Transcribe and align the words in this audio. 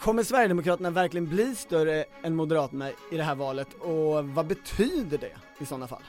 kommer 0.00 0.22
Sverigedemokraterna 0.22 0.90
verkligen 0.90 1.28
bli 1.28 1.54
större 1.54 2.04
än 2.22 2.34
Moderaterna 2.34 2.90
i 2.90 3.16
det 3.16 3.22
här 3.22 3.34
valet 3.34 3.68
och 3.74 4.28
vad 4.28 4.46
betyder 4.46 5.18
det 5.18 5.32
i 5.58 5.66
sådana 5.66 5.88
fall? 5.88 6.02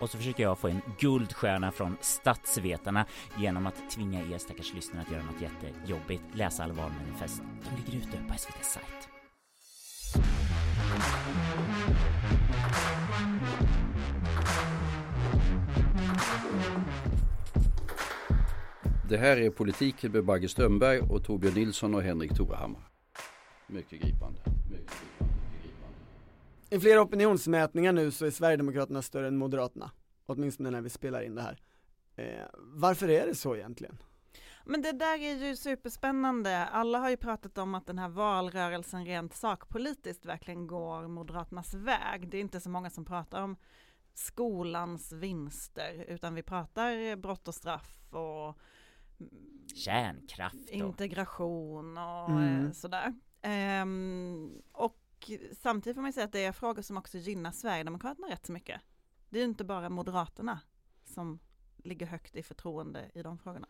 Och 0.00 0.10
så 0.10 0.16
försöker 0.16 0.42
jag 0.42 0.58
få 0.58 0.68
en 0.68 0.80
guldstjärna 0.98 1.72
från 1.72 1.96
statsvetarna 2.00 3.06
genom 3.38 3.66
att 3.66 3.90
tvinga 3.90 4.20
er 4.20 4.38
stackars 4.38 4.74
lyssnare 4.74 5.02
att 5.06 5.12
göra 5.12 5.22
något 5.22 5.40
jättejobbigt, 5.40 6.22
läsa 6.32 6.64
alla 6.64 6.74
valmanifest. 6.74 7.42
De 7.62 7.92
ligger 7.92 8.06
ute 8.06 8.18
på 8.28 8.34
SVTs 8.34 8.72
sajt. 8.72 9.08
Det 19.08 19.16
här 19.16 19.36
är 19.36 19.50
Politiken 19.50 20.12
med 20.12 20.24
Bagge 20.24 20.48
Strömberg 20.48 21.00
och 21.00 21.24
Torbjörn 21.24 21.54
Nilsson 21.54 21.94
och 21.94 22.02
Henrik 22.02 22.36
Torehammar. 22.36 22.93
Mycket 23.66 24.00
gripande. 24.00 24.40
Mycket 24.70 24.94
gripande. 25.62 26.04
I 26.70 26.80
flera 26.80 27.02
opinionsmätningar 27.02 27.92
nu 27.92 28.10
så 28.10 28.26
är 28.26 28.30
Sverigedemokraterna 28.30 29.02
större 29.02 29.28
än 29.28 29.36
Moderaterna, 29.36 29.90
åtminstone 30.26 30.70
när 30.70 30.80
vi 30.80 30.90
spelar 30.90 31.22
in 31.22 31.34
det 31.34 31.42
här. 31.42 31.60
Eh, 32.16 32.46
varför 32.54 33.10
är 33.10 33.26
det 33.26 33.34
så 33.34 33.56
egentligen? 33.56 33.98
Men 34.64 34.82
det 34.82 34.92
där 34.92 35.22
är 35.22 35.46
ju 35.46 35.56
superspännande. 35.56 36.64
Alla 36.66 36.98
har 36.98 37.10
ju 37.10 37.16
pratat 37.16 37.58
om 37.58 37.74
att 37.74 37.86
den 37.86 37.98
här 37.98 38.08
valrörelsen 38.08 39.04
rent 39.06 39.34
sakpolitiskt 39.34 40.26
verkligen 40.26 40.66
går 40.66 41.08
Moderaternas 41.08 41.74
väg. 41.74 42.28
Det 42.28 42.36
är 42.36 42.40
inte 42.40 42.60
så 42.60 42.70
många 42.70 42.90
som 42.90 43.04
pratar 43.04 43.42
om 43.42 43.56
skolans 44.14 45.12
vinster, 45.12 46.04
utan 46.08 46.34
vi 46.34 46.42
pratar 46.42 47.16
brott 47.16 47.48
och 47.48 47.54
straff 47.54 48.14
och 48.14 48.58
Kärnkraft 49.74 50.68
och... 50.68 50.70
integration 50.70 51.98
och 51.98 52.30
mm. 52.30 52.74
sådär. 52.74 53.14
Um, 53.82 54.62
och 54.72 55.30
samtidigt 55.52 55.96
får 55.96 56.02
man 56.02 56.12
säga 56.12 56.24
att 56.24 56.32
det 56.32 56.44
är 56.44 56.52
frågor 56.52 56.82
som 56.82 56.96
också 56.96 57.18
gynnar 57.18 57.52
Sverigedemokraterna 57.52 58.26
rätt 58.28 58.46
så 58.46 58.52
mycket. 58.52 58.80
Det 59.30 59.38
är 59.38 59.42
ju 59.42 59.48
inte 59.48 59.64
bara 59.64 59.88
Moderaterna 59.88 60.60
som 61.04 61.38
ligger 61.76 62.06
högt 62.06 62.36
i 62.36 62.42
förtroende 62.42 63.10
i 63.14 63.22
de 63.22 63.38
frågorna. 63.38 63.68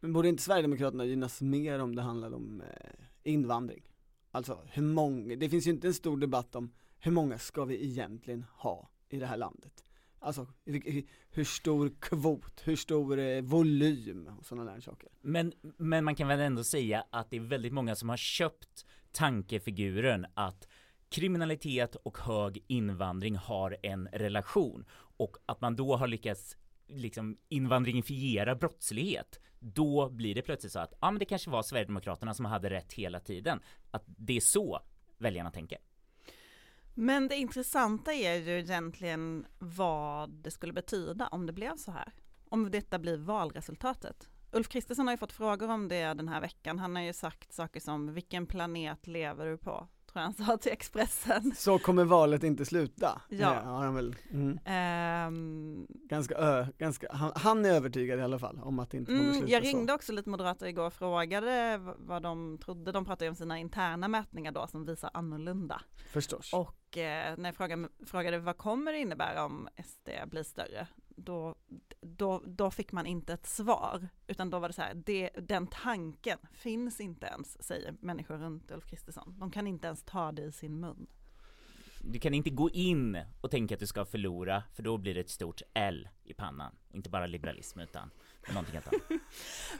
Men 0.00 0.12
borde 0.12 0.28
inte 0.28 0.42
Sverigedemokraterna 0.42 1.04
gynnas 1.04 1.40
mer 1.40 1.78
om 1.78 1.94
det 1.94 2.02
handlar 2.02 2.34
om 2.34 2.60
eh, 2.60 3.04
invandring? 3.22 3.82
Alltså 4.30 4.60
hur 4.72 4.82
många, 4.82 5.36
det 5.36 5.48
finns 5.48 5.66
ju 5.66 5.70
inte 5.70 5.86
en 5.86 5.94
stor 5.94 6.16
debatt 6.16 6.56
om 6.56 6.72
hur 6.98 7.12
många 7.12 7.38
ska 7.38 7.64
vi 7.64 7.84
egentligen 7.84 8.44
ha 8.52 8.90
i 9.08 9.18
det 9.18 9.26
här 9.26 9.36
landet? 9.36 9.84
Alltså 10.18 10.46
hur, 10.64 11.04
hur 11.30 11.44
stor 11.44 11.92
kvot, 12.00 12.60
hur 12.64 12.76
stor 12.76 13.18
eh, 13.18 13.42
volym 13.42 14.30
och 14.38 14.46
sådana 14.46 14.72
där 14.72 14.80
saker. 14.80 15.08
Men, 15.20 15.52
men 15.60 16.04
man 16.04 16.14
kan 16.14 16.28
väl 16.28 16.40
ändå 16.40 16.64
säga 16.64 17.04
att 17.10 17.30
det 17.30 17.36
är 17.36 17.40
väldigt 17.40 17.72
många 17.72 17.94
som 17.94 18.08
har 18.08 18.16
köpt 18.16 18.86
tankefiguren 19.16 20.26
att 20.34 20.68
kriminalitet 21.08 21.94
och 21.94 22.18
hög 22.18 22.64
invandring 22.66 23.36
har 23.36 23.76
en 23.82 24.08
relation 24.12 24.84
och 25.16 25.36
att 25.46 25.60
man 25.60 25.76
då 25.76 25.96
har 25.96 26.06
lyckats 26.06 26.56
liksom 26.88 27.36
invandringifiera 27.48 28.54
brottslighet 28.54 29.40
då 29.58 30.10
blir 30.10 30.34
det 30.34 30.42
plötsligt 30.42 30.72
så 30.72 30.78
att 30.78 30.92
ja 31.00 31.10
men 31.10 31.18
det 31.18 31.24
kanske 31.24 31.50
var 31.50 31.62
Sverigedemokraterna 31.62 32.34
som 32.34 32.44
hade 32.44 32.70
rätt 32.70 32.92
hela 32.92 33.20
tiden 33.20 33.60
att 33.90 34.04
det 34.06 34.36
är 34.36 34.40
så 34.40 34.80
väljarna 35.18 35.50
tänker 35.50 35.78
men 36.98 37.28
det 37.28 37.36
intressanta 37.36 38.12
är 38.12 38.34
ju 38.34 38.58
egentligen 38.58 39.46
vad 39.58 40.30
det 40.30 40.50
skulle 40.50 40.72
betyda 40.72 41.26
om 41.26 41.46
det 41.46 41.52
blev 41.52 41.76
så 41.76 41.90
här. 41.90 42.12
Om 42.48 42.70
detta 42.70 42.98
blir 42.98 43.16
valresultatet. 43.16 44.28
Ulf 44.56 44.68
Kristersson 44.68 45.06
har 45.06 45.14
ju 45.14 45.18
fått 45.18 45.32
frågor 45.32 45.70
om 45.70 45.88
det 45.88 46.14
den 46.14 46.28
här 46.28 46.40
veckan. 46.40 46.78
Han 46.78 46.96
har 46.96 47.02
ju 47.02 47.12
sagt 47.12 47.52
saker 47.52 47.80
som 47.80 48.14
vilken 48.14 48.46
planet 48.46 49.06
lever 49.06 49.46
du 49.46 49.56
på? 49.56 49.88
tror 50.16 50.22
jag 50.22 50.22
han 50.22 50.46
sa 50.46 50.56
till 50.56 50.72
Expressen. 50.72 51.52
Så 51.56 51.78
kommer 51.78 52.04
valet 52.04 52.42
inte 52.42 52.64
sluta? 52.64 53.22
Ja. 53.28 53.48
har 53.48 53.84
han 53.84 53.94
väl. 53.94 54.16
Mm. 54.30 54.58
Um, 55.28 55.86
ganska, 55.88 56.34
ö, 56.34 56.66
ganska 56.78 57.06
han, 57.12 57.32
han, 57.34 57.64
är 57.64 57.70
övertygad 57.70 58.18
i 58.18 58.22
alla 58.22 58.38
fall 58.38 58.60
om 58.62 58.78
att 58.78 58.90
det 58.90 58.96
inte 58.96 59.12
kommer 59.12 59.22
mm, 59.22 59.34
sluta 59.34 59.52
Jag 59.52 59.64
ringde 59.64 59.92
så. 59.92 59.94
också 59.94 60.12
lite 60.12 60.30
moderater 60.30 60.66
igår 60.66 60.86
och 60.86 60.92
frågade 60.92 61.80
vad 61.98 62.22
de 62.22 62.58
trodde. 62.58 62.92
De 62.92 63.04
pratade 63.04 63.28
om 63.28 63.36
sina 63.36 63.58
interna 63.58 64.08
mätningar 64.08 64.52
då 64.52 64.66
som 64.66 64.84
visar 64.84 65.10
annorlunda. 65.14 65.82
Förstås. 66.12 66.52
Och 66.52 66.98
eh, 66.98 67.36
när 67.36 67.48
jag 67.48 67.54
frågade, 67.54 67.88
frågade 68.06 68.38
vad 68.38 68.56
kommer 68.56 68.92
det 68.92 68.98
innebära 68.98 69.44
om 69.44 69.68
SD 69.84 70.08
blir 70.30 70.42
större? 70.42 70.86
Då, 71.16 71.54
då, 72.00 72.42
då 72.46 72.70
fick 72.70 72.92
man 72.92 73.06
inte 73.06 73.32
ett 73.32 73.46
svar, 73.46 74.08
utan 74.26 74.50
då 74.50 74.58
var 74.58 74.68
det 74.68 74.74
så 74.74 74.82
här, 74.82 74.94
det, 74.94 75.30
den 75.38 75.66
tanken 75.66 76.38
finns 76.52 77.00
inte 77.00 77.26
ens, 77.26 77.62
säger 77.62 77.94
människor 78.00 78.38
runt 78.38 78.70
Ulf 78.70 78.84
Kristersson. 78.84 79.34
De 79.38 79.50
kan 79.50 79.66
inte 79.66 79.86
ens 79.86 80.02
ta 80.02 80.32
det 80.32 80.42
i 80.42 80.52
sin 80.52 80.80
mun. 80.80 81.06
Du 82.08 82.18
kan 82.18 82.34
inte 82.34 82.50
gå 82.50 82.70
in 82.70 83.18
och 83.40 83.50
tänka 83.50 83.74
att 83.74 83.80
du 83.80 83.86
ska 83.86 84.04
förlora, 84.04 84.62
för 84.74 84.82
då 84.82 84.98
blir 84.98 85.14
det 85.14 85.20
ett 85.20 85.30
stort 85.30 85.62
L 85.74 86.08
i 86.24 86.34
pannan. 86.34 86.74
Inte 86.92 87.10
bara 87.10 87.26
liberalism, 87.26 87.80
utan 87.80 88.10
någonting 88.48 88.76
annat. 88.76 89.02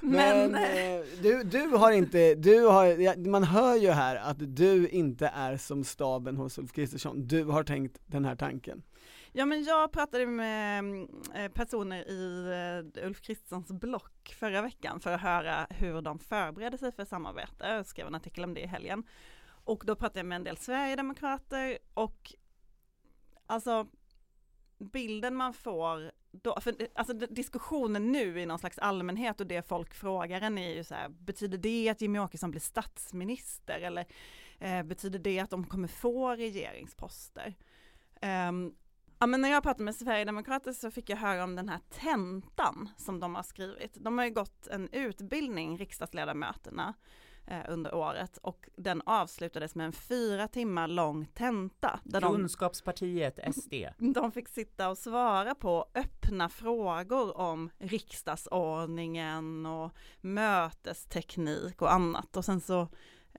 Men, 0.01 0.51
Men 0.51 0.55
eh, 0.55 1.07
du, 1.23 1.43
du 1.43 1.61
har 1.61 1.93
inte, 1.93 2.35
du 2.35 2.61
har, 2.61 3.29
man 3.29 3.45
hör 3.45 3.77
ju 3.77 3.91
här 3.91 4.17
att 4.17 4.57
du 4.57 4.89
inte 4.89 5.27
är 5.27 5.57
som 5.57 5.85
staben 5.85 6.37
hos 6.37 6.59
Ulf 6.59 6.73
Kristersson. 6.73 7.27
Du 7.27 7.45
har 7.45 7.65
tänkt 7.65 8.01
den 8.07 8.25
här 8.25 8.37
tanken. 8.37 8.83
Ja 9.39 9.47
men 9.47 9.65
jag 9.65 9.93
pratade 9.93 10.27
med 10.27 11.09
eh, 11.35 11.49
personer 11.49 12.09
i 12.09 12.47
eh, 12.97 13.07
Ulf 13.07 13.21
Kristerssons 13.21 13.73
block 13.73 14.35
förra 14.39 14.63
veckan 14.63 15.01
för 15.01 15.13
att 15.13 15.21
höra 15.21 15.67
hur 15.71 16.03
de 16.03 16.19
förbereder 16.19 16.79
sig 16.79 16.93
för 16.93 17.05
samarbete. 17.05 17.69
Jag 17.69 17.87
skrev 17.87 18.07
en 18.07 18.15
artikel 18.15 18.45
om 18.45 18.55
det 18.55 18.61
i 18.61 18.67
helgen. 18.67 19.05
Och 19.47 19.83
då 19.87 19.97
pratade 19.97 20.19
jag 20.19 20.27
med 20.27 20.37
en 20.37 20.45
del 20.45 20.57
Sverigedemokrater 20.57 21.79
och 21.95 22.35
alltså 23.47 23.87
bilden 24.79 25.35
man 25.35 25.55
får 25.55 26.13
då, 26.31 26.61
för, 26.61 26.89
alltså 26.95 27.15
diskussionen 27.15 28.13
nu 28.13 28.41
i 28.41 28.47
någon 28.47 28.59
slags 28.59 28.79
allmänhet 28.79 29.41
och 29.41 29.47
det 29.47 29.69
folk 29.69 29.95
frågar 29.95 30.41
en 30.41 30.59
är 30.59 30.75
ju 30.75 30.85
så 30.85 30.95
här, 30.95 31.09
betyder 31.09 31.59
det 31.59 31.89
att 31.89 32.01
Jimmy 32.01 32.19
Åkesson 32.19 32.51
blir 32.51 32.61
statsminister 32.61 33.81
eller 33.81 34.07
eh, 34.59 34.83
betyder 34.83 35.19
det 35.19 35.41
att 35.41 35.51
de 35.51 35.67
kommer 35.67 35.89
få 35.89 36.37
regeringsposter? 36.37 37.55
Um, 38.23 38.75
Ja 39.19 39.27
men 39.27 39.41
när 39.41 39.49
jag 39.49 39.63
pratade 39.63 39.85
med 39.85 39.95
Sverigedemokrater 39.95 40.73
så 40.73 40.91
fick 40.91 41.11
jag 41.11 41.17
höra 41.17 41.45
om 41.45 41.57
den 41.57 41.69
här 41.69 41.81
tentan 41.91 42.89
som 42.97 43.21
de 43.21 43.35
har 43.35 43.43
skrivit. 43.43 43.97
De 44.01 44.19
har 44.19 44.25
ju 44.25 44.31
gått 44.31 44.67
en 44.67 44.89
utbildning, 44.93 45.79
riksdagsledamöterna, 45.79 46.95
eh, 47.47 47.61
under 47.69 47.95
året 47.95 48.39
och 48.43 48.69
den 48.77 49.03
avslutades 49.07 49.75
med 49.75 49.87
en 49.87 49.93
fyra 49.93 50.49
timmar 50.49 50.89
lång 50.89 51.27
tenta. 51.35 52.01
Där 52.05 52.21
Kunskapspartiet 52.21 53.37
de, 53.47 53.53
SD. 53.53 53.75
De 53.99 54.33
fick 54.33 54.49
sitta 54.49 54.89
och 54.89 54.99
svara 54.99 55.55
på 55.55 55.87
öppna 55.95 56.49
frågor 56.49 57.37
om 57.37 57.71
riksdagsordningen 57.79 59.67
och 59.67 59.93
mötesteknik 60.21 61.83
och 61.83 61.93
annat 61.93 62.37
och 62.37 62.45
sen 62.45 62.61
så 62.61 62.89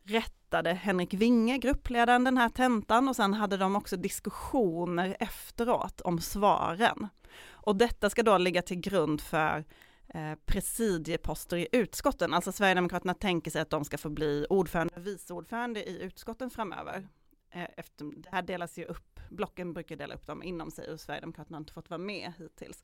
rättade 0.03 0.73
Henrik 0.73 1.13
Winge, 1.13 1.57
gruppledaren, 1.57 2.23
den 2.23 2.37
här 2.37 2.49
tentan 2.49 3.09
och 3.09 3.15
sen 3.15 3.33
hade 3.33 3.57
de 3.57 3.75
också 3.75 3.97
diskussioner 3.97 5.17
efteråt 5.19 6.01
om 6.01 6.19
svaren. 6.19 7.07
Och 7.49 7.75
detta 7.75 8.09
ska 8.09 8.23
då 8.23 8.37
ligga 8.37 8.61
till 8.61 8.79
grund 8.79 9.21
för 9.21 9.65
eh, 10.07 10.33
presidieposter 10.45 11.57
i 11.57 11.67
utskotten. 11.71 12.33
Alltså 12.33 12.51
Sverigedemokraterna 12.51 13.13
tänker 13.13 13.51
sig 13.51 13.61
att 13.61 13.69
de 13.69 13.85
ska 13.85 13.97
få 13.97 14.09
bli 14.09 14.45
ordförande 14.49 14.93
och 14.95 15.07
vice 15.07 15.33
ordförande 15.33 15.89
i 15.89 16.01
utskotten 16.01 16.49
framöver. 16.49 17.07
Eh, 17.51 17.67
efter, 17.77 18.05
det 18.21 18.29
här 18.31 18.41
delas 18.41 18.77
ju 18.77 18.85
upp, 18.85 19.19
blocken 19.29 19.73
brukar 19.73 19.95
dela 19.95 20.15
upp 20.15 20.25
dem 20.25 20.43
inom 20.43 20.71
sig 20.71 20.91
och 20.91 20.99
Sverigedemokraterna 20.99 21.57
har 21.57 21.61
inte 21.61 21.73
fått 21.73 21.89
vara 21.89 21.97
med 21.97 22.33
hittills. 22.37 22.83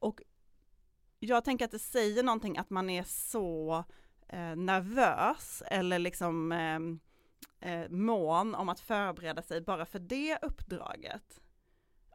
Och 0.00 0.20
jag 1.18 1.44
tänker 1.44 1.64
att 1.64 1.70
det 1.70 1.78
säger 1.78 2.22
någonting 2.22 2.58
att 2.58 2.70
man 2.70 2.90
är 2.90 3.02
så 3.02 3.84
eh, 4.32 4.56
nervös 4.56 5.62
eller 5.66 5.98
liksom 5.98 6.52
ehm, 6.52 7.00
eh, 7.60 7.88
mån 7.88 8.54
om 8.54 8.68
att 8.68 8.80
förbereda 8.80 9.42
sig 9.42 9.60
bara 9.60 9.86
för 9.86 9.98
det 9.98 10.38
uppdraget. 10.42 11.40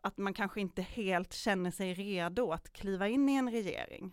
Att 0.02 0.18
man 0.18 0.34
kanske 0.34 0.62
inte 0.62 0.82
helt 0.82 1.34
känner 1.34 1.72
sig 1.72 1.94
redo 1.94 2.52
att 2.52 2.74
kliva 2.74 3.08
in 3.08 3.30
i 3.30 3.36
en 3.36 3.52
regering. 3.52 4.12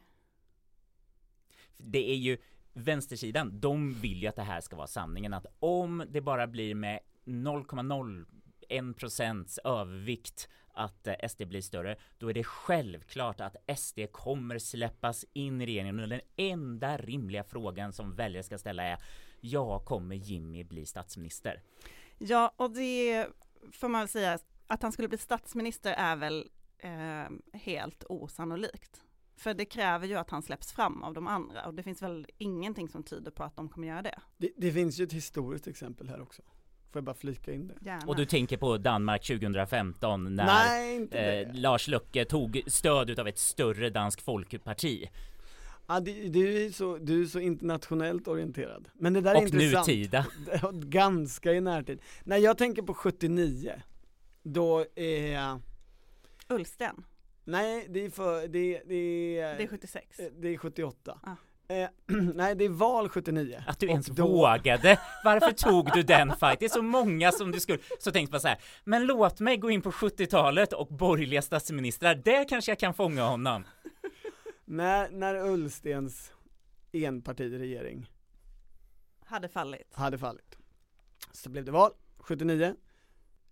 Det 1.76 2.10
är 2.10 2.16
ju 2.16 2.38
vänstersidan, 2.72 3.60
de 3.60 3.92
vill 3.94 4.22
ju 4.22 4.28
att 4.28 4.36
det 4.36 4.42
här 4.42 4.60
ska 4.60 4.76
vara 4.76 4.86
sanningen, 4.86 5.34
att 5.34 5.46
om 5.58 6.04
det 6.08 6.20
bara 6.20 6.46
blir 6.46 6.74
med 6.74 7.00
0,01 7.24 8.94
procents 8.94 9.58
övervikt 9.58 10.48
att 10.72 11.06
eh, 11.06 11.28
SD 11.28 11.42
blir 11.46 11.60
större, 11.60 11.96
då 12.18 12.30
är 12.30 12.34
det 12.34 12.44
självklart 12.44 13.40
att 13.40 13.56
SD 13.78 13.98
kommer 14.12 14.58
släppas 14.58 15.24
in 15.32 15.60
i 15.60 15.66
regeringen 15.66 16.00
och 16.00 16.08
den 16.08 16.20
enda 16.36 16.96
rimliga 16.96 17.44
frågan 17.44 17.92
som 17.92 18.14
väljare 18.14 18.42
ska 18.42 18.58
ställa 18.58 18.82
är 18.82 18.98
ja, 19.40 19.78
kommer 19.78 20.16
Jimmy 20.16 20.64
bli 20.64 20.86
statsminister? 20.86 21.62
Ja, 22.18 22.54
och 22.56 22.70
det 22.70 23.26
får 23.72 23.88
man 23.88 24.00
väl 24.00 24.08
säga 24.08 24.38
att 24.66 24.82
han 24.82 24.92
skulle 24.92 25.08
bli 25.08 25.18
statsminister 25.18 25.92
är 25.92 26.16
väl 26.16 26.50
eh, 26.78 27.58
helt 27.58 28.04
osannolikt. 28.08 29.02
För 29.36 29.54
det 29.54 29.64
kräver 29.64 30.06
ju 30.06 30.16
att 30.16 30.30
han 30.30 30.42
släpps 30.42 30.72
fram 30.72 31.02
av 31.02 31.14
de 31.14 31.26
andra 31.26 31.66
och 31.66 31.74
det 31.74 31.82
finns 31.82 32.02
väl 32.02 32.26
ingenting 32.38 32.88
som 32.88 33.02
tyder 33.02 33.30
på 33.30 33.44
att 33.44 33.56
de 33.56 33.68
kommer 33.68 33.88
göra 33.88 34.02
det. 34.02 34.20
Det, 34.36 34.52
det 34.56 34.72
finns 34.72 35.00
ju 35.00 35.04
ett 35.04 35.12
historiskt 35.12 35.66
exempel 35.66 36.08
här 36.08 36.20
också. 36.20 36.42
Får 36.92 36.98
jag 37.00 37.04
bara 37.04 37.14
flika 37.14 37.52
in 37.52 37.68
det? 37.68 37.74
Gärna. 37.86 38.06
Och 38.06 38.16
du 38.16 38.24
tänker 38.24 38.56
på 38.56 38.76
Danmark 38.78 39.26
2015 39.26 40.36
när 40.36 40.46
Nej, 40.46 41.08
eh. 41.10 41.54
Lars 41.54 41.88
Løkke 41.88 42.24
tog 42.24 42.62
stöd 42.66 43.10
utav 43.10 43.28
ett 43.28 43.38
större 43.38 43.90
dansk 43.90 44.20
folkparti. 44.20 45.08
Ja, 45.86 46.00
det, 46.00 46.28
du, 46.28 46.66
är 46.66 46.70
så, 46.70 46.98
du 46.98 47.22
är 47.22 47.26
så 47.26 47.40
internationellt 47.40 48.28
orienterad. 48.28 48.88
Men 48.94 49.12
det 49.12 49.20
där 49.20 49.30
är 49.30 49.36
Och 49.36 49.42
intressant. 49.42 49.86
nutida. 49.86 50.26
Ganska 50.72 51.52
i 51.52 51.60
närtid. 51.60 52.00
När 52.24 52.36
jag 52.36 52.58
tänker 52.58 52.82
på 52.82 52.94
79, 52.94 53.72
då 54.42 54.86
är, 54.94 55.60
Ullsten, 56.48 57.04
nej 57.44 57.86
det 57.88 58.04
är 58.04 58.10
för, 58.10 58.48
det, 58.48 58.82
det, 58.86 59.38
är, 59.38 59.56
det 59.56 59.62
är 59.62 59.68
76. 59.68 60.18
eh, 60.18 60.26
det 60.40 60.48
är 60.48 60.56
78. 60.56 61.18
Ah. 61.22 61.30
Eh, 61.68 61.88
nej 62.34 62.54
det 62.54 62.64
är 62.64 62.68
val 62.68 63.08
79. 63.08 63.64
Att 63.66 63.78
du 63.78 63.86
Och 63.86 63.90
ens 63.90 64.06
då- 64.06 64.26
vågade. 64.28 65.00
Varför 65.24 65.52
tog 65.52 65.90
du 65.94 66.02
den 66.02 66.28
fight? 66.36 66.60
Det 66.60 66.64
är 66.64 66.68
så 66.68 66.82
många 66.82 67.32
som 67.32 67.50
du 67.52 67.60
skulle, 67.60 67.78
så 68.00 68.12
tänkte 68.12 68.32
man 68.34 68.40
så 68.40 68.48
här, 68.48 68.58
men 68.84 69.06
låt 69.06 69.40
mig 69.40 69.56
gå 69.56 69.70
in 69.70 69.82
på 69.82 69.90
70-talet 69.90 70.72
och 70.72 70.86
borgerliga 70.86 71.42
statsministrar, 71.42 72.14
där 72.14 72.48
kanske 72.48 72.70
jag 72.70 72.78
kan 72.78 72.94
fånga 72.94 73.22
honom. 73.24 73.64
När, 74.64 75.10
när 75.10 75.34
Ullstens 75.34 76.32
enpartiregering 76.92 78.10
Hade 79.24 79.48
fallit. 79.48 79.88
hade 79.94 80.18
fallit. 80.18 80.58
Så 81.32 81.50
blev 81.50 81.64
det 81.64 81.70
val, 81.72 81.90
79. 82.18 82.74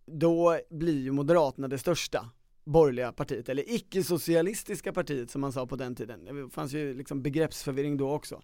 Då 0.07 0.59
blir 0.71 1.01
ju 1.01 1.13
Moderaterna 1.13 1.69
det 1.69 1.79
största 1.79 2.31
borgerliga 2.71 3.13
partiet, 3.13 3.49
eller 3.49 3.71
icke-socialistiska 3.75 4.93
partiet 4.93 5.31
som 5.31 5.41
man 5.41 5.53
sa 5.53 5.67
på 5.67 5.77
den 5.77 5.95
tiden. 5.95 6.25
Det 6.25 6.51
fanns 6.51 6.73
ju 6.73 6.95
liksom 6.95 7.23
begreppsförvirring 7.23 7.97
då 7.97 8.11
också. 8.11 8.43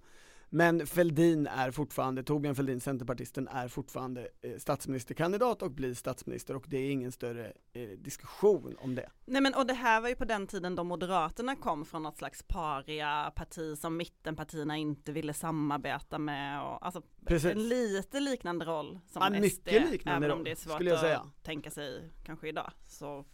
Men 0.48 0.86
Fälldin 0.86 1.46
är 1.46 1.70
fortfarande, 1.70 2.22
Torbjörn 2.22 2.54
Fälldin, 2.54 2.80
centerpartisten, 2.80 3.48
är 3.48 3.68
fortfarande 3.68 4.28
eh, 4.42 4.58
statsministerkandidat 4.58 5.62
och 5.62 5.70
blir 5.70 5.94
statsminister 5.94 6.56
och 6.56 6.64
det 6.66 6.76
är 6.76 6.90
ingen 6.90 7.12
större 7.12 7.52
eh, 7.72 7.88
diskussion 7.88 8.76
om 8.78 8.94
det. 8.94 9.10
Nej 9.24 9.42
men 9.42 9.54
och 9.54 9.66
det 9.66 9.74
här 9.74 10.00
var 10.00 10.08
ju 10.08 10.14
på 10.14 10.24
den 10.24 10.46
tiden 10.46 10.74
då 10.74 10.84
Moderaterna 10.84 11.56
kom 11.56 11.84
från 11.84 12.02
något 12.02 12.18
slags 12.18 12.42
paria 12.42 13.32
parti 13.36 13.78
som 13.78 13.96
mittenpartierna 13.96 14.76
inte 14.76 15.12
ville 15.12 15.34
samarbeta 15.34 16.18
med 16.18 16.62
och 16.62 16.86
alltså 16.86 17.02
Precis. 17.26 17.50
en 17.50 17.68
lite 17.68 18.20
liknande 18.20 18.64
roll 18.64 18.98
som 19.06 19.22
Ja, 19.22 19.28
SD, 19.28 19.40
mycket 19.40 19.90
liknande 19.90 20.26
även 20.26 20.38
om 20.38 20.44
det 20.44 20.50
är 20.50 20.56
svårt 20.56 20.92
att 20.92 21.44
tänka 21.44 21.70
sig 21.70 22.10
kanske 22.24 22.48
idag. 22.48 22.72
Så 22.86 23.24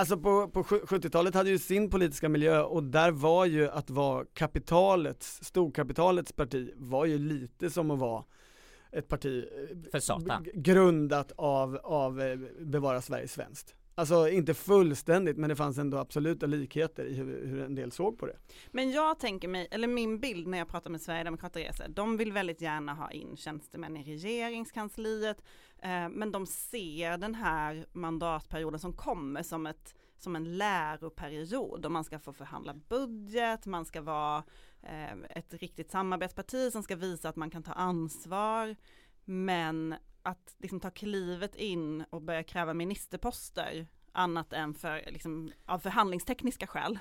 Alltså 0.00 0.16
på, 0.16 0.48
på 0.48 0.64
sju- 0.64 0.80
70-talet 0.86 1.34
hade 1.34 1.50
ju 1.50 1.58
sin 1.58 1.90
politiska 1.90 2.28
miljö 2.28 2.62
och 2.62 2.82
där 2.84 3.10
var 3.10 3.46
ju 3.46 3.68
att 3.68 3.90
vara 3.90 4.24
kapitalets, 4.34 5.44
storkapitalets 5.44 6.32
parti 6.32 6.70
var 6.76 7.04
ju 7.06 7.18
lite 7.18 7.70
som 7.70 7.90
att 7.90 7.98
vara 7.98 8.24
ett 8.92 9.08
parti 9.08 9.44
eh, 9.70 9.90
För 9.90 10.00
satan. 10.00 10.42
g- 10.44 10.50
grundat 10.54 11.32
av, 11.36 11.76
av 11.76 12.20
eh, 12.20 12.36
Bevara 12.60 13.02
Sverige 13.02 13.28
svenskt. 13.28 13.74
Alltså 14.00 14.28
inte 14.28 14.54
fullständigt 14.54 15.36
men 15.36 15.48
det 15.48 15.56
fanns 15.56 15.78
ändå 15.78 15.98
absoluta 15.98 16.46
likheter 16.46 17.04
i 17.04 17.14
hur, 17.14 17.46
hur 17.46 17.62
en 17.62 17.74
del 17.74 17.92
såg 17.92 18.18
på 18.18 18.26
det. 18.26 18.36
Men 18.70 18.90
jag 18.90 19.18
tänker 19.18 19.48
mig, 19.48 19.68
eller 19.70 19.88
min 19.88 20.20
bild 20.20 20.46
när 20.46 20.58
jag 20.58 20.68
pratar 20.68 20.90
med 20.90 21.00
Sverigedemokrater 21.00 21.60
är 21.60 21.70
att 21.70 21.96
de 21.96 22.16
vill 22.16 22.32
väldigt 22.32 22.60
gärna 22.60 22.94
ha 22.94 23.10
in 23.10 23.36
tjänstemän 23.36 23.96
i 23.96 24.02
regeringskansliet, 24.02 25.42
eh, 25.82 26.08
men 26.08 26.32
de 26.32 26.46
ser 26.46 27.18
den 27.18 27.34
här 27.34 27.86
mandatperioden 27.92 28.80
som 28.80 28.92
kommer 28.92 29.42
som 29.42 29.66
ett 29.66 29.94
som 30.16 30.36
en 30.36 30.58
läroperiod 30.58 31.86
och 31.86 31.92
man 31.92 32.04
ska 32.04 32.18
få 32.18 32.32
förhandla 32.32 32.74
budget, 32.74 33.66
man 33.66 33.84
ska 33.84 34.00
vara 34.00 34.44
eh, 34.82 35.12
ett 35.30 35.54
riktigt 35.54 35.90
samarbetsparti 35.90 36.72
som 36.72 36.82
ska 36.82 36.96
visa 36.96 37.28
att 37.28 37.36
man 37.36 37.50
kan 37.50 37.62
ta 37.62 37.72
ansvar. 37.72 38.76
Men 39.24 39.94
att 40.22 40.54
liksom 40.58 40.80
ta 40.80 40.90
klivet 40.90 41.54
in 41.54 42.04
och 42.10 42.22
börja 42.22 42.42
kräva 42.42 42.74
ministerposter 42.74 43.86
annat 44.12 44.52
än 44.52 44.74
för, 44.74 45.04
liksom, 45.10 45.52
av 45.66 45.78
förhandlingstekniska 45.78 46.66
skäl. 46.66 46.98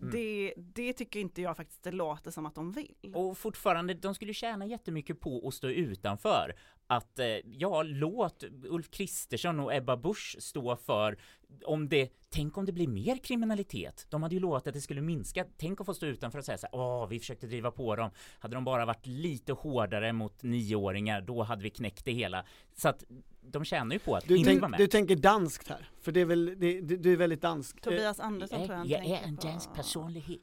Mm. 0.00 0.12
Det, 0.12 0.54
det 0.56 0.92
tycker 0.92 1.20
inte 1.20 1.42
jag 1.42 1.56
faktiskt 1.56 1.82
det 1.82 1.92
låter 1.92 2.30
som 2.30 2.46
att 2.46 2.54
de 2.54 2.72
vill. 2.72 3.12
Och 3.14 3.38
fortfarande, 3.38 3.94
de 3.94 4.14
skulle 4.14 4.34
tjäna 4.34 4.66
jättemycket 4.66 5.20
på 5.20 5.48
att 5.48 5.54
stå 5.54 5.68
utanför. 5.68 6.54
Att, 6.86 7.18
eh, 7.18 7.26
ja, 7.44 7.82
låt 7.82 8.44
Ulf 8.64 8.90
Kristersson 8.90 9.60
och 9.60 9.74
Ebba 9.74 9.96
Busch 9.96 10.36
stå 10.38 10.76
för 10.76 11.18
om 11.64 11.88
det, 11.88 12.12
tänk 12.30 12.56
om 12.56 12.66
det 12.66 12.72
blir 12.72 12.88
mer 12.88 13.16
kriminalitet. 13.16 14.06
De 14.08 14.22
hade 14.22 14.34
ju 14.34 14.40
lovat 14.40 14.66
att 14.66 14.74
det 14.74 14.80
skulle 14.80 15.00
minska. 15.00 15.44
Tänk 15.56 15.80
att 15.80 15.86
få 15.86 15.94
stå 15.94 16.06
utanför 16.06 16.38
och 16.38 16.44
säga 16.44 16.58
så 16.58 16.66
här, 16.72 16.80
åh, 16.80 17.08
vi 17.08 17.18
försökte 17.18 17.46
driva 17.46 17.70
på 17.70 17.96
dem. 17.96 18.10
Hade 18.38 18.54
de 18.54 18.64
bara 18.64 18.84
varit 18.84 19.06
lite 19.06 19.52
hårdare 19.52 20.12
mot 20.12 20.42
nioåringar, 20.42 21.20
då 21.20 21.42
hade 21.42 21.62
vi 21.62 21.70
knäckt 21.70 22.04
det 22.04 22.12
hela. 22.12 22.44
Så 22.74 22.88
att 22.88 23.04
de 23.52 23.64
tjänar 23.64 23.92
ju 23.92 23.98
på 23.98 24.16
att 24.16 24.28
Du, 24.28 24.36
inte 24.36 24.50
tänk, 24.50 24.60
vara 24.60 24.68
med. 24.70 24.80
du 24.80 24.86
tänker 24.86 25.16
danskt 25.16 25.68
här, 25.68 25.90
för 26.00 26.12
det 26.12 26.20
är 26.20 26.24
väl, 26.24 26.54
det, 26.58 26.80
du, 26.80 26.96
du 26.96 27.12
är 27.12 27.16
väldigt 27.16 27.42
dansk. 27.42 27.76
Eh, 27.76 27.80
Tobias 27.80 28.20
Andersson 28.20 28.66
tror 28.66 28.78
jag 28.78 28.86
jag 28.86 29.04
är 29.06 29.22
en 29.22 29.36
på. 29.36 29.46
dansk 29.46 29.74
personlighet. 29.74 30.40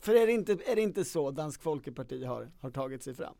För 0.00 0.14
är 0.14 0.26
det 0.26 0.32
inte, 0.32 0.52
är 0.52 0.76
det 0.76 0.82
inte 0.82 1.04
så 1.04 1.30
Dansk 1.30 1.62
Folkeparti 1.62 2.24
har, 2.24 2.50
har 2.60 2.70
tagit 2.70 3.02
sig 3.02 3.14
fram? 3.14 3.34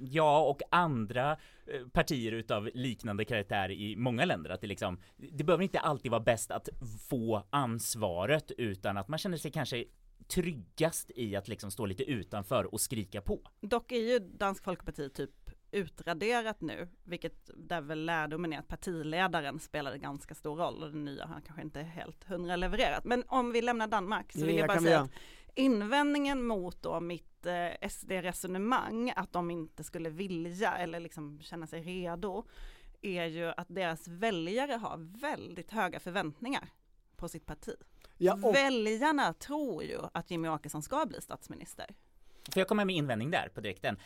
Ja, 0.00 0.40
och 0.48 0.62
andra 0.70 1.32
eh, 1.66 1.88
partier 1.92 2.32
utav 2.32 2.70
liknande 2.74 3.24
karaktär 3.24 3.70
i 3.70 3.96
många 3.96 4.24
länder 4.24 4.50
att 4.50 4.60
det 4.60 4.66
liksom 4.66 5.00
Det 5.16 5.44
behöver 5.44 5.64
inte 5.64 5.78
alltid 5.80 6.10
vara 6.10 6.20
bäst 6.22 6.50
att 6.50 6.68
få 7.08 7.42
ansvaret 7.50 8.50
utan 8.58 8.96
att 8.96 9.08
man 9.08 9.18
känner 9.18 9.36
sig 9.36 9.50
kanske 9.50 9.84
tryggast 10.28 11.10
i 11.14 11.36
att 11.36 11.48
liksom 11.48 11.70
stå 11.70 11.86
lite 11.86 12.04
utanför 12.04 12.74
och 12.74 12.80
skrika 12.80 13.20
på. 13.20 13.40
Dock 13.60 13.92
är 13.92 13.96
ju 14.12 14.18
Dansk 14.18 14.64
Folkeparti 14.64 15.12
typ 15.14 15.45
utraderat 15.76 16.60
nu, 16.60 16.88
vilket 17.04 17.50
där 17.54 17.80
väl 17.80 18.04
lärdomen 18.04 18.52
är 18.52 18.58
att 18.58 18.68
partiledaren 18.68 19.60
spelade 19.60 19.98
ganska 19.98 20.34
stor 20.34 20.56
roll 20.56 20.82
och 20.82 20.90
den 20.90 21.04
nya 21.04 21.26
har 21.26 21.40
kanske 21.40 21.62
inte 21.62 21.82
helt 21.82 22.24
hundra 22.24 22.56
levererat. 22.56 23.04
Men 23.04 23.24
om 23.26 23.52
vi 23.52 23.62
lämnar 23.62 23.86
Danmark 23.86 24.32
så 24.32 24.46
vill 24.46 24.54
Ja, 24.54 24.60
jag 24.60 24.68
bara 24.68 24.80
säga 24.80 25.00
att 25.00 25.10
invändningen 25.54 26.42
mot 26.42 26.82
då 26.82 27.00
mitt 27.00 27.46
eh, 27.46 27.88
SD-resonemang, 27.88 29.12
att 29.16 29.32
de 29.32 29.50
inte 29.50 29.84
skulle 29.84 30.10
vilja 30.10 30.76
eller 30.76 31.00
liksom 31.00 31.40
känna 31.42 31.66
sig 31.66 31.82
redo, 31.82 32.44
är 33.02 33.24
ju 33.24 33.52
att 33.56 33.66
deras 33.68 34.08
väljare 34.08 34.72
har 34.72 35.20
väldigt 35.20 35.70
höga 35.70 36.00
förväntningar 36.00 36.68
på 37.16 37.28
sitt 37.28 37.46
parti. 37.46 37.74
Ja, 38.18 38.38
och, 38.42 38.54
Väljarna 38.54 39.32
tror 39.32 39.82
ju 39.82 39.98
att 40.12 40.30
Jimmy 40.30 40.48
Åkesson 40.48 40.82
ska 40.82 41.06
bli 41.06 41.20
statsminister. 41.20 41.86
För 42.52 42.60
jag 42.60 42.68
kommer 42.68 42.84
med 42.84 42.96
invändning 42.96 43.30
där 43.30 43.48
på 43.54 43.60
direkten. 43.60 43.98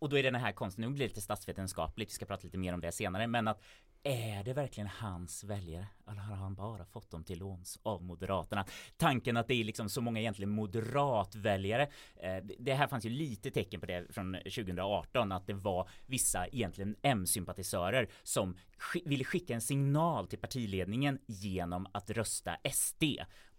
Och 0.00 0.08
då 0.08 0.18
är 0.18 0.22
det 0.22 0.30
den 0.30 0.40
här 0.40 0.52
konsten, 0.52 0.82
nu 0.84 0.88
blir 0.88 0.98
det 0.98 1.08
lite 1.08 1.20
statsvetenskapligt, 1.20 2.10
vi 2.10 2.14
ska 2.14 2.26
prata 2.26 2.44
lite 2.44 2.58
mer 2.58 2.74
om 2.74 2.80
det 2.80 2.92
senare, 2.92 3.26
men 3.26 3.48
att 3.48 3.62
är 4.02 4.44
det 4.44 4.52
verkligen 4.52 4.86
hans 4.88 5.44
väljare? 5.44 5.86
Eller 6.10 6.20
har 6.20 6.36
han 6.36 6.54
bara 6.54 6.84
fått 6.84 7.10
dem 7.10 7.24
till 7.24 7.38
låns 7.38 7.78
av 7.82 8.02
Moderaterna? 8.02 8.64
Tanken 8.96 9.36
att 9.36 9.48
det 9.48 9.54
är 9.54 9.64
liksom 9.64 9.88
så 9.88 10.00
många 10.00 10.20
egentligen 10.20 10.50
moderatväljare. 10.50 11.82
Eh, 12.16 12.36
det- 12.58 12.74
här 12.74 12.86
fanns 12.88 13.04
ju 13.06 13.10
lite 13.10 13.50
tecken 13.50 13.80
på 13.80 13.86
det 13.86 14.14
från 14.14 14.36
2018, 14.44 15.32
att 15.32 15.46
det 15.46 15.52
var 15.54 15.88
vissa 16.06 16.46
egentligen 16.46 16.96
M-sympatisörer 17.02 18.08
som 18.22 18.56
sk- 18.78 19.08
ville 19.08 19.24
skicka 19.24 19.54
en 19.54 19.60
signal 19.60 20.26
till 20.28 20.38
partiledningen 20.38 21.18
genom 21.26 21.86
att 21.92 22.10
rösta 22.10 22.56
SD. 22.64 23.04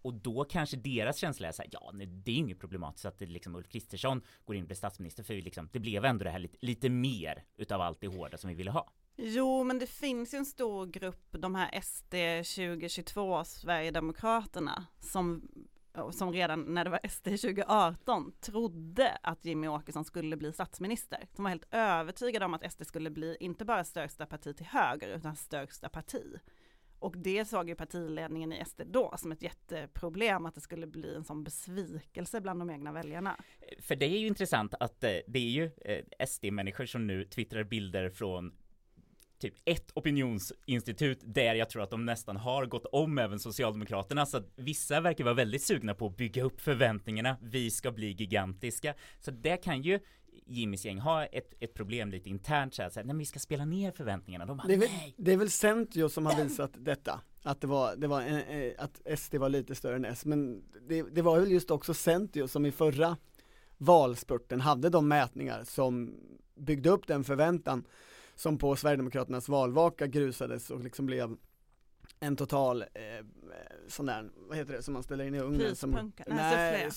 Och 0.02 0.14
då 0.14 0.44
kanske 0.44 0.76
deras 0.76 1.16
känsla 1.16 1.48
är 1.48 1.52
så 1.52 1.62
här, 1.62 1.68
ja 1.72 1.90
nej, 1.94 2.06
det 2.06 2.30
är 2.32 2.36
inget 2.36 2.60
problematiskt 2.60 3.04
att 3.04 3.18
det 3.18 3.26
liksom 3.26 3.56
Ulf 3.56 3.68
Kristersson 3.68 4.22
går 4.44 4.56
in 4.56 4.62
och 4.62 4.66
blir 4.66 4.76
statsminister 4.76 5.22
för 5.22 5.34
vi 5.34 5.42
liksom, 5.42 5.68
det 5.72 5.80
blev 5.80 6.04
ändå 6.04 6.24
det 6.24 6.30
här 6.30 6.38
lite, 6.38 6.56
lite 6.60 6.90
mer 6.90 7.44
utav 7.56 7.80
allt 7.80 8.00
det 8.00 8.06
hårda 8.06 8.38
som 8.38 8.48
vi 8.48 8.54
ville 8.54 8.70
ha. 8.70 8.92
Jo, 9.16 9.64
men 9.64 9.78
det 9.78 9.86
finns 9.86 10.34
ju 10.34 10.38
en 10.38 10.46
stor 10.46 10.86
grupp, 10.86 11.26
de 11.30 11.54
här 11.54 11.80
SD 11.80 12.14
2022 12.56 13.44
Sverigedemokraterna, 13.44 14.86
som, 15.00 15.48
som 16.10 16.32
redan 16.32 16.74
när 16.74 16.84
det 16.84 16.90
var 16.90 17.08
SD 17.08 17.24
2018 17.24 18.32
trodde 18.40 19.18
att 19.22 19.44
Jimmy 19.44 19.68
Åkesson 19.68 20.04
skulle 20.04 20.36
bli 20.36 20.52
statsminister. 20.52 21.28
De 21.36 21.42
var 21.42 21.50
helt 21.50 21.74
övertygade 21.74 22.44
om 22.44 22.54
att 22.54 22.72
SD 22.72 22.86
skulle 22.86 23.10
bli 23.10 23.36
inte 23.40 23.64
bara 23.64 23.84
största 23.84 24.26
parti 24.26 24.56
till 24.56 24.66
höger, 24.66 25.08
utan 25.08 25.36
största 25.36 25.88
parti. 25.88 26.38
Och 27.02 27.16
det 27.16 27.44
såg 27.44 27.68
ju 27.68 27.74
partiledningen 27.74 28.52
i 28.52 28.64
SD 28.64 28.80
då 28.86 29.14
som 29.16 29.32
ett 29.32 29.42
jätteproblem, 29.42 30.46
att 30.46 30.54
det 30.54 30.60
skulle 30.60 30.86
bli 30.86 31.14
en 31.14 31.24
sån 31.24 31.44
besvikelse 31.44 32.40
bland 32.40 32.60
de 32.60 32.70
egna 32.70 32.92
väljarna. 32.92 33.36
För 33.80 33.96
det 33.96 34.06
är 34.06 34.18
ju 34.18 34.26
intressant 34.26 34.74
att 34.80 35.04
eh, 35.04 35.10
det 35.26 35.38
är 35.38 35.50
ju 35.50 35.70
eh, 35.84 36.26
SD-människor 36.26 36.86
som 36.86 37.06
nu 37.06 37.24
twittrar 37.24 37.64
bilder 37.64 38.10
från 38.10 38.52
typ 39.38 39.54
ett 39.64 39.90
opinionsinstitut 39.94 41.18
där 41.22 41.54
jag 41.54 41.70
tror 41.70 41.82
att 41.82 41.90
de 41.90 42.04
nästan 42.04 42.36
har 42.36 42.66
gått 42.66 42.86
om 42.92 43.18
även 43.18 43.38
Socialdemokraterna 43.38 44.26
så 44.26 44.36
att 44.36 44.52
vissa 44.56 45.00
verkar 45.00 45.24
vara 45.24 45.34
väldigt 45.34 45.62
sugna 45.62 45.94
på 45.94 46.06
att 46.06 46.16
bygga 46.16 46.42
upp 46.42 46.60
förväntningarna. 46.60 47.36
Vi 47.42 47.70
ska 47.70 47.92
bli 47.92 48.12
gigantiska. 48.12 48.94
Så 49.20 49.30
det 49.30 49.56
kan 49.56 49.82
ju 49.82 50.00
Jimmys 50.46 50.84
gäng 50.84 50.98
ha 50.98 51.24
ett, 51.24 51.54
ett 51.60 51.74
problem 51.74 52.10
lite 52.10 52.30
internt 52.30 52.74
så 52.74 52.82
här, 52.82 52.90
så 52.90 53.00
här, 53.00 53.04
nej 53.04 53.14
men 53.14 53.18
vi 53.18 53.24
ska 53.24 53.38
spela 53.38 53.64
ner 53.64 53.92
förväntningarna. 53.92 54.46
De 54.46 54.56
bara, 54.56 54.66
det, 54.68 54.74
är 54.74 54.78
väl, 54.78 54.88
nej. 54.88 55.14
det 55.16 55.32
är 55.32 55.36
väl 55.36 55.50
Centio 55.50 56.08
som 56.08 56.26
har 56.26 56.44
visat 56.44 56.70
detta. 56.74 57.20
Att 57.42 57.60
det 57.60 57.66
var, 57.66 57.96
det 57.96 58.06
var 58.06 58.20
en, 58.22 58.62
eh, 58.62 58.72
att 58.78 59.18
SD 59.18 59.34
var 59.34 59.48
lite 59.48 59.74
större 59.74 59.96
än 59.96 60.04
S, 60.04 60.24
men 60.24 60.62
det, 60.88 61.02
det 61.02 61.22
var 61.22 61.40
väl 61.40 61.50
just 61.50 61.70
också 61.70 61.94
Centio 61.94 62.48
som 62.48 62.66
i 62.66 62.72
förra 62.72 63.16
valspurten 63.78 64.60
hade 64.60 64.88
de 64.88 65.08
mätningar 65.08 65.64
som 65.64 66.14
byggde 66.54 66.90
upp 66.90 67.06
den 67.06 67.24
förväntan 67.24 67.84
som 68.34 68.58
på 68.58 68.76
Sverigedemokraternas 68.76 69.48
valvaka 69.48 70.06
grusades 70.06 70.70
och 70.70 70.80
liksom 70.80 71.06
blev 71.06 71.36
en 72.22 72.36
total 72.36 72.82
eh, 72.82 72.86
sån 73.88 74.06
där, 74.06 74.30
vad 74.48 74.56
heter 74.58 74.72
det 74.72 74.82
som 74.82 74.94
man 74.94 75.02
ställer 75.02 75.24
in 75.24 75.34
i 75.34 75.40
ugnen? 75.40 75.76
Som? 75.76 76.12
Nej, 76.26 76.88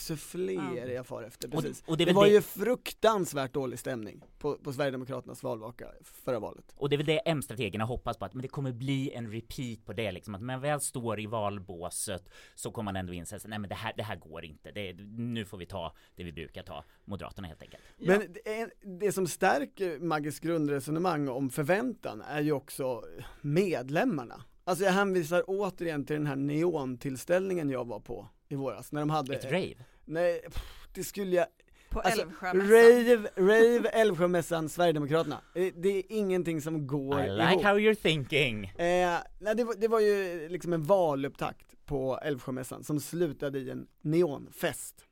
Ja. 0.56 0.78
är 0.82 0.88
jag 0.88 1.06
far 1.08 1.24
efter, 1.24 1.48
Och, 1.56 1.62
precis. 1.64 1.84
och, 1.88 1.98
det 1.98 2.04
är 2.04 2.06
Det 2.06 2.10
väl 2.10 2.16
var 2.16 2.26
det, 2.26 2.32
ju 2.32 2.42
fruktansvärt 2.42 3.54
dålig 3.54 3.80
stämning 3.80 4.24
på, 4.40 4.58
på 4.58 4.74
Sverigedemokraternas 4.74 5.44
valvaka 5.44 5.88
förra 6.04 6.40
valet. 6.40 6.74
och 6.78 6.90
det 6.90 6.96
är 6.96 6.98
väl 6.98 7.06
det 7.06 7.18
M-strategerna 7.18 7.84
hoppas 7.86 8.18
på 8.18 8.26
att 8.26 8.34
men 8.34 8.42
det 8.42 8.48
kommer 8.48 8.72
bli 8.72 9.12
en 9.14 9.32
repeat 9.32 9.86
på 9.86 9.94
det 9.94 10.12
liksom 10.12 10.36
att 10.36 10.42
när 10.42 10.46
man 10.48 10.62
väl 10.62 10.80
står 10.82 11.20
i 11.20 11.26
valbåset 11.26 12.30
så 12.56 12.72
kommer 12.72 12.86
man 12.92 12.96
ändå 12.96 13.14
inse 13.14 13.36
att 13.36 13.46
nej 13.48 13.60
men 13.60 13.70
det 13.70 13.76
här, 13.76 13.94
det 13.98 14.04
här 14.04 14.16
går 14.16 14.46
inte. 14.46 14.72
Det, 14.72 14.94
nu 15.18 15.46
får 15.46 15.58
vi 15.58 15.66
ta 15.66 15.96
det 16.16 16.24
vi 16.24 16.32
brukar 16.32 16.64
ta, 16.64 16.84
Moderaterna 17.06 17.48
helt 17.48 17.62
enkelt. 17.62 17.84
Men 17.98 18.20
det, 18.34 18.70
det 19.00 19.12
som 19.12 19.28
stärker 19.28 20.00
Maggis 20.00 20.40
grundresonemang 20.40 21.28
om 21.30 21.50
förväntan 21.50 22.22
är 22.22 22.42
ju 22.42 22.52
också 22.52 23.04
medlemmarna. 23.42 24.42
Alltså 24.68 24.86
jag 24.86 24.92
hänvisar 24.92 25.44
återigen 25.48 26.06
till 26.06 26.16
den 26.16 26.26
här 26.28 26.36
neontillställningen 26.36 27.70
jag 27.70 27.88
var 27.88 28.00
på 28.00 28.28
i 28.50 28.56
våras, 28.56 28.92
när 28.92 29.00
de 29.00 29.10
hade 29.10 29.36
Ett 29.36 29.46
rave. 29.46 29.76
Nej, 30.06 30.42
pff, 30.42 30.88
det 30.94 31.04
skulle 31.04 31.36
jag, 31.36 31.46
På 31.90 32.00
alltså 32.00 32.22
Älvsjömässan. 32.22 32.70
rave, 32.72 33.30
rave, 33.36 33.90
Älvsjömässan, 33.90 34.70
Sverigedemokraterna. 34.70 35.42
Eh, 35.56 35.68
Det 35.76 35.90
är 35.90 36.04
ingenting 36.10 36.62
som 36.62 36.88
går 36.88 37.22
I 37.22 37.30
like 37.30 37.44
ihop. 37.52 37.64
how 37.64 37.78
you're 37.80 37.96
thinking. 37.96 38.66
Eh, 38.66 39.18
nej, 39.40 39.56
det, 39.56 39.64
var, 39.64 39.76
det 39.78 39.88
var 39.88 40.00
ju 40.00 40.50
liksom 40.50 40.74
en 40.74 40.84
valupptakt 40.84 41.66
på 41.86 42.20
Älvsjömässan 42.24 42.84
som 42.84 43.00
slutade 43.00 43.60
i 43.60 43.70
en 43.70 43.88
neonfest. 44.02 45.05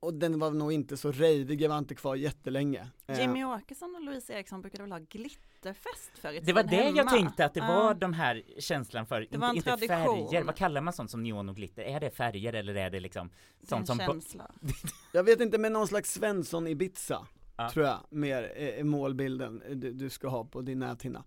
Och 0.00 0.14
den 0.14 0.38
var 0.38 0.50
nog 0.50 0.72
inte 0.72 0.96
så 0.96 1.12
jag 1.60 1.68
var 1.70 1.78
inte 1.78 1.94
kvar 1.94 2.14
jättelänge. 2.16 2.88
Eh, 3.06 3.20
Jimmy 3.20 3.44
Åkesson 3.44 3.94
och 3.96 4.02
Louise 4.04 4.32
Eriksson 4.32 4.60
brukade 4.62 4.82
väl 4.82 4.92
ha 4.92 4.98
glitterfest 4.98 6.10
förr 6.20 6.32
i 6.32 6.40
Det 6.40 6.52
var 6.52 6.62
det 6.62 6.76
jag 6.76 6.92
hemma. 6.94 7.10
tänkte 7.10 7.44
att 7.44 7.54
det 7.54 7.60
var 7.60 7.94
de 7.94 8.12
här 8.12 8.42
känslan 8.58 9.06
för, 9.06 9.26
Det 9.30 9.38
var 9.38 9.48
en 9.48 9.56
inte, 9.56 9.70
inte 9.70 9.86
färger, 9.86 10.44
vad 10.44 10.56
kallar 10.56 10.80
man 10.80 10.92
sånt 10.92 11.10
som 11.10 11.22
neon 11.22 11.48
och 11.48 11.56
glitter? 11.56 11.82
Är 11.82 12.00
det 12.00 12.10
färger 12.10 12.52
eller 12.52 12.74
är 12.74 12.90
det 12.90 13.00
liksom 13.00 13.30
sånt 13.62 13.86
som 13.86 13.98
känsla. 13.98 14.50
Jag 15.12 15.24
vet 15.24 15.40
inte, 15.40 15.58
men 15.58 15.72
någon 15.72 15.88
slags 15.88 16.12
Svensson 16.12 16.66
Ibiza, 16.66 17.26
Ja. 17.56 17.70
tror 17.70 17.86
jag, 17.86 17.98
mer 18.10 18.42
är 18.42 18.72
är 18.78 18.84
målbilden 18.84 19.62
du, 19.74 19.92
du 19.92 20.10
ska 20.10 20.28
ha 20.28 20.44
på 20.44 20.60
din 20.62 20.78
näthinna. 20.78 21.24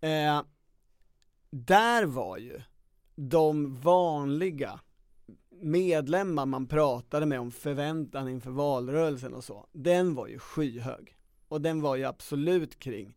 Eh, 0.00 0.42
där 1.50 2.04
var 2.04 2.38
ju 2.38 2.60
de 3.14 3.80
vanliga 3.80 4.80
medlemmar 5.60 6.46
man 6.46 6.66
pratade 6.66 7.26
med 7.26 7.40
om 7.40 7.50
förväntan 7.50 8.28
inför 8.28 8.50
valrörelsen 8.50 9.34
och 9.34 9.44
så, 9.44 9.66
den 9.72 10.14
var 10.14 10.26
ju 10.26 10.38
skyhög. 10.38 11.16
Och 11.48 11.60
den 11.60 11.80
var 11.80 11.96
ju 11.96 12.04
absolut 12.04 12.78
kring 12.78 13.16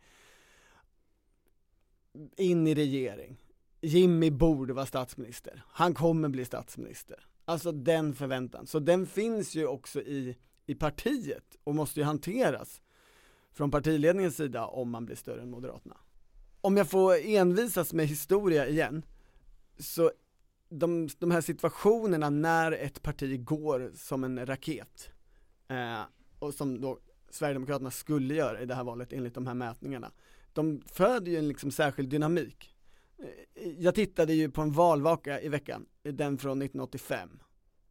in 2.37 2.67
i 2.67 2.75
regering. 2.75 3.37
Jimmy 3.81 4.31
borde 4.31 4.73
vara 4.73 4.85
statsminister. 4.85 5.63
Han 5.67 5.93
kommer 5.93 6.29
bli 6.29 6.45
statsminister. 6.45 7.25
Alltså 7.45 7.71
den 7.71 8.13
förväntan. 8.13 8.67
Så 8.67 8.79
den 8.79 9.05
finns 9.05 9.55
ju 9.55 9.67
också 9.67 10.01
i, 10.01 10.37
i 10.65 10.75
partiet 10.75 11.57
och 11.63 11.75
måste 11.75 11.99
ju 11.99 12.05
hanteras 12.05 12.81
från 13.51 13.71
partiledningens 13.71 14.35
sida 14.35 14.65
om 14.65 14.89
man 14.89 15.05
blir 15.05 15.15
större 15.15 15.41
än 15.41 15.49
Moderaterna. 15.49 15.97
Om 16.61 16.77
jag 16.77 16.89
får 16.89 17.15
envisas 17.25 17.93
med 17.93 18.07
historia 18.07 18.67
igen, 18.67 19.05
så 19.79 20.11
de, 20.69 21.09
de 21.19 21.31
här 21.31 21.41
situationerna 21.41 22.29
när 22.29 22.71
ett 22.71 23.01
parti 23.01 23.43
går 23.43 23.91
som 23.95 24.23
en 24.23 24.45
raket, 24.45 25.09
eh, 25.67 26.01
och 26.39 26.53
som 26.53 26.81
då 26.81 26.99
Sverigedemokraterna 27.29 27.91
skulle 27.91 28.33
göra 28.33 28.61
i 28.61 28.65
det 28.65 28.75
här 28.75 28.83
valet 28.83 29.13
enligt 29.13 29.33
de 29.33 29.47
här 29.47 29.53
mätningarna, 29.53 30.11
de 30.53 30.81
föder 30.85 31.31
ju 31.31 31.37
en 31.37 31.47
liksom 31.47 31.71
särskild 31.71 32.09
dynamik. 32.09 32.75
Eh, 33.17 33.69
jag 33.77 33.95
tittade 33.95 34.33
ju 34.33 34.51
på 34.51 34.61
en 34.61 34.71
valvaka 34.71 35.41
i 35.41 35.49
veckan, 35.49 35.85
den 36.03 36.37
från 36.37 36.61
1985, 36.61 37.39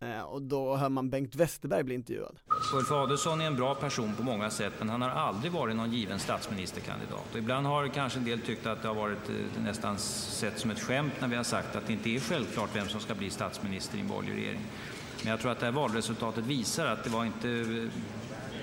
Eh, 0.01 0.21
och 0.21 0.43
då 0.43 0.77
hör 0.77 0.89
man 0.89 1.11
Bengt 1.11 1.35
Westerberg 1.35 1.83
bli 1.83 1.95
intervjuad. 1.95 2.37
Ulf 2.75 2.93
Adelsohn 2.93 3.41
är 3.41 3.47
en 3.47 3.57
bra 3.57 3.75
person 3.75 4.15
på 4.17 4.23
många 4.23 4.51
sätt 4.51 4.73
men 4.79 4.89
han 4.89 5.03
har 5.03 5.11
aldrig 5.11 5.53
varit 5.53 5.77
någon 5.77 5.93
given 5.93 6.19
statsministerkandidat. 6.19 7.33
Och 7.33 7.39
ibland 7.39 7.67
har 7.67 7.89
kanske 7.89 8.19
en 8.19 8.25
del 8.25 8.41
tyckt 8.41 8.67
att 8.67 8.83
det 8.83 8.89
har 8.89 8.95
varit 8.95 9.29
eh, 9.29 9.63
nästan 9.63 9.99
sett 9.99 10.59
som 10.59 10.71
ett 10.71 10.81
skämt 10.81 11.13
när 11.21 11.29
vi 11.29 11.37
har 11.37 11.45
sagt 11.45 11.77
att 11.77 11.87
det 11.87 11.93
inte 11.93 12.11
är 12.11 12.21
självklart 12.21 12.77
vem 12.77 12.89
som 12.89 13.01
ska 13.01 13.15
bli 13.15 13.31
statsminister 13.31 13.99
i 13.99 14.01
en 14.01 14.09
borgerlig 14.09 14.43
regering. 14.43 14.61
Men 15.23 15.31
jag 15.31 15.41
tror 15.41 15.53
att 15.53 15.61
det 15.61 15.67
här 15.67 15.73
valresultatet 15.73 16.45
visar 16.45 16.87
att 16.87 17.05
det 17.05 17.11
var 17.11 17.25
inte 17.25 17.51
eh, 17.51 17.91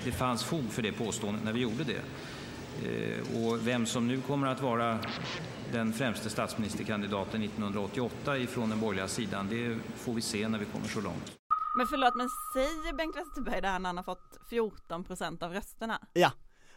det 0.04 0.12
fanns 0.12 0.44
fog 0.44 0.70
för 0.70 0.82
det 0.82 0.92
påståendet 0.92 1.44
när 1.44 1.52
vi 1.52 1.60
gjorde 1.60 1.84
det. 1.84 2.00
Vem 3.66 3.86
som 3.86 4.08
nu 4.08 4.20
kommer 4.20 4.46
att 4.46 4.62
vara 4.62 4.98
den 5.72 5.92
främste 5.92 6.30
statsministerkandidaten 6.30 7.42
1988 7.42 8.38
ifrån 8.38 8.70
den 8.70 8.80
borgerliga 8.80 9.08
sidan, 9.08 9.48
det 9.50 9.78
får 9.96 10.12
vi 10.14 10.20
se 10.20 10.48
när 10.48 10.58
vi 10.58 10.64
kommer 10.64 10.86
så 10.86 11.00
långt. 11.00 11.32
Men 11.78 11.86
förlåt, 11.86 12.16
men 12.16 12.28
säger 12.54 12.96
Bengt 12.96 13.16
Westerberg 13.16 13.60
det 13.60 13.68
här 13.68 13.78
när 13.78 13.88
han 13.88 13.96
har 13.96 14.04
fått 14.04 14.38
14 14.50 15.04
procent 15.04 15.42
av 15.42 15.52
rösterna? 15.52 16.00
Ja, 16.12 16.32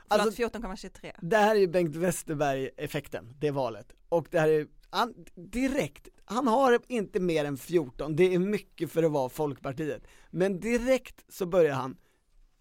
Förlåt, 0.09 0.25
alltså 0.25 0.41
14,23. 0.41 1.13
det 1.21 1.37
här 1.37 1.55
är 1.55 1.59
ju 1.59 1.67
Bengt 1.67 1.95
Westerberg-effekten, 1.95 3.35
det 3.39 3.51
valet. 3.51 3.93
Och 4.09 4.27
det 4.31 4.39
här 4.39 4.49
är, 4.49 4.67
han, 4.89 5.13
direkt, 5.35 6.07
han 6.25 6.47
har 6.47 6.79
inte 6.87 7.19
mer 7.19 7.45
än 7.45 7.57
14, 7.57 8.15
det 8.15 8.33
är 8.33 8.39
mycket 8.39 8.91
för 8.91 9.03
att 9.03 9.11
vara 9.11 9.29
Folkpartiet. 9.29 10.03
Men 10.29 10.59
direkt 10.59 11.25
så 11.33 11.45
börjar 11.45 11.75
han 11.75 11.97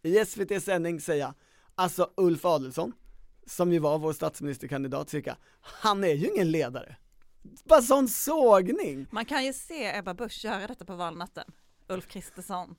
i 0.03 0.25
SVT 0.25 0.63
sändning 0.63 1.01
säga, 1.01 1.35
alltså 1.75 2.11
Ulf 2.17 2.45
Adelsohn, 2.45 2.93
som 3.49 3.73
ju 3.73 3.79
var 3.79 3.99
vår 3.99 4.13
statsministerkandidat 4.13 5.11
cirka, 5.11 5.37
han 5.61 6.05
är 6.05 6.15
ju 6.15 6.29
ingen 6.35 6.51
ledare. 6.51 6.97
Bara 7.65 7.83
sån 7.83 8.09
sågning! 8.09 9.07
Man 9.11 9.25
kan 9.25 9.45
ju 9.45 9.53
se 9.53 9.97
Ebba 9.97 10.15
Busch 10.15 10.45
göra 10.45 10.67
detta 10.67 10.85
på 10.85 10.95
valnatten. 10.95 11.45
Ulf 11.89 12.07
Kristersson. 12.07 12.75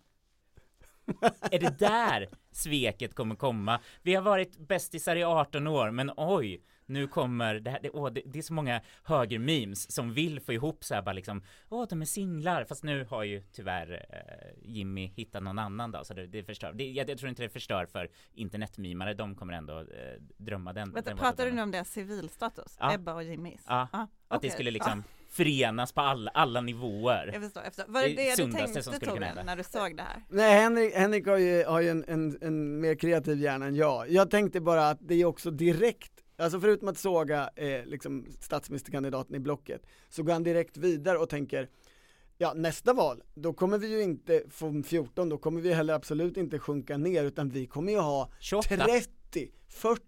Är 1.51 1.59
det 1.59 1.79
där 1.79 2.29
sveket 2.51 3.15
kommer 3.15 3.35
komma? 3.35 3.79
Vi 4.01 4.15
har 4.15 4.21
varit 4.21 4.57
bästisar 4.57 5.15
i 5.15 5.23
18 5.23 5.67
år, 5.67 5.91
men 5.91 6.11
oj, 6.17 6.63
nu 6.89 7.07
kommer 7.07 7.55
det 7.55 7.69
här, 7.71 7.79
det, 7.83 7.89
åh, 7.89 8.09
det, 8.11 8.21
det 8.25 8.39
är 8.39 8.43
så 8.43 8.53
många 8.53 8.81
högermemes 9.03 9.91
som 9.91 10.13
vill 10.13 10.39
få 10.39 10.53
ihop 10.53 10.83
så 10.83 10.95
här 10.95 11.01
bara 11.01 11.13
liksom, 11.13 11.43
åh, 11.69 11.85
de 11.89 12.01
är 12.01 12.05
singlar, 12.05 12.65
fast 12.65 12.83
nu 12.83 13.05
har 13.09 13.23
ju 13.23 13.41
tyvärr 13.41 14.05
eh, 14.09 14.69
Jimmy 14.69 15.07
hittat 15.15 15.43
någon 15.43 15.59
annan 15.59 15.91
då, 15.91 16.03
så 16.03 16.13
det, 16.13 16.27
det 16.27 16.43
förstör. 16.43 16.73
Det, 16.73 16.91
jag, 16.91 17.09
jag 17.09 17.17
tror 17.17 17.29
inte 17.29 17.41
det 17.43 17.49
förstör 17.49 17.85
för 17.85 18.09
internetmimare, 18.33 19.13
de 19.13 19.35
kommer 19.35 19.53
ändå 19.53 19.79
eh, 19.79 19.85
drömma 20.37 20.73
den. 20.73 20.91
Vänta, 20.93 21.09
den 21.09 21.17
pratar 21.17 21.45
du 21.45 21.51
nu 21.51 21.61
om 21.61 21.71
deras 21.71 21.89
civilstatus? 21.89 22.77
Ja. 22.79 22.93
Ebba 22.93 23.13
och 23.13 23.23
Jimmys? 23.23 23.61
Ja, 23.67 23.87
Ah, 23.91 24.01
Att 24.01 24.09
det 24.29 24.37
okej. 24.37 24.49
skulle 24.49 24.71
liksom 24.71 25.03
förenas 25.29 25.93
på 25.93 26.01
alla, 26.01 26.31
alla 26.33 26.61
nivåer. 26.61 27.29
jag 27.33 27.41
förstår, 27.43 27.63
jag 27.63 27.73
förstår. 27.75 27.93
Var 27.93 28.01
det 28.01 28.07
Det 28.07 28.29
är 28.29 28.37
det 28.37 28.45
du 28.45 28.51
tänkte 28.51 28.83
som 28.83 28.93
skulle 28.93 29.11
kunna 29.11 29.27
Torbjörn, 29.27 29.45
när 29.45 29.55
du 29.55 29.63
såg 29.63 29.97
det 29.97 30.03
här? 30.03 30.23
Nej 30.29 30.61
Henrik, 30.61 30.93
Henrik 30.95 31.27
har 31.27 31.37
ju, 31.37 31.63
har 31.65 31.81
ju 31.81 31.89
en, 31.89 32.05
en, 32.07 32.37
en 32.41 32.79
mer 32.81 32.95
kreativ 32.95 33.39
hjärna 33.39 33.65
än 33.65 33.75
jag. 33.75 34.09
Jag 34.11 34.29
tänkte 34.31 34.61
bara 34.61 34.89
att 34.89 34.97
det 35.01 35.15
är 35.15 35.25
också 35.25 35.51
direkt, 35.51 36.11
alltså 36.39 36.59
förutom 36.59 36.87
att 36.87 36.97
såga 36.97 37.49
eh, 37.55 37.85
liksom 37.85 38.25
statsministerkandidaten 38.39 39.35
i 39.35 39.39
blocket, 39.39 39.81
så 40.09 40.23
går 40.23 40.33
han 40.33 40.43
direkt 40.43 40.77
vidare 40.77 41.17
och 41.17 41.29
tänker 41.29 41.69
Ja 42.41 42.53
nästa 42.53 42.93
val, 42.93 43.21
då 43.33 43.53
kommer 43.53 43.77
vi 43.77 43.87
ju 43.87 44.01
inte 44.01 44.43
få 44.49 44.83
14, 44.83 45.29
då 45.29 45.37
kommer 45.37 45.61
vi 45.61 45.73
heller 45.73 45.93
absolut 45.93 46.37
inte 46.37 46.59
sjunka 46.59 46.97
ner 46.97 47.23
utan 47.23 47.49
vi 47.49 47.67
kommer 47.67 47.91
ju 47.91 47.97
ha 47.99 48.31
28. 48.39 48.67
30, 48.77 49.51
40, 49.67 50.01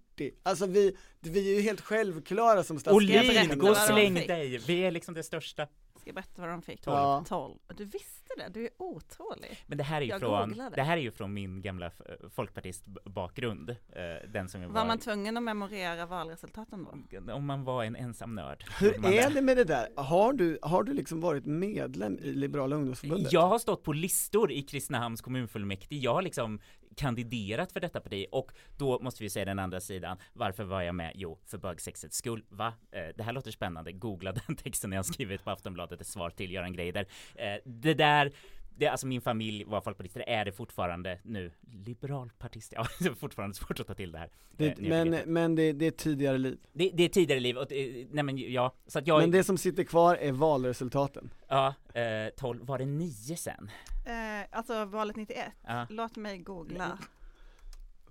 alltså 0.43 0.65
vi, 0.65 0.97
vi 1.19 1.51
är 1.51 1.55
ju 1.55 1.61
helt 1.61 1.81
självklara 1.81 2.63
som 2.63 2.77
berätta 2.77 2.93
Olin, 2.93 3.59
gå 3.59 3.69
och 3.69 3.77
släng 3.77 4.13
dig! 4.13 4.57
Vi 4.67 4.79
är 4.79 4.91
liksom 4.91 5.13
det 5.13 5.23
största. 5.23 5.67
Ska 6.01 6.07
jag 6.09 6.15
berätta 6.15 6.41
vad 6.41 6.49
de 6.49 6.61
fick? 6.61 6.81
Ja. 6.85 7.23
12. 7.27 7.59
Du 7.77 7.85
visste 7.85 8.33
det, 8.37 8.49
du 8.53 8.63
är 8.65 8.69
otrolig. 8.77 9.63
Men 9.67 9.77
det 9.77 9.83
här 9.83 9.97
är 9.97 10.05
ju 10.05 10.09
Jag 10.09 10.19
från, 10.19 10.49
googlade. 10.49 10.75
det 10.75 10.81
här 10.83 10.97
är 10.97 11.01
ju 11.01 11.11
från 11.11 11.33
min 11.33 11.61
gamla 11.61 11.85
eh, 11.85 11.91
folkpartist-bakgrund, 12.29 13.69
eh, 13.69 14.29
den 14.29 14.49
som 14.49 14.61
jag 14.61 14.69
Var 14.69 14.85
man 14.85 14.97
tvungen 14.99 15.37
att 15.37 15.43
memorera 15.43 16.05
valresultaten 16.05 16.87
då? 17.25 17.33
om 17.33 17.45
man 17.45 17.63
var 17.63 17.83
en 17.83 17.95
ensam 17.95 18.35
nörd. 18.35 18.65
Hur 18.79 19.05
är 19.05 19.29
det 19.29 19.41
med 19.41 19.57
det 19.57 19.63
där? 19.63 19.87
Har 19.95 20.33
du, 20.33 20.59
har 20.61 20.83
du 20.83 20.93
liksom 20.93 21.21
varit 21.21 21.45
medlem 21.45 22.17
i 22.17 22.31
Liberala 22.33 22.75
ungdomsförbundet? 22.75 23.33
Jag 23.33 23.47
har 23.47 23.59
stått 23.59 23.83
på 23.83 23.93
listor 23.93 24.51
i 24.51 24.61
Kristinehamns 24.61 25.21
kommunfullmäktige, 25.21 25.99
jag 26.03 26.13
har 26.13 26.21
liksom 26.21 26.59
kandiderat 26.95 27.71
för 27.71 27.79
detta 27.79 28.01
parti 28.01 28.25
och 28.31 28.51
då 28.77 28.99
måste 28.99 29.23
vi 29.23 29.29
säga 29.29 29.45
den 29.45 29.59
andra 29.59 29.79
sidan, 29.79 30.17
varför 30.33 30.63
var 30.63 30.81
jag 30.81 30.95
med? 30.95 31.11
Jo, 31.15 31.39
för 31.45 31.57
bögsexets 31.57 32.17
skull. 32.17 32.43
Va? 32.49 32.73
Eh, 32.91 33.07
det 33.15 33.23
här 33.23 33.33
låter 33.33 33.51
spännande, 33.51 33.91
googla 33.91 34.31
den 34.47 34.55
texten 34.55 34.91
jag 34.91 35.05
skrivit 35.05 35.43
på 35.43 35.51
Aftonbladet, 35.51 36.01
ett 36.01 36.07
svar 36.07 36.29
till 36.29 36.51
Göran 36.51 36.73
Greider. 36.73 37.07
Eh, 37.35 37.55
det 37.65 37.93
där 37.93 38.31
det, 38.75 38.87
alltså 38.87 39.07
min 39.07 39.21
familj 39.21 39.63
var 39.63 39.81
folkpartister, 39.81 40.23
är 40.27 40.45
det 40.45 40.51
fortfarande 40.51 41.19
nu, 41.23 41.51
liberalpartister, 41.61 42.75
ja 42.79 42.87
det 42.99 43.05
är 43.05 43.13
fortfarande 43.13 43.55
svårt 43.55 43.79
att 43.79 43.87
ta 43.87 43.93
till 43.93 44.11
det 44.11 44.17
här. 44.17 44.29
Det, 44.51 44.67
eh, 44.67 44.89
men 44.89 45.33
men 45.33 45.55
det, 45.55 45.73
det 45.73 45.85
är 45.85 45.91
tidigare 45.91 46.37
liv. 46.37 46.59
det, 46.73 46.89
det 46.93 47.03
är 47.03 47.09
tidigare 47.09 47.39
liv, 47.39 47.57
och, 47.57 47.67
nej 48.11 48.23
men 48.23 48.37
ja, 48.37 48.75
så 48.87 48.99
att 48.99 49.07
jag, 49.07 49.19
Men 49.21 49.31
det 49.31 49.43
som 49.43 49.57
sitter 49.57 49.83
kvar 49.83 50.15
är 50.15 50.31
valresultaten. 50.31 51.33
ja, 51.47 51.73
eh, 51.93 52.29
12, 52.37 52.65
var 52.65 52.77
det 52.79 52.85
9 52.85 53.37
sen? 53.37 53.71
Eh, 54.05 54.47
alltså 54.57 54.85
valet 54.85 55.15
91, 55.15 55.45
Ja. 55.67 55.87
låt 55.89 56.15
mig 56.15 56.37
googla. 56.37 56.97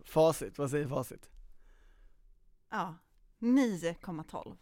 Facit, 0.04 0.58
vad 0.58 0.70
säger 0.70 0.88
facit? 0.88 1.30
Ja, 2.70 2.94
9,12. 3.38 4.56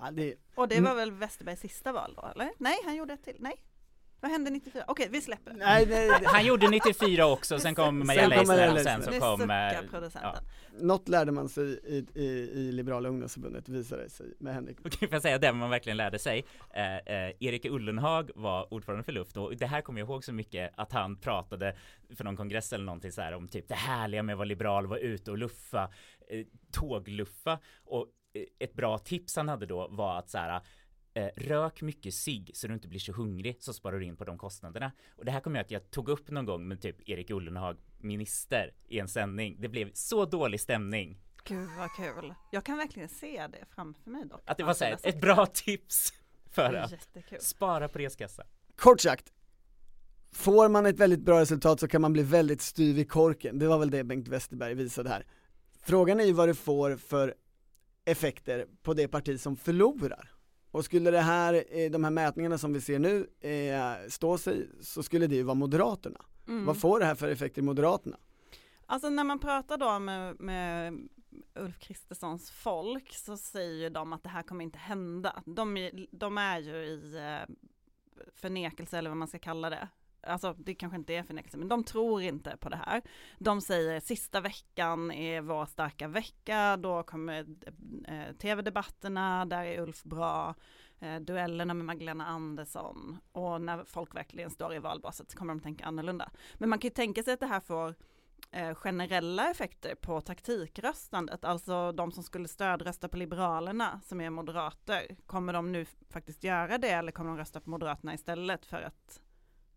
Ja, 0.00 0.10
det, 0.10 0.34
Och 0.54 0.68
det 0.68 0.76
Mm. 0.76 0.88
var 0.90 0.96
väl 0.96 1.12
Westerbergs 1.12 1.60
sista 1.60 1.92
val 1.92 2.14
då, 2.16 2.26
eller? 2.34 2.50
Nej, 2.58 2.76
han 2.84 2.96
gjorde 2.96 3.14
ett 3.14 3.24
till. 3.24 3.36
Nej. 3.38 3.64
Vad 4.22 4.30
hände 4.30 4.50
94? 4.50 4.84
Okej, 4.86 5.08
vi 5.10 5.20
släpper 5.20 5.52
nej, 5.52 5.86
nej, 5.86 6.08
det- 6.20 6.26
Han 6.28 6.44
gjorde 6.46 6.68
94 6.70 7.26
också, 7.26 7.58
sen 7.58 7.74
kom 7.74 8.06
Maria 8.06 8.28
Sen 8.28 8.38
kom 8.38 8.46
Maria 8.46 8.72
Leissner 8.72 8.96
och 8.98 9.02
sen 9.04 9.12
så 9.14 9.20
kom... 9.20 9.50
eh, 9.50 9.90
producenten. 9.90 10.44
något 10.80 11.08
lärde 11.08 11.32
man 11.32 11.48
sig 11.48 11.64
i, 11.84 12.06
i, 12.14 12.24
i 12.54 12.72
Liberala 12.72 13.08
ungdomsförbundet 13.08 13.68
visade 13.68 14.02
det 14.02 14.10
sig 14.10 14.26
med 14.38 14.54
Henrik. 14.54 14.76
Okej, 14.84 14.98
får 15.08 15.12
jag 15.14 15.22
säga 15.22 15.38
det 15.38 15.52
man 15.52 15.70
verkligen 15.70 15.96
lärde 15.96 16.18
sig? 16.18 16.44
Eh, 16.74 16.96
eh, 16.96 17.32
Erik 17.40 17.64
Ullenhag 17.64 18.30
var 18.34 18.74
ordförande 18.74 19.04
för 19.04 19.12
Luft 19.12 19.36
och 19.36 19.56
det 19.56 19.66
här 19.66 19.80
kommer 19.80 20.00
jag 20.00 20.08
ihåg 20.08 20.24
så 20.24 20.32
mycket 20.32 20.72
att 20.76 20.92
han 20.92 21.16
pratade 21.16 21.76
för 22.16 22.24
någon 22.24 22.36
kongress 22.36 22.72
eller 22.72 22.84
någonting 22.84 23.12
så 23.12 23.20
här 23.22 23.34
om 23.34 23.48
typ 23.48 23.68
det 23.68 23.74
härliga 23.74 24.22
med 24.22 24.32
att 24.32 24.38
vara 24.38 24.46
liberal, 24.46 24.86
vara 24.86 24.98
ute 24.98 25.30
och 25.30 25.38
luffa, 25.38 25.90
eh, 26.30 26.46
tågluffa 26.72 27.58
och 27.84 28.06
eh, 28.34 28.42
ett 28.58 28.72
bra 28.74 28.98
tips 28.98 29.36
han 29.36 29.48
hade 29.48 29.66
då 29.66 29.88
var 29.90 30.18
att 30.18 30.30
så 30.30 30.38
här 30.38 30.60
eh, 31.14 31.26
rök 31.36 31.82
mycket 31.82 32.14
cigg 32.14 32.50
så 32.54 32.66
du 32.66 32.74
inte 32.74 32.88
blir 32.88 33.00
så 33.00 33.12
hungrig 33.12 33.56
så 33.60 33.72
sparar 33.72 33.98
du 33.98 34.04
in 34.04 34.16
på 34.16 34.24
de 34.24 34.38
kostnaderna. 34.38 34.92
Och 35.16 35.24
det 35.24 35.30
här 35.30 35.40
kommer 35.40 35.58
jag 35.58 35.64
att 35.64 35.70
jag 35.70 35.90
tog 35.90 36.08
upp 36.08 36.30
någon 36.30 36.44
gång 36.46 36.68
med 36.68 36.80
typ 36.80 37.08
Erik 37.08 37.30
Ullenhag, 37.30 37.76
minister, 37.98 38.74
i 38.88 38.98
en 38.98 39.08
sändning. 39.08 39.56
Det 39.60 39.68
blev 39.68 39.90
så 39.92 40.24
dålig 40.24 40.60
stämning 40.60 41.20
Gud 41.44 41.68
vad 41.78 41.94
kul. 41.96 42.34
Jag 42.50 42.64
kan 42.64 42.76
verkligen 42.76 43.08
se 43.08 43.46
det 43.46 43.64
framför 43.74 44.10
mig 44.10 44.24
dock. 44.24 44.42
att 44.46 44.56
det 44.56 44.62
var 44.62 44.68
Alltså, 44.70 44.78
så 44.78 44.84
här, 44.84 44.98
jag 45.02 45.14
ett 45.14 45.20
bra 45.20 45.46
tips 45.46 46.12
för 46.50 46.74
att 46.74 46.90
Jättekul. 46.92 47.40
spara 47.40 47.88
på 47.88 47.98
reskassa. 47.98 48.42
Kort 48.76 49.00
sagt, 49.00 49.32
får 50.32 50.68
man 50.68 50.86
ett 50.86 50.98
väldigt 50.98 51.20
bra 51.20 51.40
resultat 51.40 51.80
så 51.80 51.88
kan 51.88 52.00
man 52.00 52.12
bli 52.12 52.22
väldigt 52.22 52.60
styv 52.60 52.98
i 52.98 53.04
korken. 53.04 53.58
Det 53.58 53.66
var 53.68 53.78
väl 53.78 53.90
det 53.90 54.04
Bengt 54.04 54.28
Westerberg 54.28 54.74
visade 54.74 55.08
här. 55.08 55.26
Frågan 55.82 56.20
är 56.20 56.24
ju 56.24 56.32
vad 56.32 56.48
det 56.48 56.54
får 56.54 56.96
för 56.96 57.34
effekter 58.04 58.66
på 58.82 58.94
det 58.94 59.08
parti 59.08 59.40
som 59.40 59.56
förlorar. 59.56 60.30
Och 60.70 60.84
skulle 60.84 61.10
det 61.10 61.20
här, 61.20 61.64
eh, 61.70 61.90
de 61.90 62.04
här 62.04 62.10
mätningarna 62.10 62.58
som 62.58 62.72
vi 62.72 62.80
ser 62.80 62.98
nu 62.98 63.30
eh, 63.40 64.08
stå 64.08 64.38
sig 64.38 64.68
så 64.80 65.02
skulle 65.02 65.26
det 65.26 65.34
ju 65.34 65.42
vara 65.42 65.54
Moderaterna. 65.54 66.24
Mm. 66.48 66.64
Vad 66.64 66.80
får 66.80 67.00
det 67.00 67.06
här 67.06 67.14
för 67.14 67.28
effekter 67.28 67.62
i 67.62 67.64
Moderaterna? 67.64 68.16
Alltså 68.86 69.10
när 69.10 69.24
man 69.24 69.38
pratar 69.38 69.78
då 69.78 69.98
med, 69.98 70.40
med 70.40 70.98
Ulf 71.54 71.78
Kristerssons 71.78 72.50
folk 72.50 73.12
så 73.14 73.36
säger 73.36 73.74
ju 73.82 73.88
de 73.88 74.12
att 74.12 74.22
det 74.22 74.28
här 74.28 74.42
kommer 74.42 74.64
inte 74.64 74.78
hända. 74.78 75.42
De, 75.46 75.76
är- 75.76 76.06
de 76.10 76.38
är 76.38 76.58
ju 76.58 76.74
i 76.76 77.16
eh, 77.16 77.54
förnekelse 78.34 78.98
eller 78.98 79.10
vad 79.10 79.16
man 79.16 79.28
ska 79.28 79.38
kalla 79.38 79.70
det. 79.70 79.88
Alltså 80.22 80.54
det 80.58 80.74
kanske 80.74 80.96
inte 80.96 81.14
är 81.14 81.22
förnekelse 81.22 81.58
men 81.58 81.68
de 81.68 81.84
tror 81.84 82.22
inte 82.22 82.56
på 82.56 82.68
det 82.68 82.76
här. 82.86 83.02
De 83.38 83.60
säger 83.60 84.00
sista 84.00 84.40
veckan 84.40 85.10
är 85.10 85.40
vår 85.40 85.66
starka 85.66 86.08
vecka, 86.08 86.76
då 86.76 87.02
kommer 87.02 87.46
eh, 88.08 88.36
tv-debatterna, 88.38 89.44
där 89.44 89.64
är 89.64 89.80
Ulf 89.80 90.02
bra, 90.02 90.54
eh, 91.00 91.16
duellerna 91.16 91.74
med 91.74 91.86
Magdalena 91.86 92.26
Andersson 92.26 93.18
och 93.32 93.60
när 93.60 93.84
folk 93.84 94.14
verkligen 94.14 94.50
står 94.50 94.74
i 94.74 94.78
valbaset 94.78 95.30
så 95.30 95.38
kommer 95.38 95.54
de 95.54 95.60
tänka 95.60 95.84
annorlunda. 95.84 96.30
Men 96.54 96.68
man 96.68 96.78
kan 96.78 96.88
ju 96.88 96.94
tänka 96.94 97.22
sig 97.22 97.34
att 97.34 97.40
det 97.40 97.46
här 97.46 97.60
får 97.60 97.94
eh, 98.50 98.74
generella 98.74 99.50
effekter 99.50 99.94
på 99.94 100.20
taktikröstandet, 100.20 101.44
alltså 101.44 101.92
de 101.92 102.12
som 102.12 102.22
skulle 102.22 102.48
stödrösta 102.48 103.08
på 103.08 103.16
Liberalerna 103.16 104.00
som 104.04 104.20
är 104.20 104.30
moderater, 104.30 105.16
kommer 105.26 105.52
de 105.52 105.72
nu 105.72 105.86
faktiskt 106.10 106.44
göra 106.44 106.78
det 106.78 106.90
eller 106.90 107.12
kommer 107.12 107.30
de 107.30 107.38
rösta 107.38 107.60
på 107.60 107.70
Moderaterna 107.70 108.14
istället 108.14 108.66
för 108.66 108.82
att 108.82 109.20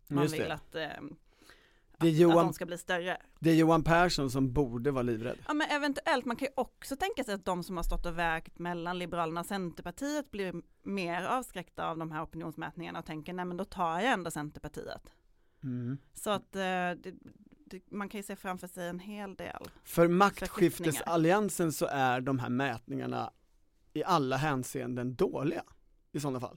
man 0.08 0.22
Just 0.22 0.34
vill 0.34 0.40
det. 0.42 0.54
att, 0.54 0.74
eh, 0.74 0.80
Det 0.80 2.06
är, 2.06 2.10
att 2.10 2.16
Johan, 2.16 2.46
de 2.46 2.52
ska 2.52 2.66
bli 2.66 2.78
större? 2.78 3.16
det 3.38 3.50
är 3.50 3.54
Johan 3.54 3.84
Persson 3.84 4.30
som 4.30 4.52
borde 4.52 4.90
vara 4.90 5.02
livrädd. 5.02 5.38
Ja 5.48 5.54
men 5.54 5.70
eventuellt, 5.70 6.24
man 6.24 6.36
kan 6.36 6.46
ju 6.46 6.52
också 6.56 6.96
tänka 6.96 7.24
sig 7.24 7.34
att 7.34 7.44
de 7.44 7.62
som 7.62 7.76
har 7.76 7.84
stått 7.84 8.06
och 8.06 8.18
vägt 8.18 8.58
mellan 8.58 8.98
Liberalerna 8.98 9.40
och 9.40 9.46
Centerpartiet 9.46 10.30
blir 10.30 10.54
mer 10.82 11.22
avskräckta 11.22 11.86
av 11.90 11.98
de 11.98 12.10
här 12.10 12.24
opinionsmätningarna 12.24 12.98
och 12.98 13.06
tänker 13.06 13.32
nej 13.32 13.44
men 13.44 13.56
då 13.56 13.64
tar 13.64 14.00
jag 14.00 14.12
ändå 14.12 14.30
Centerpartiet. 14.30 15.12
Mm. 15.62 15.98
Så 16.14 16.30
att 16.30 16.56
eh, 16.56 16.62
det, 17.66 17.90
man 17.90 18.08
kan 18.08 18.18
ju 18.18 18.22
se 18.22 18.36
framför 18.36 18.66
sig 18.66 18.88
en 18.88 18.98
hel 18.98 19.34
del. 19.34 19.68
För 19.84 20.08
maktskiftesalliansen 20.08 21.72
så 21.72 21.86
är 21.86 22.20
de 22.20 22.38
här 22.38 22.48
mätningarna 22.48 23.32
i 23.92 24.04
alla 24.04 24.36
hänseenden 24.36 25.14
dåliga 25.14 25.64
i 26.12 26.20
sådana 26.20 26.40
fall. 26.40 26.56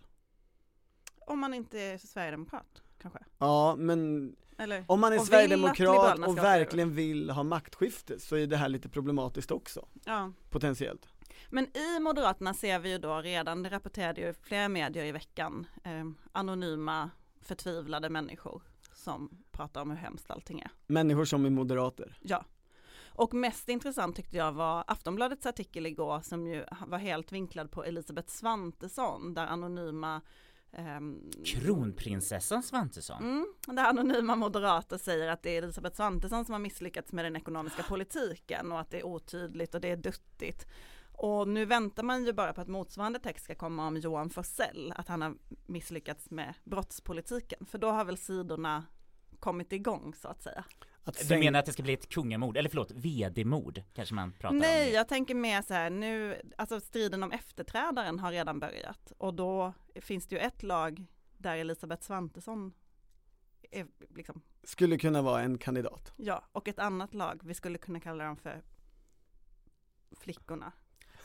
Om 1.28 1.40
man 1.40 1.54
inte 1.54 1.80
är 1.80 1.98
sverigedemokrat 1.98 2.82
kanske. 3.02 3.20
Ja, 3.38 3.76
men 3.76 4.32
Eller? 4.58 4.84
om 4.88 5.00
man 5.00 5.14
är 5.14 5.20
sverigedemokrat 5.20 6.20
och 6.20 6.38
verkligen 6.38 6.96
vill 6.96 7.30
ha 7.30 7.44
maktskifte 7.44 8.20
så 8.20 8.36
är 8.36 8.48
det 8.48 8.58
här 8.58 8.70
lite 8.70 8.90
problematiskt 8.90 9.52
också, 9.52 9.88
Ja. 10.06 10.32
potentiellt. 10.50 11.08
Men 11.50 11.78
i 11.78 12.00
Moderaterna 12.00 12.54
ser 12.54 12.80
vi 12.80 12.90
ju 12.92 12.98
då 12.98 13.18
redan, 13.22 13.64
det 13.64 13.70
rapporterade 13.70 14.22
ju 14.22 14.34
flera 14.34 14.70
medier 14.70 15.06
i 15.06 15.12
veckan, 15.12 15.68
eh, 15.84 16.06
anonyma 16.32 17.10
förtvivlade 17.42 18.10
människor 18.10 18.62
som 18.94 19.30
pratar 19.52 19.82
om 19.82 19.90
hur 19.92 19.98
hemskt 19.98 20.32
allting 20.32 20.60
är. 20.60 20.70
Människor 20.88 21.26
som 21.26 21.46
är 21.46 21.50
moderater. 21.50 22.18
Ja. 22.22 22.46
Och 23.08 23.34
mest 23.34 23.70
intressant 23.70 24.16
tyckte 24.16 24.38
jag 24.38 24.52
var 24.52 24.84
Aftonbladets 24.88 25.46
artikel 25.46 25.86
igår 25.86 26.20
som 26.22 26.48
ju 26.48 26.66
var 26.88 26.98
helt 26.98 27.32
vinklad 27.32 27.72
på 27.72 27.84
Elisabeth 27.84 28.30
Svantesson 28.30 29.34
där 29.34 29.48
anonyma 29.48 30.22
ehm, 30.78 31.32
Kronprinsessan 31.46 32.64
Svantesson. 32.64 33.24
Mm, 33.24 33.48
där 33.68 33.84
anonyma 33.84 34.36
moderater 34.36 34.98
säger 34.98 35.28
att 35.28 35.44
det 35.44 35.50
är 35.50 35.64
Elisabeth 35.64 35.96
Svantesson 35.96 36.46
som 36.46 36.54
har 36.54 36.60
misslyckats 36.60 37.12
med 37.12 37.26
den 37.26 37.36
ekonomiska 37.36 37.84
politiken 37.90 38.72
och 38.72 38.80
att 38.80 38.92
det 38.92 39.00
är 39.00 39.06
otydligt 39.06 39.76
och 39.76 39.82
det 39.82 39.92
är 39.92 39.98
duttigt. 39.98 40.68
Och 41.12 41.48
nu 41.48 41.66
väntar 41.66 42.04
man 42.04 42.26
ju 42.26 42.34
bara 42.34 42.54
på 42.54 42.62
att 42.62 42.68
motsvarande 42.68 43.20
text 43.20 43.46
ska 43.46 43.56
komma 43.56 43.88
om 43.88 43.98
Johan 43.98 44.30
Forssell, 44.30 44.94
att 44.96 45.08
han 45.08 45.22
har 45.22 45.36
misslyckats 45.66 46.30
med 46.30 46.54
brottspolitiken. 46.64 47.66
För 47.66 47.78
då 47.78 47.90
har 47.90 48.06
väl 48.06 48.18
sidorna 48.18 48.84
kommit 49.40 49.74
igång 49.74 50.14
så 50.16 50.28
att 50.28 50.42
säga. 50.44 50.66
Att 51.08 51.30
Du 51.30 51.38
menar 51.38 51.60
att 51.60 51.66
det 51.66 51.74
ska 51.74 51.84
bli 51.84 51.94
ett 51.94 52.10
kungamord, 52.10 52.58
eller 52.58 52.70
förlåt, 52.70 52.92
vd-mord 52.92 53.82
kanske 53.94 54.16
man 54.16 54.32
pratar 54.32 54.56
Nej, 54.58 54.88
om? 54.90 54.94
jag 54.94 55.08
tänker 55.08 55.36
mer 55.36 55.62
så 55.62 55.74
här 55.74 55.90
nu, 55.90 56.42
alltså 56.58 56.80
striden 56.80 57.24
om 57.24 57.32
efterträdaren 57.32 58.20
har 58.20 58.32
redan 58.32 58.60
börjat 58.60 59.12
och 59.18 59.34
då 59.34 59.74
finns 60.02 60.28
det 60.28 60.36
ju 60.36 60.40
ett 60.42 60.64
lag 60.64 61.06
där 61.38 61.58
Elisabeth 61.58 62.04
Svantesson 62.04 62.74
är 63.72 63.88
liksom, 64.16 64.42
skulle 64.64 64.98
kunna 64.98 65.22
vara 65.22 65.42
en 65.42 65.58
kandidat. 65.58 66.14
ja, 66.16 66.44
och 66.52 66.68
ett 66.68 66.80
annat 66.80 67.14
lag, 67.14 67.42
vi 67.44 67.54
skulle 67.54 67.78
kunna 67.78 68.00
kalla 68.00 68.24
dem 68.24 68.38
för 68.38 68.62
flickorna. 70.12 70.72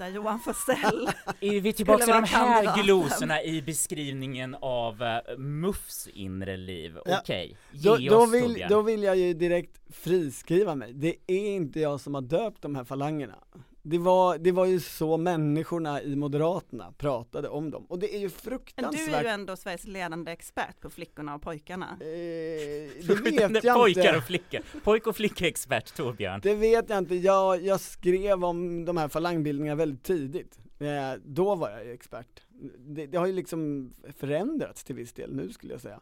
Där 0.03 0.09
Johan 0.09 0.41
Forssell, 0.41 1.11
Är 1.41 1.61
vi 1.61 1.73
tillbaka 1.73 2.05
till 2.05 2.13
de 2.13 2.25
här 2.25 2.27
kandidaten. 2.27 2.85
glosorna 2.85 3.43
i 3.43 3.63
beskrivningen 3.63 4.57
av 4.61 5.03
uh, 5.03 5.39
MUFs 5.39 6.09
inre 6.15 6.57
liv? 6.57 6.99
Ja. 7.05 7.19
Okej, 7.21 7.57
Då, 7.73 7.99
ge 7.99 8.11
då, 8.11 8.17
oss 8.17 8.35
vill, 8.35 8.43
Torbjörn. 8.43 8.69
då 8.71 8.83
vill 8.83 9.03
jag 9.03 9.17
ju 9.17 9.35
direkt 9.35 9.81
friskriva 9.91 10.75
mig. 10.75 10.93
Det 10.93 11.17
är 11.27 11.51
inte 11.55 11.81
jag 11.81 12.01
som 12.01 12.15
har 12.15 12.23
döpt 12.23 12.63
de 12.63 12.77
här 12.77 12.85
falangerna. 12.85 13.39
Det 13.85 13.99
var, 13.99 14.39
det 14.39 14.53
var 14.53 14.67
ju 14.67 14.81
så 14.81 15.17
människorna 15.17 16.03
i 16.03 16.17
Moderaterna 16.17 16.93
pratade 16.93 17.49
om 17.49 17.71
dem. 17.71 17.87
Och 17.89 17.99
det 17.99 18.15
är 18.15 18.19
ju 18.19 18.25
men 18.25 18.31
fruktansvärt 18.31 19.07
du 19.07 19.15
är 19.15 19.23
ju 19.23 19.29
ändå 19.29 19.57
Sveriges 19.57 19.85
ledande 19.87 20.33
expert 20.33 20.81
på 20.81 20.91
flickorna 20.91 21.35
och 21.35 21.43
pojkarna. 21.43 21.87
Eh, 22.01 22.07
det 23.07 23.15
vet 23.25 23.65
jag 23.65 23.77
Pojkar 23.77 24.01
inte. 24.03 24.17
och 24.17 24.25
flickor. 24.25 24.61
Pojk 24.85 25.07
och 25.07 25.17
flicka-expert 25.17 25.95
Torbjörn. 25.97 26.41
Det 26.43 26.55
vet 26.55 26.89
jag 26.91 26.99
inte. 26.99 27.15
Jag, 27.15 27.63
jag 27.63 27.81
skrev 27.81 28.45
om 28.45 28.85
de 28.85 28.97
här 28.97 29.09
falangbildningarna 29.09 29.77
väldigt 29.77 30.03
tidigt. 30.05 30.59
Eh, 30.79 31.21
då 31.25 31.55
var 31.55 31.71
jag 31.71 31.85
ju 31.85 31.93
expert. 31.93 32.43
Det, 32.79 33.07
det 33.07 33.19
har 33.19 33.27
ju 33.27 33.33
liksom 33.33 33.93
förändrats 34.19 34.85
till 34.85 34.95
viss 34.95 35.13
del 35.13 35.35
nu 35.35 35.49
skulle 35.53 35.73
jag 35.73 35.81
säga. 35.81 36.01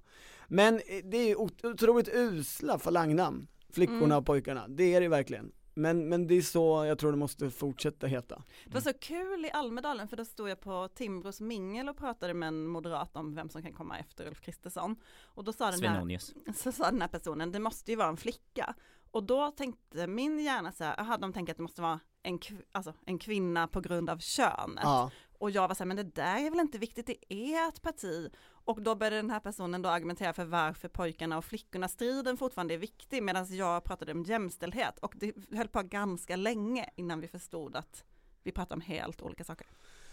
Men 0.48 0.74
eh, 0.74 0.80
det 1.04 1.16
är 1.16 1.28
ju 1.28 1.34
ot- 1.34 1.64
otroligt 1.64 2.08
usla 2.14 2.78
falangnamn, 2.78 3.46
flickorna 3.72 4.04
Mm. 4.04 4.18
och 4.18 4.26
pojkarna. 4.26 4.68
Det 4.68 4.94
är 4.94 5.00
det 5.00 5.08
verkligen. 5.08 5.52
Men, 5.80 6.08
men 6.08 6.26
det 6.26 6.34
är 6.34 6.42
så 6.42 6.84
jag 6.84 6.98
tror 6.98 7.10
det 7.12 7.18
måste 7.18 7.50
fortsätta 7.50 8.06
heta. 8.06 8.42
Det 8.64 8.74
var 8.74 8.80
så 8.80 8.92
kul 8.92 9.44
i 9.44 9.50
Almedalen 9.50 10.08
för 10.08 10.16
då 10.16 10.24
stod 10.24 10.48
jag 10.50 10.60
på 10.60 10.88
Timbros 10.94 11.40
mingel 11.40 11.88
och 11.88 11.96
pratade 11.96 12.34
med 12.34 12.46
en 12.46 12.66
moderat 12.66 13.16
om 13.16 13.34
vem 13.34 13.48
som 13.50 13.62
kan 13.62 13.72
komma 13.72 13.98
efter 13.98 14.26
Ulf 14.26 14.40
Kristersson. 14.40 14.96
Och 15.24 15.44
då 15.44 15.52
sa 15.52 15.70
den 15.70 15.80
här, 15.88 16.00
så 16.54 16.72
sa 16.72 16.90
den 16.90 17.00
här 17.00 17.08
personen, 17.08 17.52
det 17.52 17.58
måste 17.60 17.90
ju 17.90 17.96
vara 17.96 18.08
en 18.08 18.16
flicka. 18.16 18.74
Och 19.10 19.22
då 19.24 19.50
tänkte 19.50 20.06
min 20.06 20.38
hjärna 20.40 20.72
så 20.72 20.84
här, 20.84 21.00
aha, 21.00 21.16
de 21.16 21.32
tänker 21.32 21.52
att 21.52 21.56
det 21.56 21.62
måste 21.62 21.82
vara 21.82 22.00
en, 22.22 22.38
kv- 22.38 22.62
alltså, 22.72 22.94
en 23.06 23.18
kvinna 23.18 23.68
på 23.68 23.80
grund 23.80 24.10
av 24.10 24.18
könet. 24.18 24.80
Ja, 24.84 25.10
och 25.40 25.50
jag 25.50 25.68
var 25.68 25.74
såhär, 25.74 25.86
men 25.86 25.96
det 25.96 26.02
där 26.14 26.46
är 26.46 26.50
väl 26.50 26.60
inte 26.60 26.78
viktigt, 26.78 27.06
det 27.06 27.34
är 27.34 27.68
ett 27.68 27.82
parti. 27.82 28.30
Och 28.64 28.82
då 28.82 28.94
började 28.94 29.16
den 29.16 29.30
här 29.30 29.40
personen 29.40 29.82
då 29.82 29.88
argumentera 29.88 30.32
för 30.32 30.44
varför 30.44 30.88
pojkarna 30.88 31.38
och 31.38 31.44
flickorna 31.44 31.88
striden 31.88 32.36
fortfarande 32.36 32.74
är 32.74 32.78
viktig, 32.78 33.22
medan 33.22 33.46
jag 33.56 33.84
pratade 33.84 34.12
om 34.12 34.22
jämställdhet. 34.22 34.98
Och 34.98 35.14
det 35.16 35.32
höll 35.52 35.68
på 35.68 35.82
ganska 35.82 36.36
länge 36.36 36.90
innan 36.96 37.20
vi 37.20 37.28
förstod 37.28 37.76
att 37.76 38.04
vi 38.42 38.52
pratar 38.52 38.76
om 38.76 38.80
helt 38.80 39.22
olika 39.22 39.44
saker. 39.44 39.66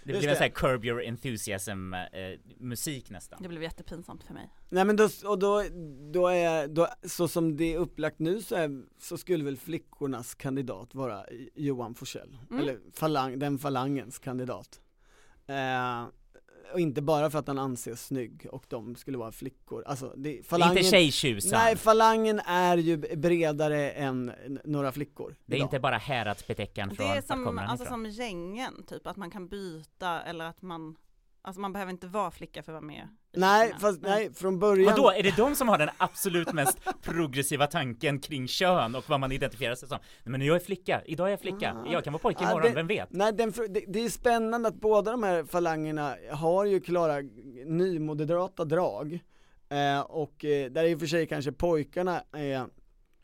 Det 0.03 0.19
blev 0.19 0.29
en 0.29 0.35
sån 0.35 0.43
här 0.43 0.49
curb 0.49 0.85
your 0.85 1.03
enthusiasm 1.03 1.93
eh, 1.93 1.99
musik 2.57 3.09
nästan. 3.09 3.41
Det 3.41 3.47
blev 3.47 3.63
jättepinsamt 3.63 4.23
för 4.23 4.33
mig. 4.33 4.49
Nej 4.69 4.85
men 4.85 4.95
då, 4.95 5.09
och 5.25 5.39
då, 5.39 5.63
då 6.13 6.27
är, 6.27 6.67
då, 6.67 6.87
så 7.03 7.27
som 7.27 7.57
det 7.57 7.73
är 7.73 7.77
upplagt 7.77 8.19
nu 8.19 8.41
så, 8.41 8.55
är, 8.55 8.83
så 8.97 9.17
skulle 9.17 9.43
väl 9.43 9.57
flickornas 9.57 10.35
kandidat 10.35 10.95
vara 10.95 11.25
Johan 11.55 11.95
Forsell, 11.95 12.37
Mm. 12.49 12.61
eller 12.63 12.79
falang, 12.93 13.39
den 13.39 13.57
falangens 13.59 14.19
kandidat. 14.19 14.81
Eh, 15.47 16.05
och 16.73 16.79
inte 16.79 17.01
bara 17.01 17.29
för 17.29 17.39
att 17.39 17.47
han 17.47 17.59
anses 17.59 18.05
snygg 18.05 18.47
och 18.51 18.65
de 18.69 18.95
skulle 18.95 19.17
vara 19.17 19.31
flickor, 19.31 19.83
alltså 19.87 20.13
det, 20.17 20.47
falangen, 20.47 20.77
Inte 20.77 20.89
tjejtjusan. 20.89 21.59
Nej 21.59 21.75
falangen 21.75 22.39
är 22.39 22.77
ju 22.77 22.97
bredare 22.97 23.91
än 23.91 24.31
några 24.63 24.91
flickor 24.91 25.35
det 25.45 25.53
är 25.53 25.57
idag. 25.57 25.65
inte 25.65 25.79
bara 25.79 25.97
häradsbetäckaren 25.97 26.89
Det 26.89 26.95
från 26.95 27.05
är 27.07 27.15
vart 27.15 27.25
som, 27.25 27.57
alltså 27.57 27.85
ifrån. 27.85 28.03
som 28.03 28.05
gängen, 28.11 28.83
typ 28.87 29.07
att 29.07 29.17
man 29.17 29.31
kan 29.31 29.47
byta 29.47 30.21
eller 30.21 30.45
att 30.45 30.61
man, 30.61 30.95
alltså 31.41 31.61
man 31.61 31.73
behöver 31.73 31.91
inte 31.91 32.07
vara 32.07 32.31
flicka 32.31 32.63
för 32.63 32.71
att 32.71 32.75
vara 32.75 32.85
med. 32.85 33.07
Nej 33.33 33.73
fast 33.79 34.01
nej, 34.01 34.33
från 34.33 34.59
början 34.59 34.85
Vadå, 34.85 35.11
är 35.11 35.23
det 35.23 35.37
de 35.37 35.55
som 35.55 35.67
har 35.69 35.77
den 35.77 35.89
absolut 35.97 36.53
mest 36.53 36.77
progressiva 37.01 37.67
tanken 37.67 38.19
kring 38.19 38.47
kön 38.47 38.95
och 38.95 39.09
vad 39.09 39.19
man 39.19 39.31
identifierar 39.31 39.75
sig 39.75 39.87
som? 39.89 39.97
Nej, 40.23 40.31
men 40.31 40.41
jag 40.41 40.55
är 40.55 40.59
flicka, 40.59 41.01
idag 41.05 41.27
är 41.27 41.31
jag 41.31 41.39
flicka, 41.41 41.73
Ah. 41.73 41.91
jag 41.91 42.03
kan 42.03 42.13
vara 42.13 42.21
pojke 42.21 42.43
Ja, 42.43 42.49
imorgon, 42.51 42.69
det- 42.69 42.75
vem 42.75 42.87
vet? 42.87 43.07
Nej, 43.11 43.33
den, 43.33 43.51
det, 43.69 43.83
det 43.87 43.99
är 44.05 44.09
spännande 44.09 44.67
att 44.69 44.75
båda 44.81 45.11
de 45.11 45.23
här 45.23 45.43
falangerna 45.43 46.15
har 46.31 46.65
ju 46.65 46.79
klara 46.79 47.15
nymoderata 47.65 48.65
drag 48.65 49.19
eh, 49.69 49.99
och 50.01 50.45
eh, 50.45 50.71
där 50.71 50.83
är 50.83 50.87
i 50.89 50.95
och 50.95 50.99
för 50.99 51.07
sig 51.07 51.27
kanske 51.27 51.51
pojkarna 51.51 52.23
är 52.31 52.65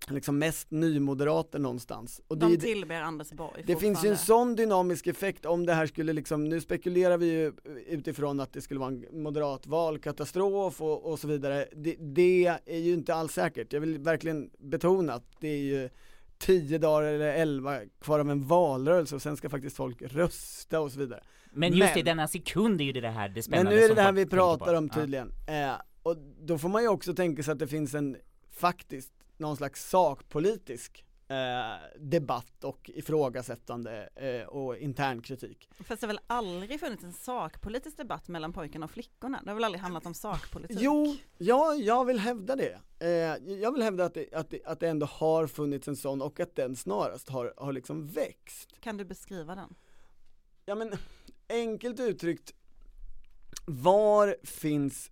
liksom 0.09 0.37
mest 0.39 0.71
nymoderata 0.71 1.57
någonstans. 1.57 2.21
Och 2.27 2.37
det, 2.37 2.45
De 2.45 2.57
tillber 2.57 3.01
Anders 3.01 3.31
Borg 3.31 3.63
det 3.67 3.75
finns 3.75 4.05
ju 4.05 4.09
en 4.09 4.17
sån 4.17 4.55
dynamisk 4.55 5.07
effekt 5.07 5.45
om 5.45 5.65
det 5.65 5.73
här 5.73 5.85
skulle 5.85 6.13
liksom, 6.13 6.43
nu 6.43 6.61
spekulerar 6.61 7.17
vi 7.17 7.25
ju 7.25 7.53
utifrån 7.87 8.39
att 8.39 8.53
det 8.53 8.61
skulle 8.61 8.79
vara 8.79 8.89
en 8.89 9.23
moderat 9.23 9.67
valkatastrof 9.67 10.81
och, 10.81 11.11
och 11.11 11.19
så 11.19 11.27
vidare. 11.27 11.65
Det, 11.75 11.95
det 11.99 12.45
är 12.65 12.79
ju 12.79 12.93
inte 12.93 13.13
alls 13.15 13.33
säkert. 13.33 13.73
Jag 13.73 13.81
vill 13.81 13.97
verkligen 13.99 14.49
betona 14.59 15.13
att 15.13 15.25
det 15.39 15.47
är 15.47 15.57
ju 15.63 15.89
tio 16.37 16.77
dagar 16.77 17.07
eller 17.07 17.33
elva 17.33 17.79
kvar 18.01 18.19
av 18.19 18.31
en 18.31 18.47
valrörelse 18.47 19.15
och 19.15 19.21
sen 19.21 19.37
ska 19.37 19.49
faktiskt 19.49 19.75
folk 19.75 20.01
rösta 20.01 20.79
och 20.79 20.91
så 20.91 20.99
vidare. 20.99 21.23
Men 21.51 21.73
just 21.73 21.89
Men- 21.93 21.99
i 21.99 22.01
denna 22.01 22.27
sekund 22.27 22.81
är 22.81 22.85
ju 22.85 22.91
det 22.91 23.09
här 23.09 23.27
det 23.29 23.33
Men 23.35 23.43
spännande 23.43 23.71
nu 23.71 23.77
är 23.77 23.81
det 23.81 23.87
som 23.87 23.95
det 23.95 24.01
här 24.01 24.11
vi 24.11 24.25
pratar 24.25 24.73
om 24.73 24.89
Ja. 24.93 24.99
tydligen. 25.01 25.31
Eh, 25.47 25.73
och 26.03 26.17
då 26.41 26.57
får 26.57 26.69
man 26.69 26.81
ju 26.81 26.87
också 26.87 27.13
tänka 27.13 27.43
sig 27.43 27.51
att 27.51 27.59
det 27.59 27.67
finns 27.67 27.93
en 27.93 28.17
faktiskt 28.51 29.11
någon 29.37 29.57
slags 29.57 29.89
sakpolitisk 29.89 31.05
eh, 31.27 31.99
debatt 31.99 32.63
och 32.63 32.91
ifrågasättande 32.93 34.09
eh, 34.15 34.47
och 34.47 34.77
intern 34.77 35.21
kritik. 35.21 35.69
Fast 35.79 36.01
det 36.01 36.07
har 36.07 36.13
väl 36.13 36.19
aldrig 36.27 36.79
funnits 36.79 37.03
en 37.03 37.13
sakpolitisk 37.13 37.97
debatt 37.97 38.27
mellan 38.27 38.53
pojkarna 38.53 38.85
och 38.85 38.91
flickorna? 38.91 39.41
Det 39.43 39.49
har 39.49 39.55
väl 39.55 39.63
aldrig 39.63 39.81
handlat 39.81 40.05
om 40.05 40.13
sakpolitik? 40.13 40.77
Jo, 40.81 41.15
ja, 41.37 41.75
jag 41.75 42.05
vill 42.05 42.19
hävda 42.19 42.55
det. 42.55 42.79
Eh, 42.99 43.53
jag 43.53 43.71
vill 43.71 43.81
hävda 43.81 44.05
att 44.05 44.13
det, 44.13 44.33
att, 44.33 44.49
det, 44.49 44.65
att 44.65 44.79
det 44.79 44.89
ändå 44.89 45.05
har 45.05 45.47
funnits 45.47 45.87
en 45.87 45.95
sån 45.95 46.21
och 46.21 46.39
att 46.39 46.55
den 46.55 46.75
snarast 46.75 47.29
har, 47.29 47.53
har 47.57 47.73
liksom 47.73 48.07
växt. 48.07 48.81
Kan 48.81 48.97
du 48.97 49.05
beskriva 49.05 49.55
den? 49.55 49.75
Ja 50.65 50.75
men 50.75 50.91
enkelt 51.49 51.99
uttryckt, 51.99 52.53
var 53.65 54.35
finns 54.43 55.11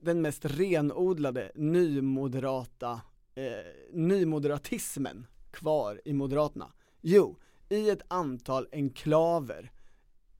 den 0.00 0.22
mest 0.22 0.44
renodlade 0.44 1.52
nymoderata, 1.54 3.00
eh, 3.36 3.44
nymoderatismen 3.92 5.26
kvar 5.50 6.00
i 6.04 6.12
Moderaterna? 6.12 6.72
Jo, 7.00 7.38
i 7.68 7.90
ett 7.90 8.02
antal 8.08 8.68
enklaver 8.72 9.72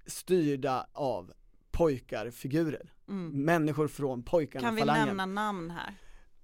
styrda 0.06 0.86
av 0.92 1.32
pojkarfigurer. 1.70 2.92
Mm. 3.08 3.44
Människor 3.44 3.88
från 3.88 4.22
pojkarna 4.22 4.66
Kan 4.66 4.74
vi 4.74 4.80
falangen. 4.80 5.06
nämna 5.06 5.26
namn 5.26 5.70
här? 5.70 5.94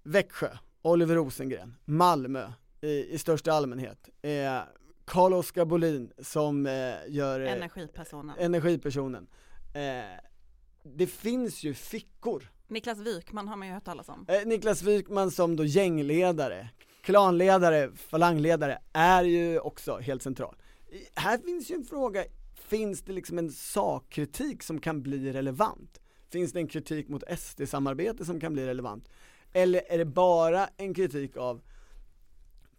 Växjö, 0.02 0.48
Oliver 0.82 1.14
Rosengren, 1.14 1.74
Malmö 1.84 2.52
i, 2.80 3.14
i 3.14 3.18
största 3.18 3.52
allmänhet, 3.52 4.08
eh, 4.22 4.60
Carl-Oskar 5.04 5.64
Bolin 5.64 6.12
som 6.18 6.66
eh, 6.66 6.94
gör 7.08 7.40
eh, 7.40 7.52
Energipersonen. 7.52 8.38
energipersonen. 8.38 9.26
Eh, 9.74 10.18
det 10.84 11.06
finns 11.06 11.62
ju 11.64 11.74
fickor. 11.74 12.50
Niklas 12.68 12.98
Wykman 12.98 13.48
har 13.48 13.56
man 13.56 13.68
ju 13.68 13.74
hört 13.74 13.84
talas 13.84 14.08
om. 14.08 14.24
Eh, 14.28 14.46
Niklas 14.46 14.82
Wykman 14.82 15.30
som 15.30 15.56
då 15.56 15.64
gängledare, 15.64 16.68
klanledare, 17.02 17.90
falangledare 17.96 18.78
är 18.92 19.24
ju 19.24 19.58
också 19.58 19.96
helt 19.98 20.22
central. 20.22 20.56
I- 20.90 21.06
Här 21.14 21.38
finns 21.38 21.70
ju 21.70 21.74
en 21.74 21.84
fråga, 21.84 22.24
finns 22.54 23.02
det 23.02 23.12
liksom 23.12 23.38
en 23.38 23.50
sakkritik 23.52 24.62
som 24.62 24.80
kan 24.80 25.02
bli 25.02 25.32
relevant? 25.32 25.98
Finns 26.30 26.52
det 26.52 26.60
en 26.60 26.68
kritik 26.68 27.08
mot 27.08 27.22
SD-samarbete 27.38 28.24
som 28.24 28.40
kan 28.40 28.52
bli 28.52 28.66
relevant? 28.66 29.08
Eller 29.52 29.82
är 29.92 29.98
det 29.98 30.04
bara 30.04 30.68
en 30.76 30.94
kritik 30.94 31.36
av 31.36 31.60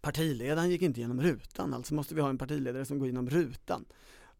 partiledaren 0.01 0.69
gick 0.69 0.81
inte 0.81 0.99
genom 1.01 1.21
rutan, 1.21 1.73
alltså 1.73 1.93
måste 1.93 2.15
vi 2.15 2.21
ha 2.21 2.29
en 2.29 2.37
partiledare 2.37 2.85
som 2.85 2.99
går 2.99 3.07
genom 3.07 3.29
rutan? 3.29 3.85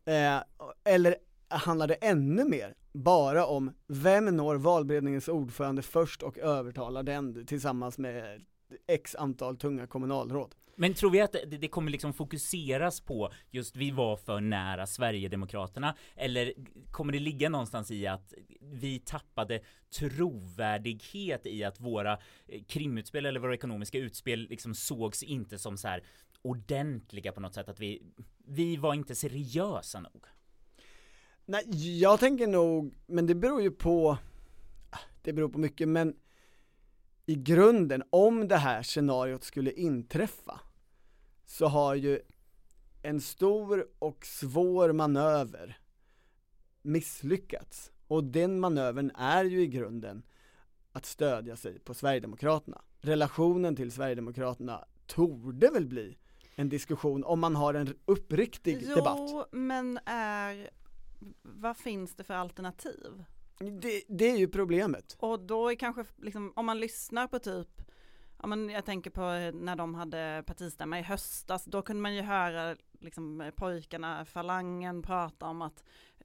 Eh, 0.06 0.44
eller 0.84 1.16
handlar 1.48 1.88
det 1.88 1.94
ännu 1.94 2.44
mer 2.46 2.76
bara 2.94 3.46
om 3.46 3.72
vem 3.88 4.26
når 4.26 4.56
valberedningens 4.56 5.28
ordförande 5.28 5.82
först 5.82 6.24
och 6.24 6.38
övertalar 6.38 7.04
den 7.04 7.46
tillsammans 7.46 7.98
med 7.98 8.42
x 8.88 9.16
antal 9.16 9.58
tunga 9.58 9.88
kommunalråd? 9.88 10.56
Men 10.76 10.94
tror 10.94 11.12
vi 11.12 11.22
att 11.22 11.32
det, 11.32 11.46
det 11.46 11.68
kommer 11.68 11.92
liksom 11.92 12.14
fokuseras 12.14 13.02
på 13.02 13.32
just 13.52 13.76
vi 13.76 13.92
var 13.92 14.18
för 14.18 14.42
nära 14.42 14.88
Sverigedemokraterna 14.88 15.96
eller 16.16 16.54
kommer 16.92 17.14
det 17.14 17.20
ligga 17.20 17.50
någonstans 17.50 17.92
i 17.92 18.08
att 18.08 18.34
vi 18.60 19.00
tappade 19.00 19.60
trovärdighet 20.00 21.46
i 21.46 21.64
att 21.64 21.80
våra 21.80 22.20
eh, 22.48 22.64
krimutspel 22.64 23.26
eller 23.26 23.40
våra 23.40 23.54
ekonomiska 23.54 23.98
utspel 23.98 24.48
liksom 24.50 24.76
sågs 24.76 25.24
inte 25.24 25.60
som 25.60 25.78
så 25.78 25.88
här 25.88 26.04
ordentliga 26.42 27.32
på 27.32 27.40
något 27.40 27.54
sätt 27.54 27.70
att 27.70 27.80
vi 27.80 28.02
vi 28.46 28.78
var 28.78 28.94
inte 28.94 29.16
seriösa 29.16 30.00
nog. 30.00 30.26
Nej, 31.46 32.00
jag 32.00 32.20
tänker 32.20 32.48
nog, 32.48 32.94
men 33.06 33.28
det 33.28 33.36
beror 33.36 33.62
ju 33.62 33.72
på, 33.72 34.18
det 35.22 35.34
beror 35.34 35.50
på 35.50 35.60
mycket, 35.60 35.88
men 35.88 36.16
i 37.26 37.36
grunden, 37.36 38.04
om 38.10 38.48
det 38.48 38.58
här 38.58 38.84
scenariot 38.84 39.44
skulle 39.44 39.72
inträffa, 39.72 40.60
så 41.46 41.66
har 41.66 41.96
ju 41.96 42.20
en 43.02 43.22
stor 43.22 43.88
och 44.00 44.26
svår 44.26 44.92
manöver 44.92 45.78
misslyckats. 46.82 47.92
Och 48.08 48.24
den 48.24 48.60
manövern 48.60 49.12
är 49.16 49.44
ju 49.44 49.62
i 49.62 49.68
grunden 49.68 50.24
att 50.92 51.06
stödja 51.06 51.56
sig 51.56 51.80
på 51.80 51.94
Sverigedemokraterna. 51.94 52.82
Relationen 53.02 53.76
till 53.76 53.92
Sverigedemokraterna 53.92 54.86
torde 55.06 55.70
väl 55.70 55.86
bli 55.86 56.18
en 56.56 56.70
diskussion 56.70 57.24
om 57.24 57.40
man 57.40 57.56
har 57.56 57.74
en 57.74 57.96
uppriktig 58.06 58.78
jo, 58.82 58.96
debatt. 58.96 59.48
men 59.52 60.00
är, 60.06 60.70
vad 61.42 61.78
finns 61.78 62.16
det 62.16 62.24
för 62.24 62.34
alternativ? 62.34 63.24
Det, 63.60 64.04
det 64.08 64.32
är 64.32 64.38
ju 64.38 64.48
problemet. 64.48 65.16
Och 65.20 65.40
då 65.40 65.72
är 65.72 65.76
kanske, 65.76 66.06
liksom, 66.22 66.54
om 66.56 66.66
man 66.66 66.80
lyssnar 66.80 67.28
på 67.28 67.40
typ, 67.40 67.82
ja 68.40 68.48
men 68.48 68.70
jag 68.70 68.86
tänker 68.86 69.10
på 69.10 69.58
när 69.58 69.76
de 69.76 69.96
hade 69.96 70.44
partistämma 70.48 71.00
i 71.00 71.02
höstas, 71.02 71.66
då 71.66 71.82
kunde 71.82 72.02
man 72.02 72.16
ju 72.16 72.22
höra 72.22 72.76
liksom 73.00 73.52
pojkarna, 73.56 74.26
falangen 74.26 75.02
prata 75.02 75.46
om 75.46 75.62
att 75.62 75.84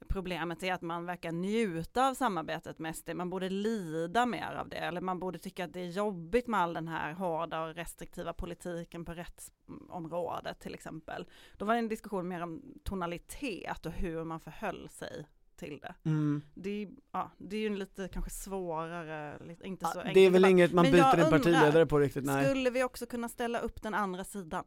problemet 0.09 0.63
är 0.63 0.73
att 0.73 0.83
man 0.83 1.07
verkar 1.07 1.33
njuta 1.33 2.09
av 2.09 2.15
samarbetet 2.15 2.79
med 2.79 2.97
SD, 2.97 3.11
man 3.15 3.31
borde 3.31 3.49
lida 3.49 4.27
mer 4.27 4.55
av 4.55 4.69
det, 4.69 4.77
eller 4.77 5.01
man 5.01 5.19
borde 5.19 5.39
tycka 5.39 5.65
att 5.65 5.73
det 5.73 5.81
är 5.81 5.91
jobbigt 5.91 6.47
med 6.47 6.61
all 6.61 6.75
den 6.75 6.89
här 6.89 7.13
hårda 7.13 7.65
och 7.65 7.75
restriktiva 7.75 8.33
politiken 8.33 9.05
på 9.05 9.13
rättsområdet 9.15 10.61
till 10.61 10.75
exempel. 10.75 11.27
Då 11.57 11.65
var 11.65 11.75
det 11.75 11.79
en 11.79 11.89
diskussion 11.89 12.29
mer 12.29 12.43
om 12.43 12.63
tonalitet 12.85 13.87
och 13.87 13.93
hur 13.93 14.25
man 14.25 14.41
förhöll 14.41 14.89
sig 14.89 15.27
till 15.57 15.79
det. 15.83 15.95
Mm. 16.05 16.43
Det 16.55 16.71
är, 16.71 16.89
ja, 17.13 17.31
det 17.39 17.57
är 17.57 17.61
ju 17.61 17.67
en 17.67 17.79
lite 17.79 18.09
kanske 18.09 18.31
svårare, 18.31 19.39
inte 19.65 19.87
så 19.87 19.99
Ja, 19.99 20.01
enkel 20.01 20.15
det 20.15 20.21
är 20.21 20.31
väl 20.31 20.45
inget 20.45 20.73
man 20.73 20.83
Men 20.83 20.93
byter 20.93 21.19
en 21.19 21.31
partiledare 21.31 21.87
på 21.87 21.99
riktigt, 21.99 22.25
nej. 22.25 22.45
Skulle 22.45 22.71
vi 22.71 22.85
också 22.85 23.07
kunna 23.07 23.29
ställa 23.29 23.59
upp 23.59 23.83
den 23.83 23.95
andra 23.95 24.25
sidan? 24.25 24.65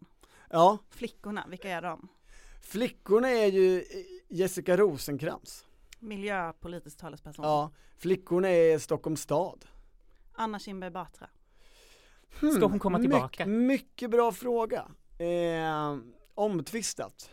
Ja, 0.50 0.78
Flickorna, 0.90 1.46
vilka 1.50 1.70
är 1.70 1.82
de? 1.82 2.08
Flickorna 2.62 3.30
är 3.30 3.48
ju 3.48 3.78
eh, 3.80 3.86
Jessica 4.30 4.78
Rosenkrantz. 4.78 5.66
Miljöpolitisk 6.00 6.98
talesperson. 6.98 7.46
Ja, 7.46 7.72
flickorna 7.98 8.50
är 8.50 8.80
Stockholms 8.80 9.22
stad. 9.22 9.66
Anna 10.34 10.60
Kinberg 10.60 10.92
Batra. 10.92 11.30
Hmm, 12.40 12.52
Ska 12.52 12.66
hon 12.66 12.80
komma 12.80 13.00
tillbaka? 13.00 13.46
Mycket, 13.46 13.68
mycket 13.68 14.12
bra 14.12 14.32
fråga. 14.32 14.86
Eh, 15.18 15.98
omtvistat. 16.36 17.30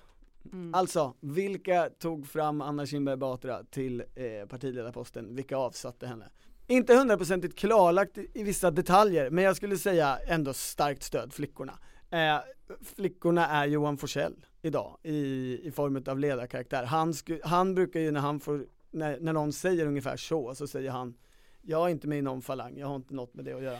Mm. 0.53 0.75
Alltså, 0.75 1.15
vilka 1.21 1.91
tog 1.99 2.27
fram 2.27 2.61
Anna 2.61 2.87
Kinberg 2.87 3.17
Batra 3.17 3.65
till 3.65 4.01
eh, 4.01 4.49
partiledarposten? 4.49 5.35
Vilka 5.35 5.57
avsatte 5.57 6.07
henne? 6.07 6.31
Inte 6.67 6.95
hundraprocentigt 6.95 7.59
klarlagt 7.59 8.19
i, 8.19 8.31
i 8.35 8.43
vissa 8.43 8.71
detaljer, 8.71 9.31
men 9.31 9.45
jag 9.45 9.57
skulle 9.57 9.79
säga 9.79 10.19
ändå 10.27 10.53
starkt 10.55 11.03
stöd 11.03 11.33
flickorna. 11.33 11.79
Eh, 12.11 12.39
flickorna 12.81 13.47
är 13.47 13.67
Johan 13.67 13.99
Forsell 13.99 14.47
idag 14.63 14.99
i, 15.03 15.61
i 15.63 15.71
form 15.71 16.03
av 16.07 16.19
ledarkaraktär. 16.19 16.85
Han, 16.85 17.15
sku, 17.15 17.41
han 17.45 17.75
brukar 17.75 18.01
ju 18.01 18.11
när 18.11 18.21
han 18.21 18.41
får, 18.41 18.67
när, 18.91 19.21
när 19.21 19.33
någon 19.33 19.53
säger 19.53 19.87
ungefär 19.87 20.17
så, 20.17 20.55
så 20.55 20.67
säger 20.67 20.91
han 20.91 21.15
jag 21.63 21.87
är 21.87 21.89
inte 21.89 22.07
med 22.07 22.19
i 22.19 22.23
någon 22.23 22.43
falang, 22.43 22.79
jag 22.79 22.87
har 22.87 22.97
inte 22.97 23.15
något 23.15 23.35
med 23.35 23.45
det 23.45 23.53
att 23.53 23.63
göra. 23.63 23.79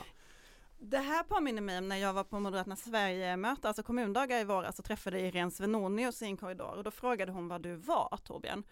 Det 0.79 0.97
här 0.97 1.23
påminner 1.23 1.61
mig 1.61 1.77
om 1.77 1.87
när 1.87 1.97
jag 1.97 2.13
var 2.13 2.23
på 2.23 2.39
Moderaterna 2.39 2.75
Sverige-möte, 2.75 3.67
alltså 3.67 3.83
kommundagar 3.83 4.39
i 4.39 4.43
våras, 4.43 4.79
och 4.79 4.85
träffade 4.85 5.19
Irene 5.19 5.51
Svenonius 5.51 6.21
i 6.21 6.25
en 6.25 6.37
korridor 6.37 6.77
och 6.77 6.83
då 6.83 6.91
frågade 6.91 7.31
hon 7.31 7.47
vad 7.47 7.61
du 7.61 7.75
var 7.75 8.19
Torbjörn. 8.23 8.63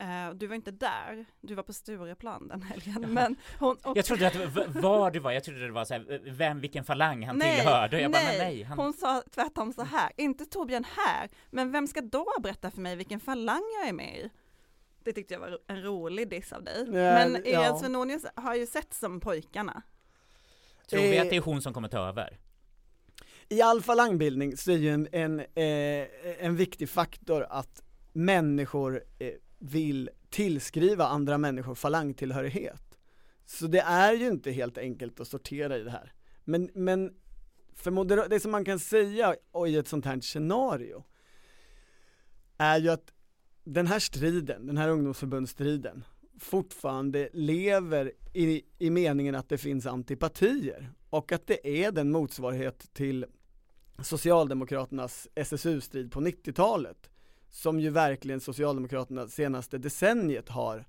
Uh, 0.00 0.34
du 0.34 0.46
var 0.46 0.54
inte 0.54 0.70
där, 0.70 1.26
du 1.40 1.54
var 1.54 1.62
på 1.62 1.72
Stureplan 1.72 2.48
den 2.48 2.62
helgen. 2.62 3.06
Men 3.08 3.36
hon, 3.58 3.76
och... 3.82 3.96
Jag 3.96 4.04
trodde 4.04 4.26
att 4.26 4.32
det 4.32 4.46
var 4.46 4.80
var 4.80 5.10
du 5.10 5.18
var, 5.18 5.32
jag 5.32 5.44
trodde 5.44 5.66
det 5.66 5.72
var 5.72 5.84
så 5.84 5.94
här, 5.94 6.20
vem, 6.24 6.60
vilken 6.60 6.84
falang 6.84 7.26
han 7.26 7.36
nej, 7.36 7.56
tillhörde. 7.56 8.00
Jag 8.00 8.10
nej. 8.10 8.24
bara, 8.24 8.32
men 8.32 8.38
nej. 8.38 8.62
Han... 8.62 8.78
Hon 8.78 8.92
sa 8.92 9.22
tvärtom 9.34 9.72
så 9.72 9.82
här, 9.82 10.12
inte 10.16 10.46
Torbjörn 10.46 10.84
här, 10.96 11.28
men 11.50 11.72
vem 11.72 11.86
ska 11.86 12.00
då 12.00 12.26
berätta 12.42 12.70
för 12.70 12.80
mig 12.80 12.96
vilken 12.96 13.20
falang 13.20 13.62
jag 13.80 13.88
är 13.88 13.92
med 13.92 14.18
i? 14.18 14.30
Det 15.04 15.12
tyckte 15.12 15.34
jag 15.34 15.40
var 15.40 15.58
en 15.66 15.82
rolig 15.82 16.30
diss 16.30 16.52
av 16.52 16.64
dig. 16.64 16.84
Ja, 16.86 16.92
men 16.92 17.32
ja. 17.32 17.40
Irene 17.50 17.78
Svenonius 17.78 18.26
har 18.34 18.54
ju 18.54 18.66
sett 18.66 18.94
som 18.94 19.20
pojkarna. 19.20 19.82
Tror 20.90 21.00
vi 21.00 21.16
Eh, 21.16 21.22
att 21.22 21.30
det 21.30 21.36
är 21.36 21.40
hon 21.40 21.62
som 21.62 21.72
kommer 21.74 21.88
ta 21.88 22.08
över? 22.08 22.38
I 23.48 23.62
all 23.62 23.82
falangbildning 23.82 24.56
så 24.56 24.70
är 24.70 24.76
ju 24.76 24.90
en, 24.90 25.08
en, 25.12 25.40
eh, 25.40 26.44
en 26.44 26.56
viktig 26.56 26.88
faktor 26.88 27.46
att 27.50 27.82
människor 28.12 29.02
eh, 29.18 29.30
vill 29.58 30.10
tillskriva 30.30 31.06
andra 31.06 31.38
människor 31.38 31.74
falangtillhörighet. 31.74 32.98
Så 33.44 33.66
det 33.66 33.80
är 33.80 34.12
ju 34.12 34.26
inte 34.26 34.50
helt 34.50 34.78
enkelt 34.78 35.20
att 35.20 35.28
sortera 35.28 35.78
i 35.78 35.82
det 35.82 35.90
här. 35.90 36.12
Men, 36.44 36.70
men 36.74 37.14
för 37.74 38.28
det 38.28 38.40
som 38.40 38.50
man 38.50 38.64
kan 38.64 38.78
säga 38.78 39.34
i 39.68 39.76
ett 39.76 39.88
sånt 39.88 40.04
här 40.04 40.20
scenario 40.20 41.04
är 42.58 42.78
ju 42.78 42.88
att 42.88 43.12
den 43.64 43.86
här 43.86 43.98
striden, 43.98 44.66
den 44.66 44.76
här 44.76 44.88
ungdomsförbundsstriden 44.88 46.04
fortfarande 46.38 47.28
lever 47.32 48.12
i, 48.32 48.62
i 48.78 48.90
meningen 48.90 49.34
att 49.34 49.48
det 49.48 49.58
finns 49.58 49.86
antipatier 49.86 50.92
och 51.10 51.32
att 51.32 51.46
det 51.46 51.84
är 51.84 51.92
den 51.92 52.12
motsvarighet 52.12 52.94
till 52.94 53.26
Socialdemokraternas 54.02 55.28
SSU-strid 55.34 56.12
på 56.12 56.20
90-talet 56.20 57.10
som 57.48 57.80
ju 57.80 57.90
verkligen 57.90 58.40
Socialdemokraterna 58.40 59.28
senaste 59.28 59.78
decenniet 59.78 60.48
har 60.48 60.84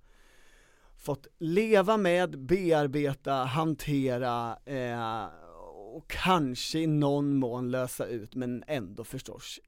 fått 0.97 1.27
leva 1.37 1.97
med, 1.97 2.39
bearbeta, 2.39 3.33
hantera 3.33 4.57
eh, 4.65 5.25
och 5.95 6.07
kanske 6.07 6.79
i 6.79 6.87
någon 6.87 7.35
mån 7.35 7.71
lösa 7.71 8.05
ut 8.05 8.35
men 8.35 8.63
ändå 8.67 9.03
förstås 9.03 9.59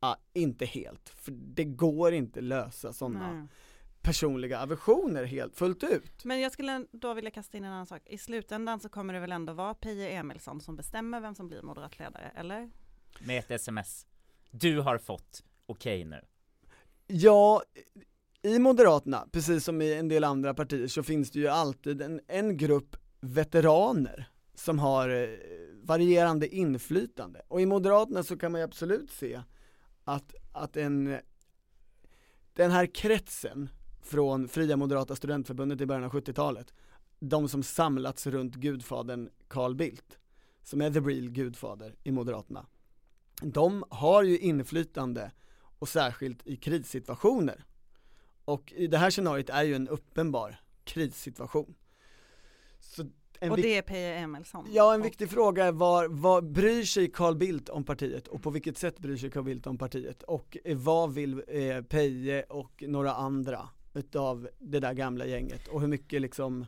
ah, 0.00 0.16
inte 0.32 0.64
helt, 0.64 1.08
för 1.08 1.32
det 1.32 1.64
går 1.64 2.12
inte 2.12 2.40
lösa 2.40 2.92
sådana 2.92 3.48
personliga 4.02 4.60
aversioner 4.60 5.24
helt 5.24 5.56
fullt 5.56 5.84
ut. 5.84 6.24
Men 6.24 6.40
jag 6.40 6.52
skulle 6.52 6.86
då 6.92 7.14
vilja 7.14 7.30
kasta 7.30 7.58
in 7.58 7.64
en 7.64 7.72
annan 7.72 7.86
sak. 7.86 8.02
I 8.06 8.18
slutändan 8.18 8.80
så 8.80 8.88
kommer 8.88 9.14
det 9.14 9.20
väl 9.20 9.32
ändå 9.32 9.52
vara 9.52 9.74
Pia 9.74 10.10
Emilsson 10.10 10.60
som 10.60 10.76
bestämmer 10.76 11.20
vem 11.20 11.34
som 11.34 11.48
blir 11.48 11.62
moderatledare, 11.62 12.32
eller? 12.36 12.70
Med 13.20 13.38
ett 13.38 13.50
sms. 13.50 14.06
Du 14.50 14.80
har 14.80 14.98
fått 14.98 15.44
okej 15.66 16.04
nu. 16.04 16.20
Ja, 17.06 17.62
i 18.42 18.58
Moderaterna, 18.58 19.28
precis 19.32 19.64
som 19.64 19.82
i 19.82 19.94
en 19.94 20.08
del 20.08 20.24
andra 20.24 20.54
partier, 20.54 20.86
så 20.86 21.02
finns 21.02 21.30
det 21.30 21.38
ju 21.38 21.48
alltid 21.48 22.02
en, 22.02 22.20
en 22.26 22.56
grupp 22.56 22.96
veteraner 23.20 24.28
som 24.54 24.78
har 24.78 25.08
eh, 25.08 25.28
varierande 25.82 26.56
inflytande. 26.56 27.42
Och 27.48 27.60
i 27.60 27.66
Moderaterna 27.66 28.22
så 28.22 28.36
kan 28.36 28.52
man 28.52 28.60
ju 28.60 28.64
absolut 28.64 29.10
se 29.10 29.42
att, 30.04 30.34
att 30.52 30.76
en, 30.76 31.18
den 32.52 32.70
här 32.70 32.86
kretsen 32.86 33.68
från 34.02 34.48
Fria 34.48 34.76
Moderata 34.76 35.16
Studentförbundet 35.16 35.80
i 35.80 35.86
början 35.86 36.04
av 36.04 36.10
70-talet, 36.10 36.74
de 37.18 37.48
som 37.48 37.62
samlats 37.62 38.26
runt 38.26 38.54
gudfadern 38.54 39.30
Carl 39.48 39.74
Bildt, 39.74 40.18
som 40.62 40.80
är 40.80 40.90
the 40.90 41.00
real 41.00 41.30
gudfader 41.30 41.94
i 42.02 42.12
Moderaterna, 42.12 42.66
de 43.42 43.84
har 43.90 44.22
ju 44.22 44.38
inflytande 44.38 45.32
och 45.84 45.88
särskilt 45.88 46.46
i 46.46 46.56
krissituationer. 46.56 47.64
Och 48.44 48.72
i 48.76 48.86
det 48.86 48.98
här 48.98 49.10
scenariot 49.10 49.50
är 49.50 49.62
ju 49.62 49.74
en 49.74 49.88
uppenbar 49.88 50.60
krissituation. 50.84 51.74
Så 52.80 53.04
en 53.40 53.50
och 53.50 53.56
det 53.56 53.76
är 53.78 53.82
Pia 53.82 54.14
Emilsson. 54.14 54.66
Ja, 54.72 54.94
en 54.94 55.00
Och- 55.00 55.06
viktig 55.06 55.30
fråga 55.30 55.64
är 55.64 55.72
var, 55.72 56.08
vad 56.08 56.52
bryr 56.52 56.82
sig 56.84 57.10
Carl 57.10 57.36
Bildt 57.36 57.68
om 57.68 57.84
partiet 57.84 58.28
och 58.28 58.42
på 58.42 58.50
vilket 58.50 58.78
sätt 58.78 58.98
bryr 58.98 59.16
sig 59.16 59.30
Carl 59.30 59.44
Bildt 59.44 59.66
om 59.66 59.78
partiet 59.78 60.22
och 60.22 60.56
eh, 60.64 60.76
vad 60.76 61.14
vill 61.14 61.42
eh, 61.48 61.82
Peje 61.82 62.42
och 62.42 62.82
några 62.86 63.14
andra 63.14 63.68
utav 63.94 64.48
det 64.58 64.80
där 64.80 64.92
gamla 64.92 65.26
gänget 65.26 65.68
och 65.68 65.80
hur 65.80 65.88
mycket 65.88 66.20
liksom 66.20 66.66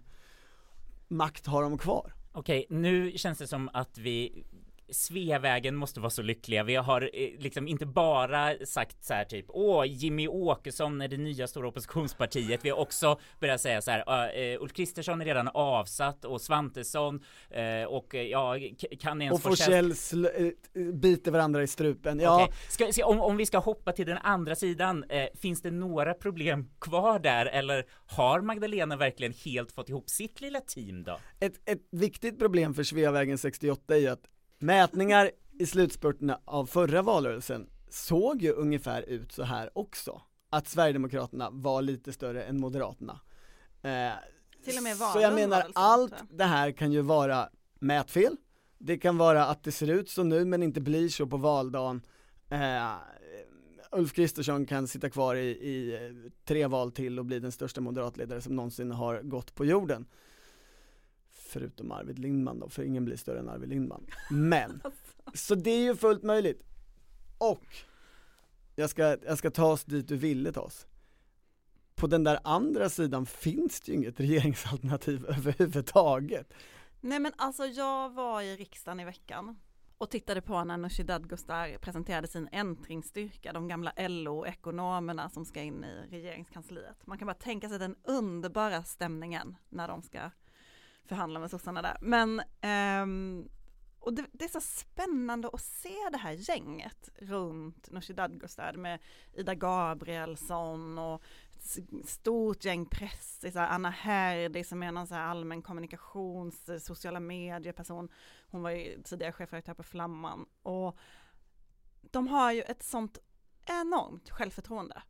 makt 1.09 1.47
har 1.47 1.63
de 1.63 1.79
kvar? 1.79 2.13
Okej, 2.33 2.67
nu 2.71 3.13
känns 3.19 3.39
det 3.39 3.47
som 3.47 3.71
att 3.73 3.99
vi 3.99 4.45
Sveavägen 4.91 5.77
måste 5.77 6.01
vara 6.01 6.11
så 6.11 6.23
lyckliga. 6.23 6.65
Vi 6.65 6.75
har 6.75 7.03
eh, 7.03 7.31
liksom 7.39 7.69
inte 7.69 7.87
bara 7.87 8.67
sagt 8.67 9.05
så 9.05 9.15
här 9.15 9.25
typ 9.25 9.47
Åh, 9.49 9.85
Jimmy 9.87 10.29
Åkesson 10.29 11.01
är 11.01 11.09
det 11.09 11.17
nya 11.17 11.47
stora 11.47 11.69
oppositionspartiet. 11.69 12.65
Vi 12.65 12.71
har 12.71 12.79
också 12.79 13.21
börjat 13.41 13.61
säga 13.61 13.83
så 13.83 13.91
här 13.91 14.55
uh, 14.55 14.63
Ulf 14.63 14.73
Kristersson 14.73 15.21
är 15.21 15.25
redan 15.25 15.49
avsatt 15.49 16.25
och 16.25 16.41
Svantesson 16.41 17.15
uh, 17.57 17.85
och 17.89 18.15
uh, 18.15 18.21
ja, 18.21 18.57
kan 19.01 19.23
ens 19.23 19.35
Och 19.35 19.43
Forsell 19.43 19.95
biter 20.93 21.31
varandra 21.31 21.63
i 21.63 21.67
strupen, 21.67 22.21
ja 22.21 22.43
Okej, 22.43 22.57
ska, 22.69 22.93
ska, 22.93 23.07
om, 23.07 23.21
om 23.21 23.37
vi 23.37 23.47
ska 23.47 23.59
hoppa 23.59 23.93
till 23.93 24.07
den 24.07 24.19
andra 24.19 24.55
sidan, 24.55 25.05
eh, 25.09 25.27
finns 25.35 25.63
det 25.63 25.71
några 25.71 26.15
problem 26.15 26.69
kvar 26.81 27.19
där 27.19 27.47
eller 27.47 27.87
har 28.07 28.41
Magdalena 28.41 28.97
verkligen 28.97 29.33
helt 29.45 29.73
fått 29.73 29.89
ihop 29.89 30.11
sitt 30.11 30.41
lilla 30.41 30.61
team 30.61 31.05
då? 31.05 31.19
ett, 31.41 31.69
ett 31.71 31.83
viktigt 31.91 32.39
problem 32.39 32.75
för 32.75 32.83
Sveavägen 32.83 33.39
68 33.39 33.95
är 33.95 33.99
ju 33.99 34.09
att 34.09 34.25
mätningar 34.59 35.31
i 35.59 35.67
slutspurten 35.67 36.33
av 36.45 36.67
förra 36.67 37.03
valrörelsen 37.03 37.69
såg 37.89 38.43
ju 38.43 38.53
ungefär 38.53 39.03
ut 39.03 39.33
så 39.33 39.43
här 39.43 39.71
också. 39.79 40.23
Att 40.51 40.69
Sverigedemokraterna 40.69 41.51
var 41.51 41.83
lite 41.83 42.13
större 42.13 42.45
än 42.45 42.61
Moderaterna. 42.61 43.21
Eh, 43.83 44.13
Till 44.65 44.77
och 44.77 44.83
med 44.83 44.97
så 44.97 45.21
jag 45.21 45.35
menar, 45.35 45.57
var 45.57 45.63
väl 45.63 45.73
så, 45.73 45.79
allt 45.79 46.15
det 46.31 46.45
här 46.45 46.71
kan 46.71 46.93
ju 46.93 47.01
vara 47.01 47.49
mätfel, 47.79 48.37
det 48.79 48.99
kan 48.99 49.19
vara 49.19 49.47
att 49.47 49.63
det 49.65 49.73
ser 49.73 49.91
ut 49.91 50.11
så 50.11 50.23
nu 50.23 50.45
men 50.45 50.63
inte 50.63 50.81
blir 50.81 51.09
så 51.09 51.27
på 51.27 51.37
valdagen. 51.37 52.03
Eh, 52.51 52.93
Ulf 53.93 54.13
Kristersson 54.13 54.67
kan 54.67 54.89
sitta 54.89 55.11
kvar 55.11 55.35
i, 55.35 55.49
i 55.49 55.99
tre 56.45 56.67
val 56.67 56.93
till 56.93 57.19
och 57.19 57.25
bli 57.25 57.39
den 57.41 57.53
största 57.53 57.81
moderatledare 57.81 58.41
som 58.41 58.57
någonsin 58.57 58.91
har 58.91 59.23
gått 59.23 59.55
på 59.55 59.65
jorden. 59.65 60.07
Förutom 61.47 61.93
Arvid 61.93 62.19
Lindman 62.19 62.59
då, 62.59 62.69
för 62.69 62.83
ingen 62.83 63.05
blir 63.05 63.17
större 63.17 63.39
än 63.39 63.49
Arvid 63.49 63.69
Lindman. 63.69 64.07
Men, 64.31 64.83
så 65.35 65.55
det 65.55 65.71
är 65.71 65.83
ju 65.83 65.97
fullt 65.97 66.23
möjligt. 66.23 66.63
Och, 67.39 67.67
jag 68.75 68.91
ska, 68.91 69.17
jag 69.27 69.39
ska 69.39 69.51
ta 69.51 69.73
oss 69.73 69.85
dit 69.85 70.09
du 70.09 70.17
ville 70.17 70.53
ta 70.53 70.61
oss. 70.61 70.87
På 71.95 72.07
den 72.07 72.25
där 72.25 72.39
andra 72.45 72.89
sidan 72.89 73.27
finns 73.27 73.81
det 73.81 73.93
ju 73.93 73.99
inget 73.99 74.21
regeringsalternativ 74.21 75.27
överhuvudtaget. 75.29 76.53
Nej 77.01 77.21
men 77.21 77.33
alltså 77.37 77.65
jag 77.65 78.11
var 78.15 78.43
i 78.43 78.57
riksdagen 78.57 79.01
i 79.01 79.05
veckan 79.05 79.57
och 79.99 80.11
tittade 80.11 80.43
på 80.43 80.65
när 80.65 80.77
Nooshi 80.77 81.03
Dadgostar 81.03 81.79
presenterade 81.79 82.29
sin 82.29 82.49
äntringsstyrka, 82.53 83.53
de 83.53 83.69
gamla 83.69 83.93
LO-ekonomerna 83.97 85.31
som 85.31 85.45
ska 85.45 85.63
in 85.63 85.85
i 85.85 86.07
regeringskansliet. 86.11 87.07
Man 87.07 87.19
kan 87.19 87.27
bara 87.27 87.35
tänka 87.35 87.69
sig 87.69 87.79
den 87.79 87.97
underbara 88.03 88.83
stämningen 88.83 89.57
när 89.69 89.89
de 89.89 90.03
ska 90.03 90.31
förhandla 91.07 91.41
med 91.41 91.51
sossarna 91.51 91.83
där. 91.83 91.97
Men, 92.01 92.43
ehm, 92.61 93.49
och 93.99 94.15
det, 94.15 94.27
det 94.33 94.45
är 94.45 94.49
så 94.49 94.61
spännande 94.61 95.49
att 95.53 95.61
se 95.61 95.95
det 96.13 96.19
här 96.19 96.33
gänget 96.33 97.09
runt 97.15 97.91
Nooshi 97.91 98.13
Dadgostar 98.13 98.73
med 98.73 99.01
Ida 99.33 99.55
Gabrielsson 99.55 100.99
och 100.99 101.23
ett 101.57 102.09
stort 102.09 102.65
gäng 102.65 102.87
pressisar, 102.87 103.67
Anna 103.67 103.91
Herdy 103.91 104.65
som 104.65 104.83
är 104.83 104.93
någon 104.93 105.07
så 105.07 105.15
här 105.15 105.23
allmän 105.27 105.63
kommunikations, 105.63 106.69
eh, 106.69 106.79
sociala 106.79 107.21
medieperson. 107.21 108.09
Hon 108.51 108.63
var 108.63 108.71
ju 108.71 109.03
tidigare 109.03 109.33
chefredaktör 109.33 109.75
på 109.75 109.83
Flamman 109.83 110.47
och 110.63 110.99
de 112.01 112.29
har 112.29 112.53
ju 112.53 112.63
ett 112.63 112.83
sånt 112.83 113.19
enormt 113.65 114.31
självförtroende. 114.31 115.03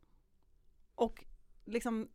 Och 0.95 1.25
liksom 1.65 2.09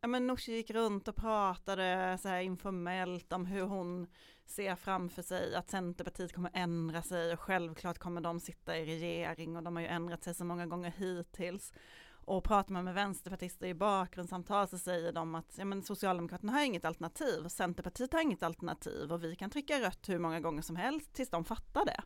ja 0.00 0.08
men 0.08 0.26
Nooshi 0.26 0.52
gick 0.52 0.70
runt 0.70 1.08
och 1.08 1.16
pratade 1.16 2.18
så 2.22 2.28
här 2.28 2.40
informellt 2.40 3.32
om 3.32 3.46
hur 3.46 3.62
hon 3.62 4.06
ser 4.46 4.76
framför 4.76 5.22
sig 5.22 5.54
att 5.54 5.70
Centerpartiet 5.70 6.32
kommer 6.32 6.50
ändra 6.54 7.02
sig 7.02 7.32
och 7.32 7.40
självklart 7.40 7.98
kommer 7.98 8.20
de 8.20 8.40
sitta 8.40 8.78
i 8.78 8.86
regering 8.86 9.56
och 9.56 9.62
de 9.62 9.76
har 9.76 9.82
ju 9.82 9.88
ändrat 9.88 10.24
sig 10.24 10.34
så 10.34 10.44
många 10.44 10.66
gånger 10.66 10.90
hittills. 10.90 11.72
Och 12.10 12.44
pratar 12.44 12.72
man 12.72 12.84
med 12.84 12.94
vänsterpartister 12.94 13.66
i 13.66 13.74
bakgrundssamtal 13.74 14.68
så 14.68 14.78
säger 14.78 15.12
de 15.12 15.34
att 15.34 15.54
ja, 15.58 15.64
men 15.64 15.82
Socialdemokraterna 15.82 16.52
har 16.52 16.64
inget 16.64 16.84
alternativ 16.84 17.44
och 17.44 17.52
Centerpartiet 17.52 18.12
har 18.12 18.20
inget 18.20 18.42
alternativ 18.42 19.12
och 19.12 19.24
vi 19.24 19.36
kan 19.36 19.50
trycka 19.50 19.80
rött 19.80 20.08
hur 20.08 20.18
många 20.18 20.40
gånger 20.40 20.62
som 20.62 20.76
helst 20.76 21.14
tills 21.14 21.30
de 21.30 21.44
fattar 21.44 21.84
det. 21.84 22.02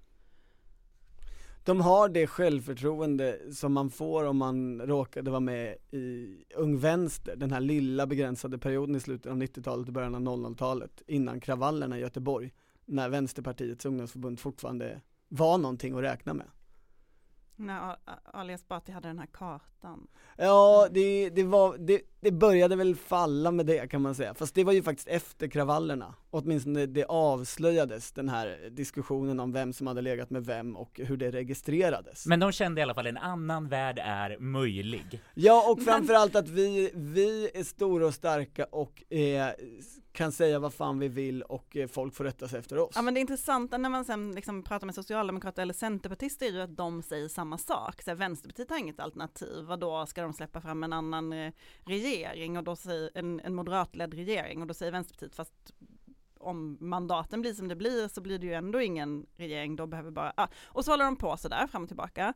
De 1.65 1.81
har 1.81 2.09
det 2.09 2.27
självförtroende 2.27 3.39
som 3.53 3.73
man 3.73 3.91
får 3.91 4.25
om 4.25 4.37
man 4.37 4.81
råkade 4.81 5.31
vara 5.31 5.41
med 5.41 5.77
i 5.91 6.37
Ung 6.55 6.79
Vänster, 6.79 7.37
den 7.37 7.53
här 7.53 7.61
lilla 7.61 8.07
begränsade 8.07 8.59
perioden 8.59 8.97
i 8.97 9.01
slutet 9.01 9.33
av 9.33 9.39
90-talet 9.39 9.89
och 9.89 9.95
början 9.95 10.15
av 10.15 10.21
00-talet 10.21 11.03
innan 11.07 11.41
kravallerna 11.41 11.99
i 11.99 12.01
Göteborg, 12.01 12.53
när 12.85 13.09
Vänsterpartiets 13.09 13.87
ungdomsförbund 13.87 14.41
fortfarande 14.41 15.01
var 15.29 15.59
någonting 15.59 15.95
att 15.95 16.03
räkna 16.03 16.35
med. 16.35 16.47
När 17.57 17.97
Ali 18.25 18.53
Esbati 18.53 18.93
hade 18.93 19.09
den 19.09 19.19
här 19.19 19.27
kartan. 19.27 20.09
Ja, 20.37 20.89
det, 20.91 21.31
det, 21.31 21.45
var, 21.45 21.79
det, 21.79 22.01
det 22.23 22.33
började 22.33 22.77
väl 22.77 22.97
falla 22.97 23.51
med 23.51 23.67
det 23.67 23.91
kan 23.91 24.03
man 24.03 24.15
säga, 24.15 24.35
fast 24.35 24.55
det 24.55 24.65
var 24.65 24.73
ju 24.73 24.83
faktiskt 24.83 25.09
efter 25.09 25.49
kravallerna, 25.49 26.15
åtminstone 26.31 26.87
det 26.87 27.05
avslöjades 27.05 28.13
den 28.13 28.29
här 28.29 28.71
diskussionen 28.71 29.41
om 29.41 29.53
vem 29.53 29.73
som 29.73 29.87
hade 29.87 30.03
legat 30.03 30.31
med 30.31 30.47
vem 30.47 30.77
och 30.77 31.01
hur 31.05 31.17
det 31.17 31.31
registrerades. 31.31 32.27
Men 32.27 32.41
de 32.41 32.53
kände 32.53 32.81
i 32.81 32.83
alla 32.83 32.95
fall 32.95 33.07
en 33.07 33.17
annan 33.17 33.69
värld 33.69 33.99
är 34.05 34.39
möjlig. 34.39 35.21
Ja, 35.35 35.71
och 35.71 35.83
framförallt 35.83 36.37
att 36.37 36.49
vi, 36.49 36.91
vi 36.95 37.51
är 37.55 37.65
stora 37.65 38.07
och 38.07 38.15
starka 38.15 38.65
och 38.65 39.13
eh, 39.13 39.49
kan 40.13 40.33
säga 40.33 40.59
vad 40.59 40.75
fan 40.75 40.99
vi 40.99 41.09
vill 41.09 41.43
och 41.43 41.77
eh, 41.77 41.89
folk 41.89 42.15
får 42.15 42.25
rätta 42.25 42.49
sig 42.49 42.59
efter 42.59 42.79
oss. 42.79 42.93
Ja 42.95 43.03
men 43.03 43.15
det 43.15 43.21
intressanta 43.21 43.79
när 43.79 43.89
man 43.89 44.05
sen 44.05 44.33
liksom 44.33 44.63
pratar 44.63 44.87
med 44.87 44.95
socialdemokrater 44.95 45.63
eller 45.63 45.75
centerpartister 45.75 46.47
är 46.47 46.51
ju 46.51 46.61
att 46.61 46.77
de 46.77 47.03
säger 47.03 47.29
samma 47.29 47.59
sak. 47.59 48.03
Så 48.03 48.11
här, 48.11 48.17
Vänsterpartiet 48.17 48.71
har 48.71 48.79
inget 48.79 49.01
alternativ, 49.01 49.65
vad 49.65 49.81
då 49.81 50.07
ska 50.07 50.23
de 50.23 50.33
släppa 50.33 50.61
fram 50.61 50.85
en 50.85 50.93
annan 50.93 51.33
eh, 51.33 51.53
regering 51.85 52.12
och 52.59 52.65
då 52.65 52.77
säger 52.77 53.11
en, 53.15 53.41
en 53.41 53.55
moderatledd 53.55 54.15
regering 54.15 54.61
och 54.61 54.67
då 54.67 54.75
säger 54.75 54.93
Vänsterpartiet 54.93 55.37
fast 55.37 55.73
om 56.39 56.77
mandaten 56.81 57.41
blir 57.41 57.55
som 57.55 57.69
det 57.69 57.77
blir 57.77 58.09
så 58.09 58.21
blir 58.21 58.39
det 58.39 58.47
ju 58.47 58.53
ändå 58.53 58.81
ingen 58.81 59.27
regering, 59.37 59.77
då 59.77 59.87
behöver 59.87 60.11
bara, 60.11 60.33
ah. 60.37 60.49
och 60.65 60.85
så 60.85 60.91
håller 60.91 61.05
de 61.05 61.17
på 61.17 61.37
sådär 61.37 61.67
fram 61.67 61.83
och 61.83 61.89
tillbaka. 61.89 62.35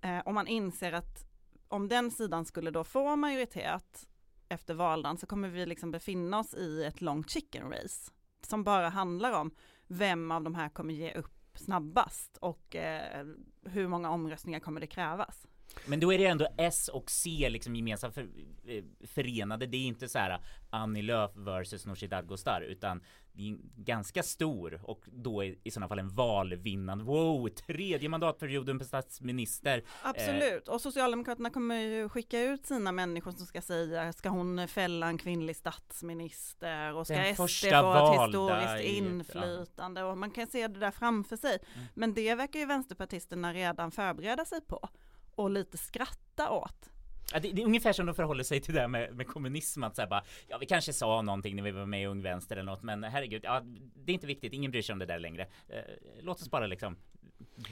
Eh, 0.00 0.18
och 0.18 0.34
man 0.34 0.46
inser 0.46 0.92
att 0.92 1.26
om 1.68 1.88
den 1.88 2.10
sidan 2.10 2.44
skulle 2.44 2.70
då 2.70 2.84
få 2.84 3.16
majoritet 3.16 4.08
efter 4.48 4.74
valdagen 4.74 5.16
så 5.16 5.26
kommer 5.26 5.48
vi 5.48 5.66
liksom 5.66 5.90
befinna 5.90 6.38
oss 6.38 6.54
i 6.54 6.84
ett 6.84 7.00
långt 7.00 7.30
chicken 7.30 7.70
race 7.70 8.12
som 8.42 8.64
bara 8.64 8.88
handlar 8.88 9.32
om 9.32 9.50
vem 9.86 10.30
av 10.30 10.42
de 10.42 10.54
här 10.54 10.68
kommer 10.68 10.94
ge 10.94 11.14
upp 11.14 11.58
snabbast 11.58 12.36
och 12.36 12.76
eh, 12.76 13.26
hur 13.62 13.88
många 13.88 14.10
omröstningar 14.10 14.60
kommer 14.60 14.80
det 14.80 14.86
krävas. 14.86 15.46
Men 15.86 16.00
då 16.00 16.12
är 16.12 16.18
det 16.18 16.26
ändå 16.26 16.48
S 16.56 16.88
och 16.88 17.10
C 17.10 17.48
liksom 17.50 17.76
gemensamt 17.76 18.14
för, 18.14 18.28
eh, 18.66 18.84
förenade. 19.06 19.66
Det 19.66 19.76
är 19.76 19.86
inte 19.86 20.08
så 20.08 20.18
här 20.18 20.40
Annie 20.70 21.02
Lööf 21.02 21.30
versus 21.34 21.86
Nooshi 21.86 22.06
Dadgostar 22.06 22.60
utan 22.60 23.00
det 23.36 23.50
är 23.50 23.56
ganska 23.76 24.22
stor 24.22 24.80
och 24.84 25.04
då 25.06 25.44
i, 25.44 25.58
i 25.64 25.70
sådana 25.70 25.88
fall 25.88 25.98
en 25.98 26.08
valvinnande. 26.08 27.04
Wow, 27.04 27.48
tredje 27.48 28.08
mandatperioden 28.08 28.78
på 28.78 28.84
statsminister. 28.84 29.82
Absolut, 30.02 30.68
och 30.68 30.80
Socialdemokraterna 30.80 31.50
kommer 31.50 31.80
ju 31.80 32.08
skicka 32.08 32.40
ut 32.40 32.66
sina 32.66 32.92
människor 32.92 33.30
som 33.32 33.46
ska 33.46 33.62
säga, 33.62 34.12
ska 34.12 34.28
hon 34.28 34.68
fälla 34.68 35.06
en 35.06 35.18
kvinnlig 35.18 35.56
statsminister 35.56 36.94
och 36.94 37.06
ska 37.06 37.16
Den 37.16 37.34
SD 37.34 37.36
få 37.36 37.44
ett 37.44 38.20
historiskt 38.20 38.84
inflytande 38.84 40.02
och 40.02 40.18
man 40.18 40.30
kan 40.30 40.46
se 40.46 40.68
det 40.68 40.80
där 40.80 40.90
framför 40.90 41.36
sig. 41.36 41.58
Mm. 41.74 41.86
Men 41.94 42.14
det 42.14 42.34
verkar 42.34 42.58
ju 42.58 42.66
vänsterpartisterna 42.66 43.52
redan 43.52 43.90
förbereda 43.90 44.44
sig 44.44 44.60
på 44.60 44.88
och 45.36 45.50
lite 45.50 45.78
skratta 45.78 46.50
åt. 46.50 46.90
Ja, 47.32 47.40
det, 47.40 47.52
det, 47.52 47.62
är 47.62 47.66
ungefär 47.66 47.92
som 47.92 48.06
de 48.06 48.14
förhåller 48.14 48.44
sig 48.44 48.60
till 48.60 48.74
det 48.74 48.80
här 48.80 48.88
med, 48.88 49.16
med 49.16 49.26
kommunism, 49.26 49.84
att 49.84 49.96
säga 49.96 50.08
bara, 50.08 50.24
ja 50.48 50.58
vi 50.58 50.66
kanske 50.66 50.92
sa 50.92 51.22
någonting 51.22 51.56
när 51.56 51.62
vi 51.62 51.70
var 51.70 51.86
med 51.86 52.02
i 52.02 52.06
Ung 52.06 52.22
Vänster 52.22 52.56
eller 52.56 52.70
något, 52.72 52.82
men 52.82 53.04
herregud, 53.04 53.44
ja 53.44 53.62
det 53.94 54.12
är 54.12 54.14
inte 54.14 54.26
viktigt, 54.26 54.52
ingen 54.52 54.70
bryr 54.70 54.82
sig 54.82 54.92
om 54.92 54.98
det 54.98 55.06
där 55.06 55.18
längre. 55.18 55.42
Eh, 55.68 55.78
låt 56.20 56.42
oss 56.42 56.50
bara 56.50 56.66
liksom 56.66 56.96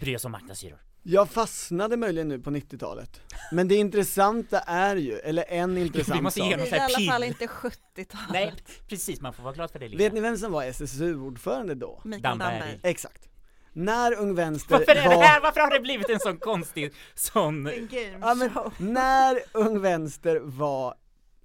bry 0.01 0.17
oss 0.17 0.25
om 0.25 0.33
marknadshyror. 0.33 0.79
Jag 1.03 1.31
fastnade 1.31 1.97
möjligen 1.97 2.29
nu 2.29 2.39
på 2.39 2.51
90-talet, 2.51 3.21
men 3.53 3.69
det 3.69 3.75
intressanta 3.75 4.61
är 4.61 4.97
ju, 4.97 5.13
eller 5.13 5.45
en 5.49 5.79
intressant 5.79 6.19
vi 6.19 6.23
måste 6.23 6.41
sak. 6.41 6.55
Det 6.57 6.71
är 6.71 6.77
i 6.77 6.81
alla 6.81 7.13
fall 7.13 7.25
inte 7.25 7.47
70-talet. 7.47 8.31
Nej, 8.31 8.55
precis, 8.89 9.21
man 9.21 9.33
får 9.33 9.43
vara 9.43 9.55
glad 9.55 9.71
för 9.71 9.79
det. 9.79 9.89
Vet 9.89 10.13
ni 10.13 10.21
vem 10.21 10.37
som 10.37 10.53
var 10.53 10.65
SSU-ordförande 10.65 11.75
då? 11.75 12.01
Mikael 12.05 12.23
Damberg. 12.23 12.61
Damberg. 12.61 12.81
Exakt. 12.83 13.29
När 13.77 14.15
Ung 14.15 14.35
Vänster 14.35 14.79
Varför 14.79 14.95
är 14.95 15.09
var... 15.09 15.15
det 15.15 15.25
här? 15.25 15.41
Varför 15.41 15.61
har 15.61 15.71
det 15.71 15.81
blivit 15.81 16.11
en 16.11 16.21
sån 16.21 16.39
konstig, 16.39 16.93
sån... 17.15 17.71
ja, 18.21 18.35
men, 18.35 18.51
när 18.79 19.39
Ung 19.53 19.81
Vänster 19.81 20.41
var, 20.43 20.95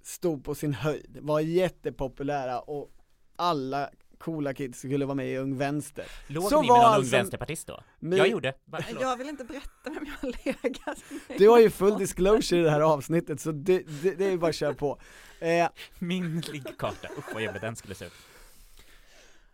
stod 0.02 0.44
på 0.44 0.54
sin 0.54 0.74
höjd, 0.74 1.18
var 1.20 1.40
jättepopulära 1.40 2.60
och 2.60 2.90
alla 3.36 3.90
coola 4.18 4.54
kids 4.54 4.78
skulle 4.78 5.06
vara 5.06 5.14
med 5.14 5.28
i 5.32 5.36
Ung 5.36 5.56
Vänster. 5.56 6.04
Låg 6.26 6.44
så 6.44 6.62
ni 6.62 6.68
med 6.68 6.76
någon 6.76 6.84
alltså, 6.84 7.16
Ung 7.16 7.20
Vänsterpartist 7.20 7.66
då? 7.66 7.82
Min... 7.98 8.18
Jag 8.18 8.28
gjorde. 8.28 8.54
Jag 9.00 9.16
vill 9.16 9.28
inte 9.28 9.44
berätta 9.44 9.90
vem 9.90 10.06
jag 10.06 10.28
har 10.28 10.44
legat. 10.44 10.98
Du 11.38 11.48
har 11.48 11.58
ju 11.58 11.70
full 11.70 11.98
disclosure 11.98 12.60
i 12.60 12.64
det 12.64 12.70
här 12.70 12.80
avsnittet 12.80 13.40
så 13.40 13.52
det, 13.52 13.82
det, 14.02 14.14
det 14.14 14.24
är 14.24 14.30
ju 14.30 14.38
bara 14.38 14.48
att 14.48 14.54
köra 14.54 14.74
på. 14.74 15.00
Eh... 15.38 15.68
Min 15.98 16.40
liggkarta, 16.40 17.08
usch 17.18 17.34
vad 17.34 17.42
jobbigt 17.42 17.62
den 17.62 17.76
skulle 17.76 17.94
se 17.94 18.04
ut. 18.04 18.12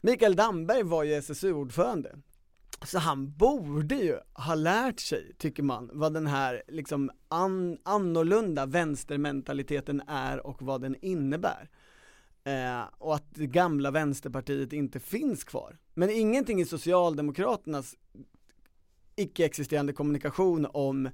Mikael 0.01 0.37
Damberg 0.37 0.83
var 0.83 1.05
ju 1.05 1.15
SSU-ordförande 1.15 2.17
så 2.85 2.99
han 2.99 3.33
borde 3.37 3.95
ju 3.95 4.17
ha 4.33 4.55
lärt 4.55 5.01
sig, 5.01 5.33
tycker 5.39 5.63
man, 5.63 5.91
vad 5.93 6.15
den 6.15 6.27
här 6.27 6.63
liksom 6.69 7.11
an, 7.29 7.79
annorlunda 7.83 8.67
vänstermentaliteten 8.67 10.03
är 10.07 10.47
och 10.47 10.63
vad 10.63 10.81
den 10.81 10.97
innebär. 11.03 11.71
Eh, 12.45 12.83
och 12.99 13.15
att 13.15 13.35
det 13.35 13.47
gamla 13.47 13.91
vänsterpartiet 13.91 14.73
inte 14.73 15.01
finns 15.01 15.45
kvar. 15.45 15.79
Men 15.95 16.11
ingenting 16.11 16.61
i 16.61 16.65
Socialdemokraternas 16.65 17.95
icke-existerande 19.17 19.93
kommunikation 19.93 20.67
om 20.73 21.07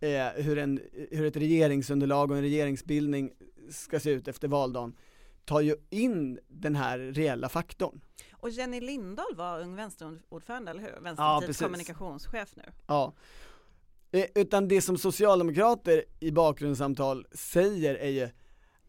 eh, 0.00 0.26
hur, 0.34 0.58
en, 0.58 0.80
hur 1.10 1.26
ett 1.26 1.36
regeringsunderlag 1.36 2.30
och 2.30 2.36
en 2.36 2.42
regeringsbildning 2.42 3.30
ska 3.70 4.00
se 4.00 4.10
ut 4.10 4.28
efter 4.28 4.48
valdagen 4.48 4.96
tar 5.44 5.60
ju 5.60 5.76
in 5.90 6.38
den 6.48 6.76
här 6.76 6.98
reella 6.98 7.48
faktorn. 7.48 8.00
Och 8.46 8.50
Jenny 8.50 8.80
Lindahl 8.80 9.34
var 9.34 9.60
Ung 9.60 9.76
Vänsterordförande, 9.76 10.70
eller 10.70 10.82
hur? 10.82 11.00
Vänsterpartiets 11.00 11.60
ja, 11.60 11.66
kommunikationschef 11.66 12.56
nu. 12.56 12.62
Ja. 12.86 13.12
Eh, 14.10 14.26
utan 14.34 14.68
det 14.68 14.80
som 14.80 14.98
socialdemokrater 14.98 16.04
i 16.20 16.30
bakgrundssamtal 16.30 17.26
säger 17.32 17.94
är 17.94 18.08
ju 18.08 18.28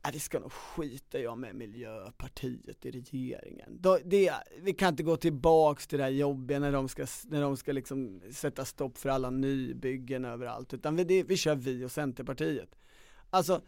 att 0.02 0.16
vi 0.16 0.20
ska 0.20 0.40
nog 0.40 0.52
skita 0.52 1.20
jag 1.20 1.38
med 1.38 1.56
Miljöpartiet 1.56 2.86
i 2.86 2.92
regeringen. 2.92 3.78
Då, 3.82 4.00
det, 4.06 4.34
vi 4.62 4.74
kan 4.74 4.90
inte 4.90 5.04
gå 5.04 5.18
tillbaks 5.18 5.88
till 5.88 5.98
det 5.98 6.04
här 6.04 6.12
jobbiga 6.12 6.60
när 6.60 6.72
de 6.72 6.90
ska, 6.90 7.06
när 7.24 7.42
de 7.42 7.58
ska 7.58 7.72
liksom 7.72 8.22
sätta 8.32 8.66
stopp 8.66 8.98
för 8.98 9.10
alla 9.10 9.30
nybyggen 9.30 10.26
överallt, 10.26 10.74
utan 10.74 10.96
vi, 10.96 11.04
det, 11.04 11.24
vi 11.24 11.38
kör 11.38 11.56
vi 11.56 11.86
och 11.86 11.92
Centerpartiet. 11.92 12.76
Alltså, 13.30 13.62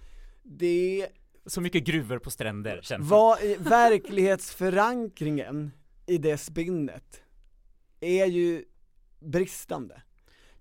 det 0.44 1.08
så 1.46 1.62
mycket 1.62 1.84
gruvor 1.84 2.20
på 2.20 2.32
stränder 2.32 2.82
känns 2.82 3.10
Vad, 3.10 3.40
verklighetsförankringen 3.60 5.72
i 6.10 6.18
det 6.18 6.38
spinnet 6.38 7.22
är 8.00 8.26
ju 8.26 8.66
bristande. 9.20 10.02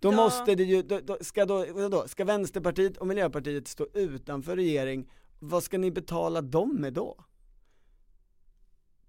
Då 0.01 0.13
ja. 0.13 0.17
måste 0.17 0.55
det 0.55 0.63
ju, 0.63 0.83
då, 0.83 1.01
då, 1.01 1.19
ska 1.21 1.45
då, 1.45 1.89
då, 1.89 2.09
ska 2.09 2.25
Vänsterpartiet 2.25 2.97
och 2.97 3.07
Miljöpartiet 3.07 3.69
stå 3.69 3.87
utanför 3.95 4.57
regering, 4.57 5.11
vad 5.39 5.63
ska 5.63 5.79
ni 5.79 5.91
betala 5.91 6.41
dem 6.41 6.77
med 6.77 6.93
då? 6.93 7.25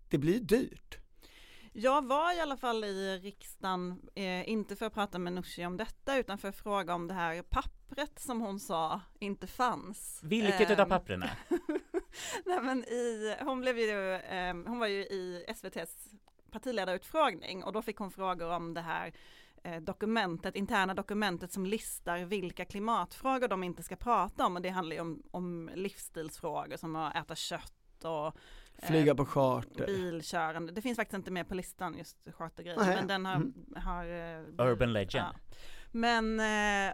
Det 0.09 0.17
blir 0.17 0.39
dyrt. 0.39 0.97
Jag 1.73 2.07
var 2.07 2.37
i 2.37 2.39
alla 2.39 2.57
fall 2.57 2.83
i 2.83 3.17
riksdagen, 3.17 4.09
eh, 4.15 4.49
inte 4.49 4.75
för 4.75 4.85
att 4.85 4.93
prata 4.93 5.19
med 5.19 5.33
Nooshi 5.33 5.65
om 5.65 5.77
detta, 5.77 6.17
utan 6.17 6.37
för 6.37 6.47
att 6.47 6.55
fråga 6.55 6.95
om 6.95 7.07
det 7.07 7.13
här 7.13 7.41
pappret 7.41 8.19
som 8.19 8.41
hon 8.41 8.59
sa 8.59 9.01
inte 9.19 9.47
fanns. 9.47 10.19
Vilket 10.23 10.69
eh, 10.69 10.79
av 10.79 10.85
pappren? 10.85 11.19
Nej 12.45 12.61
men 12.61 12.83
i, 12.83 13.35
hon 13.41 13.61
blev 13.61 13.79
ju, 13.79 14.13
eh, 14.13 14.53
hon 14.53 14.79
var 14.79 14.87
ju 14.87 14.99
i 15.01 15.45
SVTs 15.47 16.09
partiledarutfrågning 16.49 17.63
och 17.63 17.73
då 17.73 17.81
fick 17.81 17.97
hon 17.97 18.11
frågor 18.11 18.49
om 18.49 18.73
det 18.73 18.81
här 18.81 19.13
eh, 19.63 19.81
dokumentet, 19.81 20.55
interna 20.55 20.93
dokumentet 20.93 21.51
som 21.51 21.65
listar 21.65 22.25
vilka 22.25 22.65
klimatfrågor 22.65 23.47
de 23.47 23.63
inte 23.63 23.83
ska 23.83 23.95
prata 23.95 24.45
om 24.45 24.55
och 24.55 24.61
det 24.61 24.69
handlar 24.69 24.95
ju 24.95 25.01
om, 25.01 25.23
om 25.31 25.69
livsstilsfrågor 25.75 26.77
som 26.77 26.95
att 26.95 27.15
äta 27.15 27.35
kött 27.35 27.73
och 28.03 28.33
Flyga 28.83 29.15
på 29.15 29.25
charter. 29.25 29.85
Bilkörande. 29.85 30.71
Det 30.71 30.81
finns 30.81 30.95
faktiskt 30.95 31.15
inte 31.15 31.31
med 31.31 31.47
på 31.47 31.55
listan 31.55 31.97
just 31.97 32.17
chartergrejen. 32.33 32.85
Men 32.85 33.07
den 33.07 33.25
har, 33.25 33.35
mm. 33.35 33.53
har 33.75 34.05
uh, 34.05 34.71
Urban 34.71 34.93
Legend. 34.93 35.25
Ja. 35.33 35.57
Men, 35.91 36.41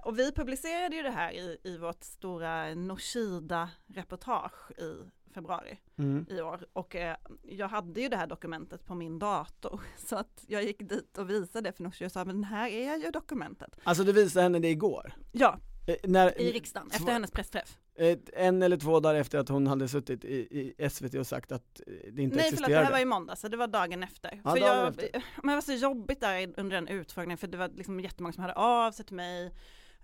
och 0.03 0.20
vi 0.20 0.32
publicerade 0.32 0.95
ju 0.95 1.03
det 1.03 1.12
här 1.12 1.32
i, 1.32 1.58
i 1.64 1.78
vårt 1.78 2.03
stora 2.03 2.76
Noshida 2.76 3.70
reportage 3.88 4.72
i 4.72 5.10
februari 5.36 5.77
Mm. 5.97 6.25
i 6.29 6.41
år 6.41 6.65
och 6.73 6.95
eh, 6.95 7.15
jag 7.43 7.67
hade 7.67 8.01
ju 8.01 8.09
det 8.09 8.17
här 8.17 8.27
dokumentet 8.27 8.86
på 8.86 8.95
min 8.95 9.19
dator 9.19 9.81
så 9.97 10.15
att 10.15 10.43
jag 10.47 10.63
gick 10.63 10.89
dit 10.89 11.17
och 11.17 11.29
visade 11.29 11.69
det 11.69 11.73
för 11.73 11.83
Nooshi 11.83 12.05
och 12.07 12.11
sa 12.11 12.25
men 12.25 12.43
här 12.43 12.69
är 12.69 12.95
ju 12.97 13.11
dokumentet. 13.11 13.79
Alltså 13.83 14.03
du 14.03 14.11
visade 14.11 14.43
henne 14.43 14.59
det 14.59 14.69
igår? 14.69 15.13
Ja, 15.31 15.59
Eh, 15.88 15.95
när, 16.03 16.41
i 16.41 16.51
riksdagen 16.51 16.88
efter 16.91 17.11
hennes 17.11 17.31
pressträff. 17.31 17.77
eh, 17.95 18.17
en 18.33 18.61
eller 18.63 18.77
två 18.77 18.99
dagar 18.99 19.15
efter 19.19 19.38
att 19.39 19.49
hon 19.49 19.67
hade 19.67 19.88
suttit 19.88 20.25
i, 20.25 20.36
i 20.79 20.89
SVT 20.89 21.13
och 21.15 21.27
sagt 21.27 21.51
att 21.51 21.81
eh, 21.88 21.93
det 21.93 21.97
inte 21.97 22.13
Nej 22.15 22.23
förlåt, 22.23 22.39
det 22.39 22.47
existerade? 22.47 22.86
här 22.86 22.91
var 22.91 22.99
i 22.99 23.05
måndag 23.05 23.36
så 23.36 23.47
det 23.47 23.57
var 23.57 23.67
dagen 23.67 24.03
efter. 24.03 24.41
Ja, 24.43 24.51
för 24.51 24.59
dagen 24.59 24.77
jag, 24.77 24.88
efter. 24.88 25.09
Men 25.43 25.47
det 25.47 25.53
var 25.53 25.61
så 25.61 25.73
jobbigt 25.73 26.21
där 26.21 26.53
under 26.57 26.75
den 26.75 26.88
utfrågningen 26.88 27.38
för 27.38 27.47
det 27.47 27.57
var 27.57 27.69
liksom 27.75 27.99
jättemånga 27.99 28.33
som 28.33 28.41
hörde 28.43 28.53
av 28.55 28.91
sig 28.91 29.05
till 29.05 29.15
mig 29.15 29.51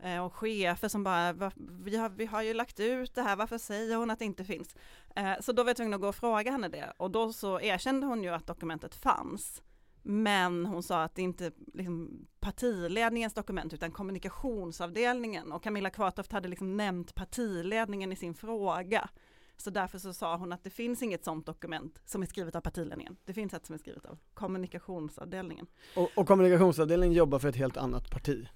Eh, 0.03 0.25
och 0.25 0.33
chefer 0.35 0.87
som 0.87 1.03
bara, 1.03 1.33
"Va- 1.33 1.51
vi 1.57 1.97
har, 1.97 2.09
vi 2.09 2.25
har 2.25 2.41
ju 2.41 2.53
lagt 2.53 2.79
ut 2.79 3.15
det 3.15 3.21
här, 3.21 3.35
varför 3.35 3.57
säger 3.57 3.95
hon 3.97 4.09
att 4.11 4.19
det 4.19 4.25
inte 4.25 4.43
finns? 4.45 4.75
Eh, 5.15 5.33
Så 5.41 5.51
då 5.51 5.63
var 5.63 5.69
jag 5.69 5.77
tvungen 5.77 5.93
att 5.93 6.01
gå 6.01 6.07
och 6.07 6.15
fråga 6.15 6.51
henne 6.51 6.67
det 6.67 6.93
och 6.97 7.11
då 7.11 7.33
så 7.33 7.59
erkände 7.61 8.07
hon 8.07 8.23
ju 8.23 8.29
att 8.29 8.47
dokumentet 8.47 8.95
fanns. 8.95 9.61
Men 10.03 10.65
hon 10.65 10.83
sa 10.83 11.03
att 11.03 11.15
det 11.15 11.21
inte 11.21 11.51
liksom 11.73 12.27
partiledningens 12.39 13.33
dokument 13.33 13.73
utan 13.73 13.91
kommunikationsavdelningen 13.91 15.51
och 15.51 15.63
Camilla 15.63 15.89
Kvartoft 15.89 16.31
hade 16.31 16.47
liksom 16.49 16.77
nämnt 16.77 17.15
partiledningen 17.15 18.11
i 18.11 18.15
sin 18.15 18.33
fråga. 18.33 19.09
Så 19.57 19.69
därför 19.69 19.97
så 19.99 20.13
sa 20.13 20.37
hon 20.37 20.51
att 20.53 20.63
det 20.63 20.69
finns 20.69 21.01
inget 21.01 21.23
sådant 21.25 21.45
dokument 21.45 22.01
som 22.05 22.21
är 22.21 22.25
skrivet 22.25 22.55
av 22.55 22.61
partiledningen. 22.61 23.17
Det 23.25 23.33
finns 23.33 23.53
ett 23.53 23.65
som 23.65 23.73
är 23.73 23.79
skrivet 23.79 24.05
av 24.05 24.17
kommunikationsavdelningen. 24.33 25.67
Och, 25.95 26.09
och 26.15 26.27
kommunikationsavdelningen 26.27 27.17
jobbar 27.17 27.39
för 27.39 27.47
ett 27.49 27.55
helt 27.55 27.77
annat 27.77 28.09
parti? 28.11 28.47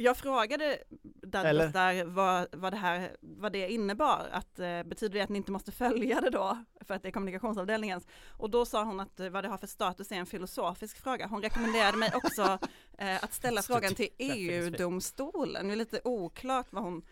Jag 0.00 0.16
frågade 0.16 0.78
Douglas 1.22 1.72
där 1.72 2.04
vad, 2.04 2.46
vad, 2.52 2.72
det 2.72 2.76
här, 2.76 3.16
vad 3.20 3.52
det 3.52 3.72
innebar, 3.72 4.28
att 4.32 4.58
eh, 4.58 4.82
betyder 4.82 5.18
det 5.18 5.20
att 5.20 5.28
ni 5.28 5.36
inte 5.36 5.52
måste 5.52 5.72
följa 5.72 6.20
det 6.20 6.30
då, 6.30 6.64
för 6.80 6.94
att 6.94 7.02
det 7.02 7.08
är 7.08 7.12
kommunikationsavdelningens? 7.12 8.06
Och 8.28 8.50
då 8.50 8.66
sa 8.66 8.84
hon 8.84 9.00
att 9.00 9.20
eh, 9.20 9.28
vad 9.28 9.44
det 9.44 9.48
har 9.48 9.58
för 9.58 9.66
status 9.66 10.12
är 10.12 10.16
en 10.16 10.26
filosofisk 10.26 11.02
fråga. 11.02 11.26
Hon 11.26 11.42
rekommenderade 11.42 11.96
mig 11.96 12.12
också 12.14 12.58
eh, 12.98 13.24
att 13.24 13.34
ställa 13.34 13.62
frågan 13.62 13.94
till 13.94 14.08
EU-domstolen. 14.18 15.68
Det 15.68 15.74
är 15.74 15.76
lite 15.76 16.00
oklart 16.04 16.66
vad 16.70 16.82
hon 16.82 17.02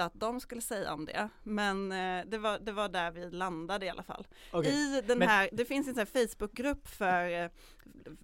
tyckte 0.00 0.04
att 0.04 0.20
de 0.20 0.40
skulle 0.40 0.60
säga 0.60 0.94
om 0.94 1.04
det, 1.04 1.28
men 1.42 1.92
eh, 1.92 2.24
det, 2.26 2.38
var, 2.38 2.58
det 2.58 2.72
var 2.72 2.88
där 2.88 3.10
vi 3.10 3.30
landade 3.30 3.86
i 3.86 3.88
alla 3.90 4.02
fall. 4.02 4.26
Okej. 4.52 4.72
I 4.72 5.00
den 5.06 5.18
Men- 5.18 5.28
här, 5.28 5.48
det 5.52 5.64
finns 5.64 5.88
en 5.98 6.06
Facebookgrupp 6.06 6.88
för 6.88 7.30
eh, 7.44 7.50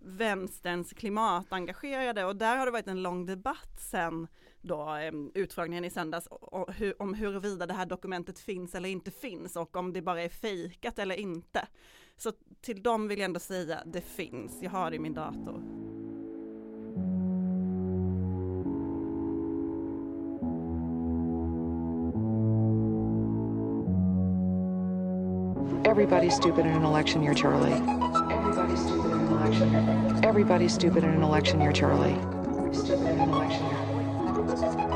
vänsterns 0.04 0.92
klimatengagerade 0.92 2.24
och 2.24 2.36
där 2.36 2.56
har 2.56 2.66
det 2.66 2.72
varit 2.72 2.88
en 2.88 3.02
lång 3.02 3.26
debatt 3.26 3.80
sen 3.80 4.28
då 4.62 4.96
eh, 4.96 5.12
utfrågningen 5.34 5.84
i 5.84 5.90
söndags 5.90 6.26
och 6.30 6.72
hur, 6.74 7.02
om 7.02 7.14
huruvida 7.14 7.66
det 7.66 7.74
här 7.74 7.86
dokumentet 7.86 8.38
finns 8.38 8.74
eller 8.74 8.88
inte 8.88 9.10
finns 9.10 9.56
och 9.56 9.76
om 9.76 9.92
det 9.92 10.02
bara 10.02 10.22
är 10.22 10.28
fejkat 10.28 10.98
eller 10.98 11.16
inte. 11.16 11.68
Så 12.16 12.32
till 12.60 12.82
dem 12.82 13.08
vill 13.08 13.18
jag 13.18 13.24
ändå 13.24 13.40
säga 13.40 13.82
det 13.86 14.00
finns, 14.00 14.62
jag 14.62 14.70
har 14.70 14.90
det 14.90 14.96
i 14.96 14.98
min 14.98 15.14
dator. 15.14 15.85
Everybody's 25.96 26.36
stupid 26.36 26.66
in 26.66 26.72
an 26.72 26.84
election 26.84 27.22
year, 27.22 27.32
Charlie. 27.32 27.72
Everybody's 27.72 28.82
stupid 28.82 29.12
in 29.12 29.18
an 29.18 29.32
election 29.32 29.72
year. 29.72 30.20
Everybody's 30.24 30.74
stupid 30.74 31.04
in 31.04 31.10
an 31.10 31.22
election 31.22 31.58
year, 31.58 31.72
Charlie. 31.72 32.18
Stupid 32.74 33.06
in 33.06 33.18
an 33.18 33.30
election 33.30 33.64
year. 33.64 34.95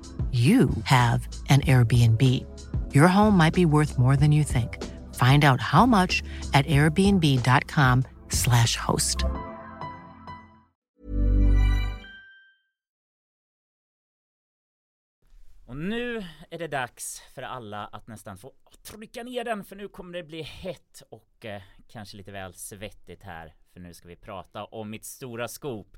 you 0.31 0.69
have 0.83 1.27
an 1.49 1.61
Airbnb. 1.61 2.21
Your 2.93 3.07
home 3.07 3.37
might 3.37 3.53
be 3.53 3.65
worth 3.65 3.97
more 3.99 4.15
than 4.15 4.31
you 4.31 4.43
think. 4.43 4.77
Find 5.15 5.43
out 5.43 5.59
how 5.59 5.85
much 5.85 6.23
at 6.53 6.65
airbnb.com/slash 6.67 8.75
host. 8.77 9.25
Och 15.71 15.77
nu 15.77 16.25
är 16.49 16.59
det 16.59 16.67
dags 16.67 17.21
för 17.35 17.41
alla 17.41 17.85
att 17.85 18.07
nästan 18.07 18.37
få 18.37 18.53
trycka 18.83 19.23
ner 19.23 19.43
den 19.43 19.63
för 19.63 19.75
nu 19.75 19.87
kommer 19.87 20.13
det 20.13 20.23
bli 20.23 20.41
hett 20.41 21.03
och 21.09 21.45
eh, 21.45 21.61
kanske 21.87 22.17
lite 22.17 22.31
väl 22.31 22.53
svettigt 22.53 23.23
här. 23.23 23.55
För 23.73 23.79
nu 23.79 23.93
ska 23.93 24.07
vi 24.07 24.15
prata 24.15 24.65
om 24.65 24.89
mitt 24.89 25.05
stora 25.05 25.47
scoop. 25.47 25.97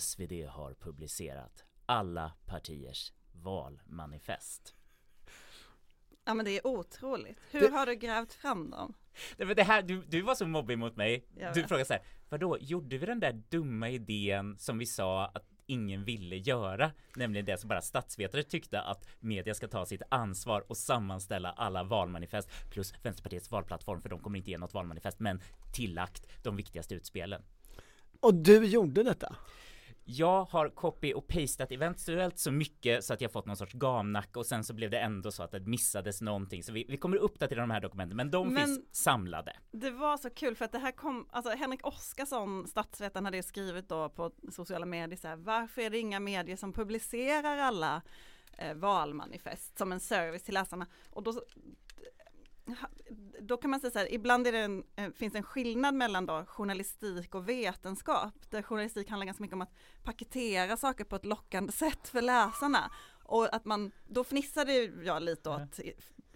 SvD 0.00 0.32
har 0.48 0.74
publicerat 0.74 1.64
alla 1.86 2.32
partiers 2.46 3.12
valmanifest. 3.42 4.74
Ja 6.24 6.34
men 6.34 6.44
det 6.44 6.50
är 6.58 6.66
otroligt. 6.66 7.38
Hur 7.50 7.60
Det- 7.60 7.68
har 7.68 7.86
du 7.86 7.94
grävt 7.94 8.32
fram 8.32 8.70
dem? 8.70 8.94
Det, 9.36 9.44
men 9.44 9.56
det 9.56 9.62
här, 9.62 9.82
du, 9.82 10.02
du 10.08 10.22
var 10.22 10.34
så 10.34 10.46
mobbig 10.46 10.78
mot 10.78 10.96
mig. 10.96 11.26
Du 11.54 11.62
frågade 11.64 11.84
så 11.84 11.92
här, 11.92 12.02
vadå, 12.28 12.58
gjorde 12.60 12.98
vi 12.98 13.06
den 13.06 13.20
där 13.20 13.42
dumma 13.48 13.88
idén 13.90 14.58
som 14.58 14.78
vi 14.78 14.86
sa 14.86 15.26
att 15.26 15.48
ingen 15.66 16.04
ville 16.04 16.36
göra? 16.36 16.92
Nämligen 17.16 17.46
det 17.46 17.60
som 17.60 17.68
bara 17.68 17.80
statsvetare 17.82 18.42
tyckte 18.42 18.80
att 18.80 19.08
media 19.20 19.54
ska 19.54 19.68
ta 19.68 19.86
sitt 19.86 20.02
ansvar 20.08 20.64
och 20.68 20.76
sammanställa 20.76 21.50
alla 21.52 21.82
valmanifest 21.84 22.48
plus 22.70 22.94
Vänsterpartiets 23.02 23.50
valplattform 23.50 24.02
för 24.02 24.08
de 24.08 24.20
kommer 24.20 24.38
inte 24.38 24.50
ge 24.50 24.58
något 24.58 24.74
valmanifest 24.74 25.20
men 25.20 25.40
tillagt 25.74 26.26
de 26.42 26.56
viktigaste 26.56 26.94
utspelen. 26.94 27.42
Och 28.20 28.34
du 28.34 28.64
gjorde 28.66 29.02
detta? 29.02 29.36
Jag 30.14 30.44
har 30.44 30.68
copy 30.68 31.12
och 31.12 31.26
pastat 31.26 31.72
eventuellt 31.72 32.38
så 32.38 32.50
mycket 32.50 33.04
så 33.04 33.14
att 33.14 33.20
jag 33.20 33.32
fått 33.32 33.46
någon 33.46 33.56
sorts 33.56 33.72
gamnacke 33.72 34.38
och 34.38 34.46
sen 34.46 34.64
så 34.64 34.74
blev 34.74 34.90
det 34.90 34.98
ändå 34.98 35.30
så 35.30 35.42
att 35.42 35.50
det 35.50 35.60
missades 35.60 36.20
någonting 36.20 36.62
så 36.62 36.72
vi, 36.72 36.84
vi 36.88 36.96
kommer 36.96 37.16
uppdatera 37.16 37.60
de 37.60 37.70
här 37.70 37.80
dokumenten 37.80 38.16
men 38.16 38.30
de 38.30 38.48
Men- 38.48 38.66
finns 38.66 38.80
samlade. 38.92 39.56
Det 39.70 39.90
var 39.90 40.16
så 40.16 40.30
kul 40.30 40.56
för 40.56 40.64
att 40.64 40.72
det 40.72 40.78
här 40.78 40.92
kom, 40.92 41.26
alltså 41.30 41.52
Henrik 41.52 41.86
Oskarsson, 41.86 42.66
statsvetaren, 42.68 43.24
hade 43.24 43.36
ju 43.36 43.42
skrivit 43.42 43.88
då 43.88 44.08
på 44.08 44.30
sociala 44.50 44.86
medier 44.86 45.16
så 45.16 45.28
här, 45.28 45.36
varför 45.36 45.82
är 45.82 45.90
det 45.90 45.98
inga 45.98 46.20
medier 46.20 46.56
som 46.56 46.72
publicerar 46.72 47.58
alla 47.58 48.02
eh, 48.58 48.74
valmanifest 48.74 49.78
som 49.78 49.92
en 49.92 50.00
service 50.00 50.42
till 50.42 50.54
läsarna? 50.54 50.86
Och 51.10 51.22
då, 51.22 51.42
då 53.40 53.56
kan 53.56 53.70
man 53.70 53.80
säga 53.80 53.90
så 53.90 53.98
här, 53.98 54.12
ibland 54.14 54.46
är 54.46 54.52
det 54.52 54.58
en, 54.58 54.84
eh, 54.96 55.10
finns 55.10 55.34
en 55.34 55.42
skillnad 55.42 55.94
mellan 55.94 56.26
då 56.26 56.44
journalistik 56.46 57.34
och 57.34 57.48
vetenskap, 57.48 58.34
där 58.50 58.62
journalistik 58.62 59.08
handlar 59.08 59.26
ganska 59.26 59.42
mycket 59.42 59.54
om 59.54 59.62
att 59.62 59.74
paketera 60.02 60.76
saker 60.76 61.04
på 61.04 61.16
ett 61.16 61.24
lockande 61.24 61.72
sätt 61.72 62.08
för 62.08 62.22
läsarna. 62.22 62.90
Och 63.24 63.54
att 63.54 63.64
man, 63.64 63.92
då 64.06 64.24
fnissade 64.24 64.72
jag 64.84 65.22
lite 65.22 65.50
åt 65.50 65.80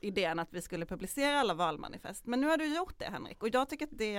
idén 0.00 0.38
att 0.38 0.52
vi 0.52 0.62
skulle 0.62 0.86
publicera 0.86 1.40
alla 1.40 1.54
valmanifest. 1.54 2.26
Men 2.26 2.40
nu 2.40 2.46
har 2.46 2.56
du 2.56 2.76
gjort 2.76 2.98
det 2.98 3.04
Henrik 3.04 3.42
och 3.42 3.48
jag 3.48 3.68
tycker 3.68 3.84
att 3.86 3.98
det 3.98 4.16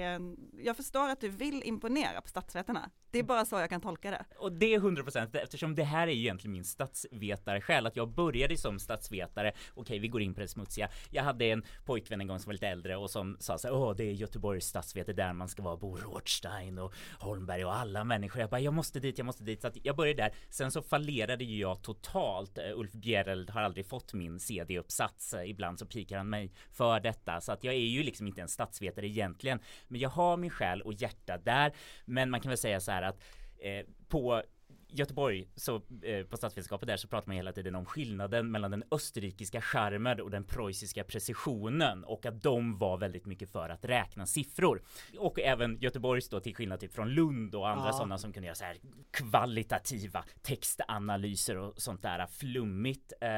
är, 0.00 0.20
jag 0.58 0.76
förstår 0.76 1.08
att 1.08 1.20
du 1.20 1.28
vill 1.28 1.62
imponera 1.62 2.20
på 2.20 2.28
statsvetarna. 2.28 2.90
Det 3.14 3.18
är 3.18 3.22
bara 3.22 3.44
så 3.44 3.56
jag 3.56 3.70
kan 3.70 3.80
tolka 3.80 4.10
det. 4.10 4.24
Och 4.38 4.52
det 4.52 4.74
är 4.74 4.80
100% 4.80 5.38
eftersom 5.42 5.74
det 5.74 5.84
här 5.84 6.08
är 6.08 6.12
ju 6.12 6.20
egentligen 6.20 6.52
min 6.52 6.64
statsvetarsjäl 6.64 7.86
att 7.86 7.96
jag 7.96 8.08
började 8.08 8.56
som 8.56 8.78
statsvetare. 8.78 9.52
Okej, 9.74 9.98
vi 9.98 10.08
går 10.08 10.22
in 10.22 10.34
på 10.34 10.40
det 10.40 10.48
smutsiga. 10.48 10.88
Jag 11.10 11.22
hade 11.22 11.44
en 11.44 11.64
pojkvän 11.84 12.20
en 12.20 12.26
gång 12.26 12.38
som 12.38 12.48
var 12.48 12.52
lite 12.52 12.68
äldre 12.68 12.96
och 12.96 13.10
som 13.10 13.36
sa 13.40 13.58
så 13.58 13.68
här, 13.68 13.74
åh, 13.74 13.94
det 13.96 14.04
är 14.04 14.12
Göteborgs 14.12 14.66
statsvete 14.66 15.12
där 15.12 15.32
man 15.32 15.48
ska 15.48 15.62
vara 15.62 15.76
Bo 15.76 15.96
Rothstein 15.96 16.78
och 16.78 16.94
Holmberg 17.18 17.64
och 17.64 17.76
alla 17.76 18.04
människor. 18.04 18.40
Jag 18.40 18.50
bara, 18.50 18.60
jag 18.60 18.74
måste 18.74 19.00
dit, 19.00 19.18
jag 19.18 19.24
måste 19.24 19.44
dit. 19.44 19.60
Så 19.60 19.66
att 19.66 19.76
jag 19.82 19.96
började 19.96 20.22
där. 20.22 20.34
Sen 20.50 20.70
så 20.70 20.82
fallerade 20.82 21.44
ju 21.44 21.60
jag 21.60 21.82
totalt. 21.82 22.58
Eh, 22.58 22.78
Ulf 22.78 22.92
Bjereld 22.92 23.50
har 23.50 23.62
aldrig 23.62 23.86
fått 23.86 24.14
min 24.14 24.40
CD-uppsats. 24.40 25.34
Eh, 25.34 25.50
ibland 25.50 25.78
så 25.78 25.86
pikar 25.86 26.16
han 26.16 26.30
mig 26.30 26.52
för 26.72 27.00
detta. 27.00 27.40
Så 27.40 27.52
att 27.52 27.64
jag 27.64 27.74
är 27.74 27.78
ju 27.78 28.02
liksom 28.02 28.26
inte 28.26 28.42
en 28.42 28.48
statsvetare 28.48 29.06
egentligen. 29.06 29.58
Men 29.88 30.00
jag 30.00 30.10
har 30.10 30.36
min 30.36 30.50
själ 30.50 30.82
och 30.82 30.92
hjärta 30.92 31.38
där. 31.38 31.72
Men 32.04 32.30
man 32.30 32.40
kan 32.40 32.48
väl 32.48 32.58
säga 32.58 32.80
så 32.80 32.90
här 32.90 33.03
att 33.08 33.22
eh, 33.58 33.86
på 34.08 34.42
Göteborg, 34.88 35.48
så 35.54 35.76
eh, 36.02 36.26
på 36.26 36.36
statsvetenskapet 36.36 36.86
där 36.86 36.96
så 36.96 37.08
pratar 37.08 37.28
man 37.28 37.36
hela 37.36 37.52
tiden 37.52 37.74
om 37.74 37.84
skillnaden 37.84 38.50
mellan 38.50 38.70
den 38.70 38.84
österrikiska 38.90 39.60
charmen 39.60 40.20
och 40.20 40.30
den 40.30 40.44
preussiska 40.44 41.04
precisionen 41.04 42.04
och 42.04 42.26
att 42.26 42.42
de 42.42 42.78
var 42.78 42.96
väldigt 42.96 43.26
mycket 43.26 43.50
för 43.50 43.68
att 43.68 43.84
räkna 43.84 44.26
siffror. 44.26 44.82
Och 45.18 45.40
även 45.40 45.78
Göteborgs 45.80 46.28
då 46.28 46.40
till 46.40 46.54
skillnad 46.56 46.80
typ 46.80 46.92
från 46.92 47.08
Lund 47.08 47.54
och 47.54 47.68
andra 47.68 47.86
Ja. 47.86 47.92
sådana 47.92 48.18
som 48.18 48.32
kunde 48.32 48.46
göra 48.46 48.54
så 48.54 48.64
här 48.64 48.76
kvalitativa 49.10 50.24
textanalyser 50.42 51.56
och 51.56 51.82
sånt 51.82 52.02
där 52.02 52.26
flummigt. 52.26 53.12
Eh, 53.20 53.30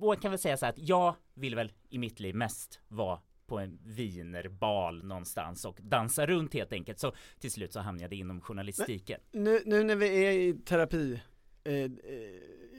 jag 0.00 0.22
kan 0.22 0.30
väl 0.30 0.38
säga 0.38 0.56
så 0.56 0.66
här 0.66 0.72
att 0.72 0.78
jag 0.78 1.14
vill 1.34 1.54
väl 1.54 1.72
i 1.90 1.98
mitt 1.98 2.20
liv 2.20 2.34
mest 2.34 2.80
vara 2.88 3.20
på 3.46 3.58
en 3.58 3.78
wienerbal 3.84 5.04
någonstans 5.04 5.64
och 5.64 5.78
dansa 5.82 6.26
runt 6.26 6.54
helt 6.54 6.72
enkelt. 6.72 6.98
Så 7.00 7.12
till 7.38 7.50
slut 7.52 7.72
så 7.72 7.80
hamnade 7.80 8.14
jag 8.14 8.20
inom 8.20 8.40
journalistiken. 8.40 9.20
Nu, 9.32 9.62
nu 9.66 9.84
när 9.84 9.96
vi 9.96 10.24
är 10.24 10.30
i 10.32 10.54
terapi 10.64 11.20
eh, 11.64 11.74
eh, 11.74 11.88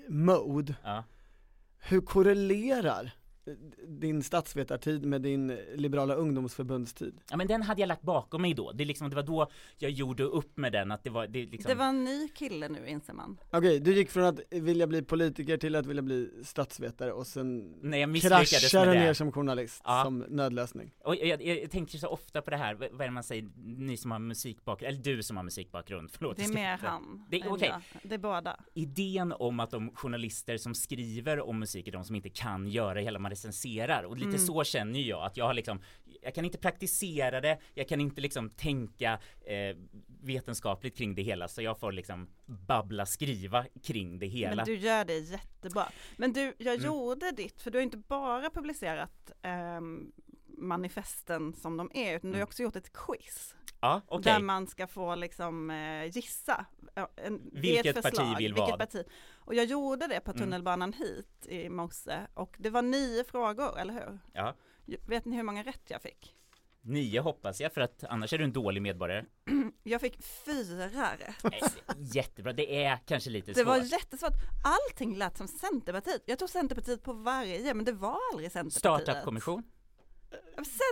mode, 0.10 0.76
Ja. 0.84 1.04
hur 1.80 2.02
korrelerar 2.02 3.12
din 3.88 4.24
statsvetartid 4.24 5.06
med 5.06 5.22
din 5.22 5.48
liberala 5.76 6.14
ungdomsförbundstid? 6.16 7.22
ja, 7.30 7.38
men 7.38 7.48
den 7.48 7.62
hade 7.62 7.82
jag 7.82 7.88
lagt 7.88 8.02
bakom 8.02 8.42
mig 8.42 8.54
då. 8.54 8.72
Det, 8.72 8.86
liksom, 8.86 9.10
det 9.10 9.16
var 9.16 9.24
då 9.24 9.48
jag 9.78 9.92
gjorde 9.92 10.24
upp 10.24 10.58
med 10.58 10.72
den 10.72 10.92
att 10.92 11.04
det 11.04 11.10
var, 11.10 11.28
det 11.28 11.46
liksom, 11.46 11.70
Det 11.70 11.76
var 11.76 11.86
en 11.90 12.04
ny 12.04 12.28
kille 12.28 12.70
nu 12.70 12.88
inser 12.88 13.14
man. 13.14 13.38
Okej, 13.52 13.80
du 13.80 13.96
gick 13.96 14.10
från 14.10 14.24
att 14.24 14.40
vilja 14.52 14.88
bli 14.88 15.02
politiker 15.02 15.58
till 15.58 15.76
att 15.76 15.86
vilja 15.86 16.02
bli 16.04 16.30
statsvetare 16.44 17.12
och 17.14 17.28
sen 17.28 17.72
när 17.82 17.98
jag 17.98 18.22
kraschade 18.22 18.94
ner 18.94 19.14
som 19.14 19.32
journalist 19.32 19.82
Ja. 19.86 20.02
som 20.04 20.20
nödlösning. 20.20 20.92
Och 21.04 21.16
jag, 21.16 21.42
jag, 21.42 21.62
jag 21.64 21.72
tänker 21.72 21.98
så 21.98 22.08
ofta 22.08 22.42
på 22.42 22.50
det 22.50 22.58
här, 22.58 22.74
vad 22.76 23.02
är 23.02 23.06
det 23.06 23.12
man 23.12 23.24
säger, 23.24 23.50
ni 23.66 23.98
som 23.98 24.12
har 24.12 24.20
musikbakgrund, 24.20 24.94
eller 24.94 25.04
du 25.04 25.24
som 25.24 25.38
har 25.38 25.44
musikbakgrund, 25.44 26.12
förlåt. 26.12 26.38
Det 26.38 26.44
är 26.44 26.54
mer 26.54 26.78
han. 26.78 27.26
Det 27.30 27.38
jag. 27.38 27.82
Det 28.04 28.16
är 28.16 28.20
båda. 28.20 28.60
idén 28.74 29.34
om 29.40 29.60
att 29.60 29.72
de 29.72 29.92
journalister 29.96 30.58
som 30.58 30.76
skriver 30.76 31.40
om 31.50 31.60
musik 31.60 31.88
är 31.88 31.92
de 31.92 32.04
som 32.04 32.16
inte 32.16 32.30
kan 32.30 32.68
göra 32.68 33.00
hela 33.00 33.20
man 33.20 33.32
recenserar 33.36 34.04
och 34.04 34.18
lite 34.18 34.28
Mm. 34.30 34.40
så 34.40 34.64
känner 34.64 35.00
jag 35.00 35.24
att 35.26 35.38
jag 35.38 35.46
har 35.46 35.54
liksom 35.54 35.82
jag 36.22 36.36
kan 36.36 36.46
inte 36.46 36.58
praktisera 36.58 37.42
det, 37.42 37.60
jag 37.74 37.88
kan 37.88 38.02
inte 38.02 38.22
liksom 38.22 38.50
tänka 38.50 39.20
eh, 39.46 39.78
vetenskapligt 40.22 40.98
kring 40.98 41.16
det 41.16 41.22
hela 41.22 41.48
så 41.48 41.62
jag 41.62 41.80
får 41.80 41.92
liksom 41.92 42.28
babbla 42.46 43.06
skriva 43.06 43.66
kring 43.84 44.20
det 44.20 44.26
hela. 44.28 44.56
Men 44.56 44.66
du 44.66 44.76
gör 44.78 45.06
det 45.06 45.18
jättebra. 45.20 45.90
Men 46.18 46.34
du, 46.34 46.54
jag 46.58 46.74
Mm. 46.76 46.86
gjorde 46.86 47.32
ditt, 47.32 47.62
för 47.62 47.72
du 47.72 47.78
har 47.78 47.84
inte 47.84 47.98
bara 47.98 48.50
publicerat 48.50 49.32
ehm, 49.42 50.12
manifesten 50.58 51.54
som 51.54 51.78
de 51.78 51.92
är, 51.94 52.16
utan 52.16 52.30
du 52.30 52.36
har 52.36 52.42
Mm. 52.42 52.48
också 52.48 52.64
gjort 52.64 52.76
ett 52.76 52.94
quiz. 52.94 53.56
Ja, 53.80 54.02
okej. 54.08 54.34
Där 54.34 54.40
man 54.40 54.68
ska 54.68 54.88
få 54.88 55.16
liksom 55.16 55.70
eh, 55.72 56.06
gissa. 56.06 56.66
En, 57.16 57.50
det 57.54 57.60
Vilket 57.62 57.86
ett 57.98 58.04
parti 58.04 58.16
förslag, 58.18 58.38
vill 58.38 58.54
vilket 58.54 58.70
vad? 58.70 58.80
Parti. 58.80 59.04
Och 59.36 59.56
jag 59.56 59.66
gjorde 59.66 60.08
det 60.08 60.20
på 60.20 60.32
Mm. 60.32 60.42
tunnelbanan 60.44 60.94
hit 60.94 61.46
i 61.48 61.70
morse 61.70 62.20
och 62.34 62.56
det 62.60 62.70
var 62.70 62.82
nio 62.82 63.24
frågor, 63.24 63.80
eller 63.80 63.94
hur? 63.94 64.20
Ja. 64.34 64.56
Vet 65.08 65.26
ni 65.26 65.36
hur 65.36 65.44
många 65.44 65.64
rätt 65.64 65.84
jag 65.88 66.02
fick? 66.02 66.36
Nio 66.82 67.20
hoppas 67.22 67.62
jag 67.62 67.74
för 67.74 67.82
att 67.82 68.04
annars 68.04 68.34
är 68.34 68.38
du 68.38 68.44
en 68.44 68.54
dålig 68.54 68.82
medborgare. 68.82 69.26
Jag 69.84 70.02
fick 70.02 70.24
fyra 70.24 70.88
rätt. 71.18 71.76
Jättebra, 71.98 72.54
det 72.54 72.84
är 72.86 72.98
kanske 73.06 73.30
lite 73.30 73.52
Det 73.52 73.56
svårt. 73.56 73.68
var 73.68 73.78
jättesvårt. 73.78 74.34
Allting 74.64 75.16
lät 75.18 75.38
som 75.38 75.48
Centerpartiet. 75.48 76.24
Jag 76.26 76.40
tog 76.40 76.50
Centerpartiet 76.50 77.04
på 77.04 77.14
varje, 77.14 77.74
men 77.74 77.86
det 77.86 77.92
var 77.92 78.20
aldrig 78.32 78.52
Centerpartiet. 78.52 79.04
Startup-kommission, 79.06 79.64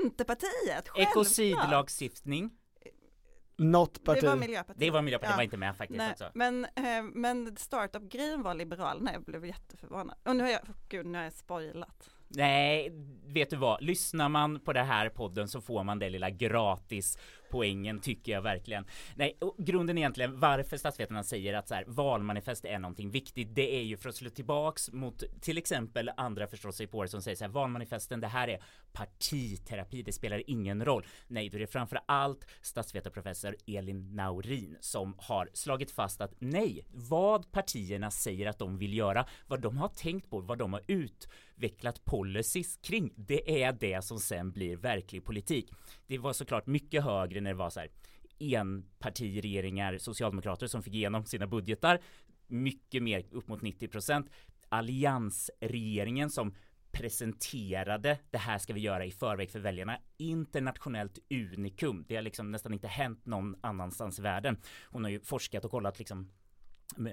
Centerpartiet, 0.02 0.50
självklart. 0.90 1.10
ekocidlagstiftning, 1.12 2.52
Något 3.58 4.04
parti. 4.04 4.22
Det 4.22 4.28
var 4.28 4.36
Miljöpartiet. 4.36 4.80
det 4.80 4.92
var 4.92 5.02
Miljöpartiet, 5.02 5.32
Ja. 5.34 5.38
var 5.38 5.44
inte 5.44 5.58
med 5.58 5.78
faktiskt 5.78 5.98
Nej, 5.98 6.12
också. 6.12 6.32
men, 6.34 6.66
eh, 6.66 7.04
men 7.14 7.56
startup-grejen 7.56 8.42
var 8.44 8.54
Liberalerna, 8.54 9.14
jag 9.14 9.24
blev 9.24 9.46
jätteförvånad. 9.46 10.16
Och 10.24 10.36
nu 10.36 10.44
har 10.44 10.50
jag, 10.52 10.62
oh, 10.64 10.76
gud 10.90 11.06
nu 11.06 11.18
har 11.18 11.24
jag 11.24 11.34
spoilat. 11.34 12.10
Nej, 12.28 12.92
vet 13.26 13.50
du 13.50 13.56
vad? 13.56 13.82
Lyssnar 13.84 14.30
man 14.30 14.60
på 14.60 14.74
det 14.74 14.84
här 14.84 15.10
podden 15.10 15.48
så 15.48 15.62
får 15.62 15.84
man 15.84 16.00
det 16.00 16.10
lilla 16.10 16.30
gratis 16.30 17.18
poängen 17.54 18.00
tycker 18.00 18.32
jag 18.32 18.42
verkligen. 18.42 18.86
Nej, 19.16 19.38
grunden 19.58 19.98
egentligen 19.98 20.40
varför 20.40 20.78
statsvetarna 20.78 21.24
säger 21.24 21.54
att 21.54 21.68
så 21.68 21.76
här, 21.76 21.86
valmanifest 21.88 22.66
är 22.66 22.80
någonting 22.80 23.12
viktigt, 23.12 23.56
det 23.56 23.76
är 23.76 23.82
ju 23.82 23.98
för 23.98 24.10
att 24.10 24.16
slå 24.16 24.30
tillbaks 24.30 24.92
mot 24.92 25.24
till 25.42 25.58
exempel 25.58 26.12
andra 26.18 26.48
förståsigpåare 26.48 27.08
som 27.08 27.22
säger 27.22 27.36
så 27.36 27.44
här, 27.44 27.52
valmanifesten, 27.52 28.20
det 28.20 28.28
här 28.28 28.48
är 28.48 28.64
partiterapi, 28.94 30.02
det 30.02 30.12
spelar 30.12 30.44
ingen 30.48 30.86
roll. 30.86 31.06
Nej, 31.28 31.50
då 31.50 31.58
är 31.58 31.60
det 31.60 31.68
framför 31.68 32.00
allt 32.06 32.46
statsvetarprofessor 32.62 33.56
Elin 33.68 34.16
Naurin 34.16 34.78
som 34.80 35.16
har 35.18 35.50
slagit 35.54 35.92
fast 35.92 36.22
att 36.22 36.34
nej, 36.40 36.86
vad 36.92 37.52
partierna 37.52 38.12
säger 38.12 38.48
att 38.48 38.60
de 38.60 38.78
vill 38.78 38.98
göra, 38.98 39.26
vad 39.48 39.62
de 39.62 39.78
har 39.78 39.90
tänkt 39.90 40.30
på, 40.30 40.40
vad 40.40 40.58
de 40.58 40.74
har 40.74 40.82
utvecklat 40.88 42.06
policies 42.06 42.80
kring, 42.82 43.14
det 43.16 43.64
är 43.64 43.72
det 43.72 44.04
som 44.04 44.20
sen 44.20 44.52
blir 44.52 44.78
verklig 44.78 45.26
politik. 45.26 45.72
Det 46.08 46.18
var 46.18 46.34
såklart 46.34 46.68
mycket 46.68 47.04
högre 47.04 47.42
när 47.44 47.52
det 47.52 47.58
var 47.58 47.70
så 47.70 47.80
här 47.80 47.90
enpartiregeringar, 48.40 49.98
socialdemokrater 49.98 50.68
som 50.68 50.84
fick 50.84 50.94
igenom 50.94 51.26
sina 51.26 51.48
budgetar, 51.48 52.02
mycket 52.48 53.04
mer, 53.04 53.26
upp 53.32 53.48
mot 53.48 53.62
90 53.62 53.88
procent. 53.88 54.30
Alliansregeringen 54.70 56.30
som 56.30 56.56
presenterade 56.92 58.20
det 58.32 58.38
här 58.38 58.58
ska 58.58 58.74
vi 58.74 58.82
göra 58.82 59.06
i 59.06 59.12
förväg 59.12 59.52
för 59.52 59.60
väljarna. 59.60 59.98
Internationellt 60.18 61.20
unikum. 61.30 62.06
Det 62.08 62.16
har 62.16 62.22
liksom 62.22 62.52
nästan 62.52 62.74
inte 62.74 62.88
hänt 62.88 63.26
någon 63.26 63.56
annanstans 63.62 64.20
i 64.20 64.22
världen. 64.22 64.58
Hon 64.86 65.04
har 65.04 65.12
ju 65.12 65.20
forskat 65.20 65.66
och 65.66 65.72
kollat 65.72 66.00
liksom 66.00 66.30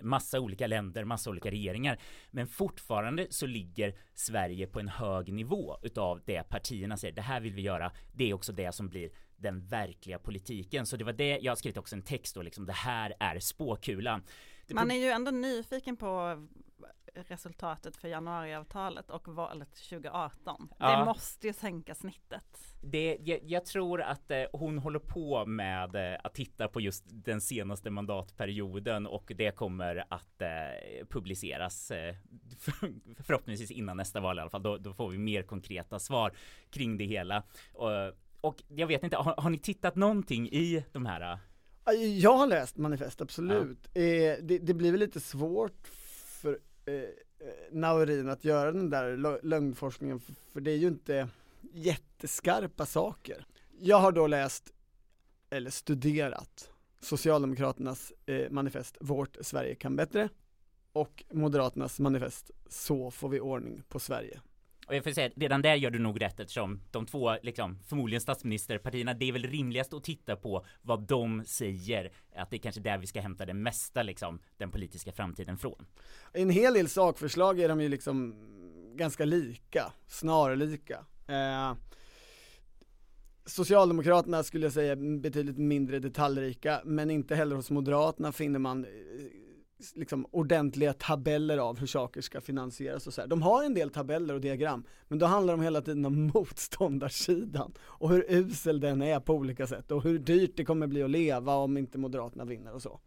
massa 0.03 0.41
olika 0.41 0.66
länder, 0.66 1.05
massa 1.05 1.31
olika 1.31 1.51
regeringar. 1.51 1.99
Men 2.31 2.47
fortfarande 2.47 3.26
så 3.31 3.47
ligger 3.47 3.95
Sverige 4.14 4.66
på 4.66 4.81
en 4.81 4.89
hög 4.89 5.33
nivå 5.33 5.76
utav 5.83 6.20
det 6.26 6.49
partierna 6.49 6.97
säger. 6.97 7.14
Det 7.14 7.22
här 7.22 7.41
vill 7.41 7.55
vi 7.55 7.62
göra. 7.62 7.93
Det 8.12 8.31
är 8.31 8.35
också 8.35 8.53
det 8.53 8.72
som 8.72 8.89
blir 8.89 9.11
den 9.41 9.66
verkliga 9.66 10.18
politiken. 10.18 10.86
Så 10.86 10.97
det 10.97 11.05
var 11.05 11.12
det, 11.12 11.38
jag 11.43 11.51
har 11.51 11.57
skrivit 11.57 11.76
också 11.76 11.97
en 11.97 12.03
text 12.03 12.34
då, 12.34 12.43
liksom 12.43 12.66
det 12.66 12.72
här 12.72 13.14
är 13.20 13.41
spåkulan. 13.41 14.22
Man 14.72 14.91
är 14.91 14.97
ju 14.97 15.09
ändå 15.09 15.30
nyfiken 15.30 15.97
på 15.97 16.38
resultatet 17.14 17.97
för 17.97 18.09
januariavtalet 18.09 19.11
och 19.11 19.28
valet 19.28 19.74
2018. 19.74 20.68
Ja. 20.78 20.99
Det 20.99 21.05
måste 21.05 21.47
ju 21.47 21.53
sänka 21.53 21.95
snittet. 21.95 22.76
det, 22.80 23.18
jag, 23.20 23.41
jag 23.43 23.64
tror 23.64 24.03
att 24.03 24.30
eh, 24.30 24.43
hon 24.53 24.78
håller 24.78 24.99
på 24.99 25.47
med 25.47 25.95
eh, 25.95 26.20
att 26.24 26.34
titta 26.34 26.68
på 26.68 26.80
just 26.80 27.05
den 27.09 27.41
senaste 27.41 27.91
mandatperioden 27.91 29.07
och 29.07 29.32
det 29.36 29.57
kommer 29.57 30.05
att 30.09 30.43
eh, 30.43 31.07
publiceras 31.09 31.91
eh, 31.91 32.14
för, 32.59 32.72
förhoppningsvis 33.22 33.70
innan 33.70 33.97
nästa 33.97 34.20
val 34.20 34.38
i 34.38 34.41
alla 34.41 34.51
fall. 34.51 34.62
Då, 34.62 34.76
då 34.76 34.93
får 34.93 35.09
vi 35.11 35.18
mer 35.18 35.43
konkreta 35.43 35.99
svar 35.99 36.32
kring 36.70 36.99
det 36.99 37.05
hela. 37.05 37.43
Och, 37.72 38.12
och 38.41 38.62
jag 38.68 38.86
vet 38.86 39.03
inte, 39.03 39.16
har, 39.16 39.34
har 39.38 39.51
ni 39.51 39.59
tittat 39.59 39.97
någonting 39.97 40.49
i 40.49 40.84
de 40.93 41.07
här? 41.07 41.38
eh, 41.86 41.93
Jag 42.18 42.36
har 42.36 42.47
läst 42.47 42.76
manifest, 42.76 43.20
absolut. 43.20 43.78
Eh, 43.86 44.03
det, 44.43 44.59
det 44.62 44.74
blir 44.74 44.91
väl 44.91 45.01
lite 45.01 45.20
svårt 45.20 45.86
för 46.43 46.59
eh, 46.86 46.95
eh, 46.95 47.05
Naurin 47.72 48.28
att 48.28 48.45
göra 48.45 48.72
den 48.72 48.91
där 48.91 49.16
lö- 49.16 49.41
lögnforskningen, 49.43 50.20
för 50.53 50.61
det 50.61 50.70
är 50.70 50.76
ju 50.76 50.86
inte 50.88 51.28
jätteskarpa 51.72 52.86
saker. 52.86 53.47
Jag 53.78 53.97
har 53.97 54.12
då 54.12 54.26
läst, 54.26 54.72
eller 55.51 55.70
studerat, 55.70 56.70
Socialdemokraternas 57.01 58.12
eh, 58.26 58.51
manifest 58.51 58.97
Vårt 59.01 59.36
Sverige 59.41 59.74
kan 59.74 59.97
bättre 59.97 60.28
och 60.93 61.24
Moderaternas 61.32 62.01
manifest 62.01 62.51
Så 62.68 63.11
får 63.11 63.28
vi 63.28 63.41
ordning 63.41 63.82
på 63.88 63.99
Sverige. 63.99 64.41
Och 64.91 64.97
jag 64.97 65.05
får 65.05 65.11
säga, 65.11 65.30
redan 65.36 65.62
där 65.62 65.74
gör 65.74 65.91
du 65.91 65.99
nog 65.99 66.22
rätt 66.22 66.41
eftersom 66.41 66.80
de 66.91 67.07
två, 67.07 67.36
liksom, 67.43 67.78
förmodligen 67.88 68.20
statsministerpartierna, 68.20 69.14
det 69.14 69.28
är 69.28 69.32
väl 69.32 69.43
rimligast 69.43 69.93
att 69.93 70.05
titta 70.05 70.36
på 70.36 70.66
vad 70.82 71.03
de 71.03 71.45
säger, 71.47 72.12
att 72.36 72.51
det 72.51 72.57
är 72.57 72.59
kanske 72.59 72.80
där 72.80 72.99
vi 72.99 73.07
ska 73.07 73.20
hämta 73.20 73.47
det 73.47 73.55
mesta, 73.55 74.03
liksom, 74.03 74.41
den 74.57 74.70
politiska 74.70 75.12
framtiden 75.12 75.59
från. 75.59 75.86
En 76.32 76.51
hel 76.51 76.74
del 76.74 76.88
sakförslag 76.88 77.61
är 77.61 77.68
de 77.68 77.80
ju 77.80 77.88
liksom 77.88 78.34
ganska 78.95 79.24
lika, 79.24 79.93
snarlika. 80.07 81.05
Eh, 81.26 81.74
Socialdemokraterna 83.45 84.43
skulle 84.43 84.66
jag 84.66 84.72
säga 84.72 84.93
är 84.93 85.20
betydligt 85.20 85.59
mindre 85.59 85.99
detaljrika, 85.99 86.80
men 86.84 87.11
inte 87.11 87.34
heller 87.34 87.57
hos 87.57 87.70
Moderaterna 87.70 88.32
finner 88.32 88.59
man 88.59 88.84
eh, 88.84 88.91
liksom 89.95 90.26
ordentliga 90.31 90.93
tabeller 90.93 91.59
av 91.59 91.78
hur 91.78 91.87
saker 91.87 92.20
ska 92.20 92.41
finansieras 92.41 93.07
och 93.07 93.14
så 93.14 93.20
här. 93.20 93.28
De 93.28 93.43
har 93.43 93.64
en 93.64 93.74
del 93.74 93.91
tabeller 93.91 94.35
och 94.35 94.41
diagram, 94.41 94.85
men 95.09 95.18
då 95.18 95.26
handlar 95.26 95.55
de 95.55 95.62
hela 95.62 95.81
tiden 95.83 96.05
om 96.05 96.26
motståndarsidan 96.35 97.72
och 97.81 98.11
hur 98.11 98.24
usel 98.28 98.81
den 98.81 99.03
är 99.03 99.20
på 99.20 99.35
olika 99.35 99.66
sätt 99.66 99.91
och 99.91 100.03
hur 100.03 100.18
dyrt 100.18 100.57
det 100.57 100.64
kommer 100.64 100.87
bli 100.87 101.03
att 101.03 101.11
leva 101.11 101.55
om 101.55 101.76
inte 101.76 101.99
Moderaterna 101.99 102.45
vinner 102.45 102.74
och 102.74 102.83
så. 102.83 103.01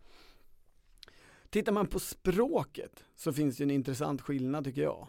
Tittar 1.50 1.72
man 1.72 1.88
på 1.88 2.00
språket 2.00 3.04
så 3.16 3.34
finns 3.34 3.58
det 3.58 3.64
ju 3.64 3.66
en 3.66 3.72
intressant 3.72 4.22
skillnad 4.22 4.64
tycker 4.64 4.82
jag. 4.82 5.08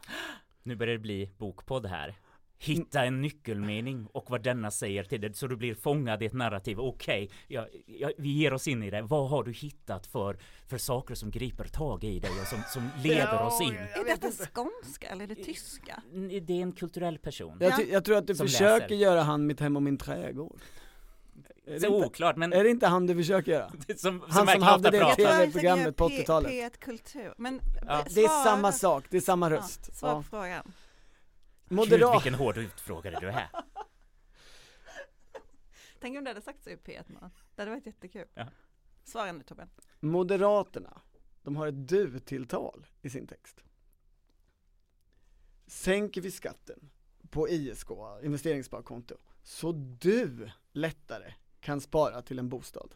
Nu 0.63 0.77
börjar 0.77 0.93
det 0.93 0.99
bli 0.99 1.31
bokpodd 1.39 1.87
här 1.87 2.15
hitta 2.59 3.05
en 3.05 3.21
nyckelmening 3.21 4.07
och 4.13 4.31
vad 4.31 4.43
denna 4.43 4.71
säger 4.71 5.05
till 5.05 5.21
dig 5.21 5.35
så 5.35 5.47
du 5.47 5.57
blir 5.57 5.75
fångad 5.75 6.23
i 6.23 6.27
ett 6.27 6.33
narrativ. 6.33 6.81
Okej, 6.81 7.31
ja, 7.49 7.67
ja, 7.87 8.11
vi 8.19 8.29
ger 8.33 8.53
oss 8.53 8.69
in 8.69 8.83
i 8.83 8.91
det. 8.91 9.03
Vad 9.03 9.31
har 9.31 9.43
du 9.45 9.53
hittat 9.53 10.07
för, 10.07 10.39
för 10.69 10.79
saker 10.79 11.15
som 11.15 11.31
griper 11.31 11.65
tag 11.65 12.05
i 12.05 12.19
dig 12.21 12.31
och 12.41 12.47
som, 12.47 12.59
som 12.73 12.89
leder 13.03 13.21
Ja, 13.35 13.47
oss 13.47 13.61
in? 13.61 13.75
Är 13.75 14.05
detta 14.05 14.31
skånska 14.47 15.07
eller 15.09 15.25
är 15.25 15.29
det 15.29 15.35
tyska? 15.45 16.03
Det 16.43 16.53
är 16.53 16.63
en 16.63 16.73
kulturell 16.73 17.19
person. 17.19 17.57
Jag, 17.61 17.89
jag 17.91 18.05
tror 18.05 18.17
att 18.17 18.27
du 18.27 18.35
Som 18.35 18.47
försöker 18.47 18.81
läser. 18.89 18.95
göra 18.95 19.23
han 19.23 19.47
mitt 19.47 19.61
hem 19.61 19.77
och 19.77 19.83
min 19.83 19.97
trädgård. 19.99 20.61
Är 21.67 21.73
det, 21.75 21.81
Så 21.81 21.87
inte, 21.87 22.07
oklart 22.07 22.37
men 22.37 22.53
är 22.53 22.65
det 22.65 22.71
inte 22.71 22.87
han 22.87 23.07
du 23.07 23.15
försöker 23.15 23.53
göra? 23.53 23.71
som, 23.87 23.97
som, 23.97 24.21
som 24.31 24.47
verkligen 24.47 24.63
hade 24.63 24.91
det 24.91 25.15
TV-programmet 25.15 25.97
på 25.97 26.09
P- 26.09 26.23
80-talet. 26.23 26.51
P1 26.53 26.71
Kultur. 26.79 27.35
Men 27.37 27.61
Ja. 27.87 28.05
Det 28.15 28.25
är 28.25 28.45
samma 28.45 28.73
sak, 28.73 29.05
det 29.11 29.17
är 29.17 29.21
samma 29.21 29.51
Ja, 29.51 29.57
röst. 29.57 29.95
Svara 29.97 30.13
Ja. 30.13 30.23
på 30.31 30.37
frågan. 31.77 31.91
Gud 31.91 32.01
Moderat, 32.01 32.17
vilken 32.17 32.35
hård 32.35 32.59
utfrågare 32.59 33.17
du 33.21 33.29
är. 33.29 33.49
Tänk 36.01 36.19
om 36.19 36.25
det 36.25 36.31
hade 36.31 36.41
sagts 36.41 36.67
i 36.67 36.77
P1 36.77 37.05
nu. 37.07 37.31
Det 37.55 37.63
hade 37.63 37.71
varit 37.71 37.87
jättekul. 37.87 38.27
Ja. 38.35 38.47
Svara 39.05 39.33
nu 39.33 39.43
Tobbe. 39.43 39.69
Moderaterna, 40.01 41.01
de 41.43 41.57
har 41.57 41.67
ett 41.67 41.89
du-tilltal 41.89 42.87
i 43.03 43.11
sin 43.11 43.27
text. 43.27 43.65
Sänker 45.67 46.21
vi 46.21 46.31
skatten 46.31 46.91
på 47.31 47.49
ISK, 47.49 47.91
investeringssparkonto, 48.23 49.17
så 49.43 49.73
du 50.01 50.51
lättare 50.73 51.35
kan 51.61 51.81
spara 51.81 52.23
till 52.23 52.39
en 52.39 52.49
bostad. 52.49 52.95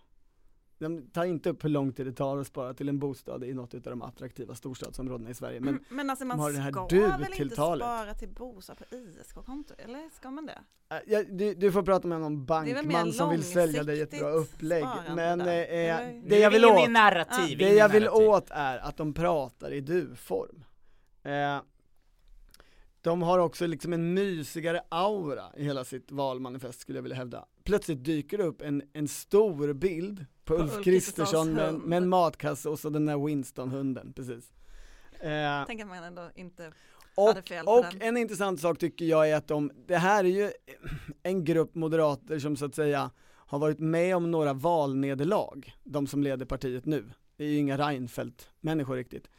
De 0.78 1.10
tar 1.10 1.24
inte 1.24 1.50
upp 1.50 1.64
hur 1.64 1.68
lång 1.68 1.92
tid 1.92 2.06
det 2.06 2.12
tar 2.12 2.38
att 2.38 2.46
spara 2.46 2.74
till 2.74 2.88
en 2.88 2.98
bostad 2.98 3.44
i 3.44 3.54
något 3.54 3.74
av 3.74 3.80
de 3.80 4.02
attraktiva 4.02 4.54
storstadsområdena 4.54 5.30
i 5.30 5.34
Sverige, 5.34 5.60
men 5.60 5.74
Men, 5.74 5.84
men 5.96 6.10
alltså 6.10 6.24
de 6.24 6.28
man 6.28 6.40
har 6.40 6.52
det 6.52 6.58
här 6.58 6.70
ska 6.70 6.86
väl 6.86 7.20
inte 7.20 7.26
du-tilltalet. 7.28 7.86
spara 7.86 8.14
till 8.14 8.28
bostad 8.28 8.78
på 8.78 8.84
ISK-konto? 8.96 9.74
Eller 9.78 10.10
ska 10.10 10.30
man 10.30 10.46
det? 10.46 10.58
Ja, 11.06 11.22
du, 11.30 11.54
du 11.54 11.72
får 11.72 11.82
prata 11.82 12.08
med 12.08 12.20
någon 12.20 12.44
bankman 12.44 13.12
som 13.12 13.30
vill 13.30 13.44
sälja 13.44 13.82
dig 13.82 14.00
ett 14.00 14.18
bra 14.20 14.30
upplägg, 14.30 14.84
men 15.14 15.40
eh, 15.40 15.46
det 15.46 16.38
jag 16.38 16.50
vill 16.50 16.64
åt 16.64 16.90
narrativ. 16.90 17.58
Det 17.58 17.74
jag 17.74 17.88
vill 17.88 18.08
åt 18.08 18.46
är 18.50 18.78
att 18.78 18.96
de 18.96 19.12
pratar 19.14 19.72
i 19.72 19.80
du-form. 19.80 20.64
Eh, 21.22 21.60
de 23.00 23.22
har 23.22 23.38
också 23.38 23.66
liksom 23.66 23.92
en 23.92 24.14
mysigare 24.14 24.80
aura 24.88 25.44
i 25.56 25.64
hela 25.64 25.84
sitt 25.84 26.12
valmanifest 26.12 26.80
skulle 26.80 26.98
jag 26.98 27.02
vilja 27.02 27.16
hävda. 27.16 27.44
Plötsligt 27.64 28.04
dyker 28.04 28.38
det 28.38 28.44
upp 28.44 28.62
en, 28.62 28.82
en 28.92 29.08
stor 29.08 29.72
bild 29.72 30.26
på, 30.44 30.56
På 30.56 30.62
Ulf 30.62 30.84
Kristersson 30.84 31.52
med, 31.52 31.74
med 31.74 31.96
en 31.96 32.08
matkasse 32.08 32.68
och 32.68 32.78
så 32.78 32.90
den 32.90 33.06
där 33.06 33.26
Winston-hunden, 33.26 34.12
precis. 34.12 34.52
Eh, 35.20 35.64
Tänk 35.66 35.80
att 35.80 35.88
man 35.88 36.04
ändå 36.04 36.30
inte 36.34 36.72
och, 37.14 37.28
hade 37.28 37.42
fel 37.42 37.64
på 37.64 37.70
och 37.70 37.84
den. 37.84 38.02
en 38.02 38.16
intressant 38.16 38.60
sak 38.60 38.78
tycker 38.78 39.04
jag 39.04 39.30
är 39.30 39.36
att 39.36 39.48
de, 39.48 39.70
det 39.86 39.96
här 39.96 40.24
är 40.24 40.28
ju 40.28 40.50
en 41.22 41.44
grupp 41.44 41.74
moderater 41.74 42.38
som 42.38 42.56
så 42.56 42.64
att 42.64 42.74
säga 42.74 43.10
har 43.48 43.58
varit 43.58 43.78
med 43.78 44.16
om 44.16 44.30
några 44.30 44.52
valnederlag, 44.52 45.74
de 45.84 46.06
som 46.06 46.22
leder 46.22 46.46
partiet 46.46 46.86
nu. 46.86 47.04
Det 47.36 47.44
är 47.44 47.48
ju 47.48 47.58
inga 47.58 47.78
Reinfeldt-människor 47.78 48.96
riktigt. 48.96 49.30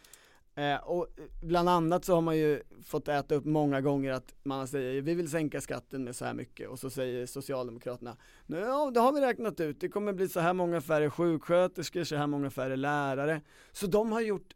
Eh, 0.59 0.77
och 0.77 1.07
eh, 1.17 1.25
bland 1.41 1.69
annat 1.69 2.05
så 2.05 2.13
har 2.13 2.21
man 2.21 2.37
ju 2.37 2.63
fått 2.83 3.07
äta 3.07 3.35
upp 3.35 3.45
många 3.45 3.81
gånger 3.81 4.11
att 4.11 4.35
man 4.43 4.67
säger 4.67 5.01
vi 5.01 5.13
vill 5.13 5.29
sänka 5.29 5.61
skatten 5.61 6.03
med 6.03 6.15
så 6.15 6.25
här 6.25 6.33
mycket 6.33 6.69
och 6.69 6.79
så 6.79 6.89
säger 6.89 7.25
Socialdemokraterna 7.25 8.17
ja 8.47 8.91
det 8.93 8.99
har 8.99 9.13
vi 9.13 9.21
räknat 9.21 9.59
ut, 9.59 9.81
det 9.81 9.89
kommer 9.89 10.13
bli 10.13 10.29
så 10.29 10.39
här 10.39 10.53
många 10.53 10.81
färre 10.81 11.09
sjuksköterskor, 11.09 12.03
så 12.03 12.15
här 12.15 12.27
många 12.27 12.49
färre 12.49 12.75
lärare. 12.75 13.41
Så 13.71 13.87
de 13.87 14.11
har 14.11 14.21
gjort 14.21 14.53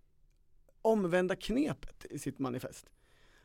omvända 0.82 1.36
knepet 1.36 2.06
i 2.10 2.20
sitt 2.20 2.40
manifest. 2.40 2.90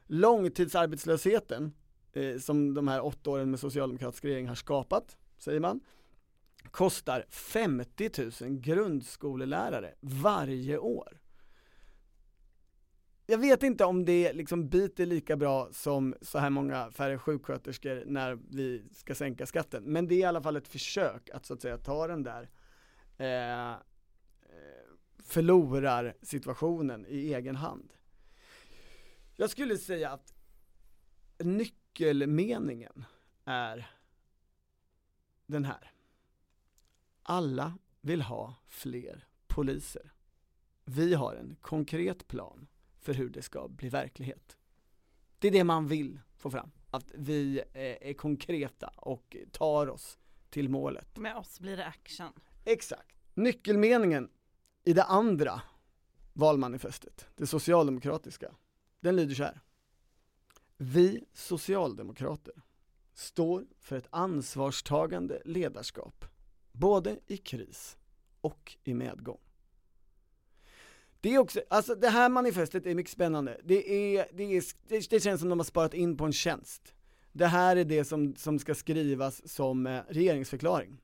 Långtidsarbetslösheten, 0.07 1.73
eh, 2.13 2.39
som 2.39 2.75
de 2.75 2.89
här 2.89 3.05
åtta 3.05 3.31
åren 3.31 3.51
med 3.51 3.61
socialdemokratisk 3.61 4.25
regering 4.25 4.49
har 4.49 4.55
skapat, 4.55 5.17
säger 5.39 5.61
man, 5.61 5.81
kostar 6.71 7.25
50 7.29 8.11
000 8.45 8.59
grundskolelärare 8.59 9.95
varje 10.01 10.79
år. 10.79 11.19
Jag 13.31 13.39
vet 13.39 13.63
inte 13.63 13.85
om 13.85 14.05
det 14.05 14.33
liksom 14.33 14.69
biter 14.69 15.07
lika 15.07 15.37
bra 15.37 15.69
som 15.73 16.15
så 16.23 16.39
här 16.39 16.51
många 16.51 16.91
färre 16.91 17.19
sjuksköterskor 17.19 18.05
när 18.07 18.39
vi 18.51 18.83
ska 18.93 19.15
sänka 19.15 19.47
skatten, 19.47 19.85
men 19.85 20.09
det 20.09 20.15
är 20.15 20.19
i 20.19 20.25
alla 20.25 20.43
fall 20.43 20.57
ett 20.57 20.69
försök 20.69 21.31
att 21.31 21.47
så 21.47 21.55
att 21.55 21.63
säga 21.63 21.79
ta 21.79 22.07
den 22.07 22.23
där 22.23 22.51
eh, 23.19 23.71
eh 23.71 23.77
förlorar 25.25 26.17
situationen 26.23 27.07
i 27.09 27.35
egen 27.35 27.57
hand. 27.57 27.93
Jag 29.37 29.51
skulle 29.51 29.79
säga 29.79 30.11
att 30.11 30.35
nyckelmeningen 31.39 33.05
är 33.45 33.91
den 35.47 35.65
här. 35.65 35.93
Alla 37.23 37.79
vill 38.01 38.23
ha 38.23 38.55
fler 38.67 39.27
poliser. 39.47 40.13
Vi 40.85 41.15
har 41.15 41.35
en 41.35 41.57
konkret 41.61 42.29
plan 42.29 42.67
för 43.01 43.15
hur 43.15 43.31
det 43.31 43.43
ska 43.43 43.69
bli 43.69 43.89
verklighet. 43.89 44.57
Det 45.39 45.49
är 45.49 45.53
det 45.53 45.65
man 45.65 45.87
vill 45.87 46.21
få 46.37 46.51
fram, 46.51 46.71
att 46.91 47.13
vi 47.15 47.59
eh, 47.59 48.09
är 48.09 48.15
konkreta 48.15 48.89
och 48.97 49.37
tar 49.53 49.87
oss 49.89 50.19
till 50.51 50.69
målet. 50.69 51.17
Med 51.17 51.37
oss 51.37 51.61
blir 51.61 51.77
det 51.77 51.87
action. 51.87 52.33
Exakt. 52.65 53.17
Nyckelmeningen 53.35 54.31
i 54.85 54.93
det 54.93 55.05
andra 55.05 55.63
valmanifestet, 56.33 57.29
det 57.37 57.47
socialdemokratiska, 57.47 58.55
den 59.01 59.17
lyder 59.17 59.35
så 59.35 59.45
här. 59.45 59.61
Vi 60.77 61.25
socialdemokrater 61.33 62.55
står 63.15 63.67
för 63.79 63.97
ett 63.97 64.09
ansvarstagande 64.11 65.43
ledarskap, 65.45 66.25
både 66.73 67.19
i 67.27 67.37
kris 67.37 67.97
och 68.41 68.77
i 68.85 68.95
medgång. 68.95 69.41
Det 71.21 71.35
är 71.35 71.39
också, 71.39 71.61
alltså 71.71 71.95
det 71.95 72.09
här 72.09 72.29
manifestet 72.29 72.87
är 72.87 72.95
mycket 72.95 73.13
spännande. 73.13 73.61
Det, 73.65 74.17
är, 74.17 74.27
det, 74.33 74.57
är, 74.57 74.63
det, 74.89 75.11
det 75.11 75.21
känns 75.21 75.41
som 75.41 75.49
de 75.49 75.59
har 75.59 75.65
sparat 75.65 75.95
in 75.95 76.17
på 76.17 76.25
en 76.25 76.33
tjänst. 76.33 76.95
Det 77.33 77.47
här 77.47 77.77
är 77.77 77.85
det 77.85 78.05
som, 78.05 78.37
som 78.37 78.59
ska 78.59 78.75
skrivas 78.75 79.49
som 79.49 79.87
eh, 79.87 80.01
regeringsförklaring. 80.09 81.01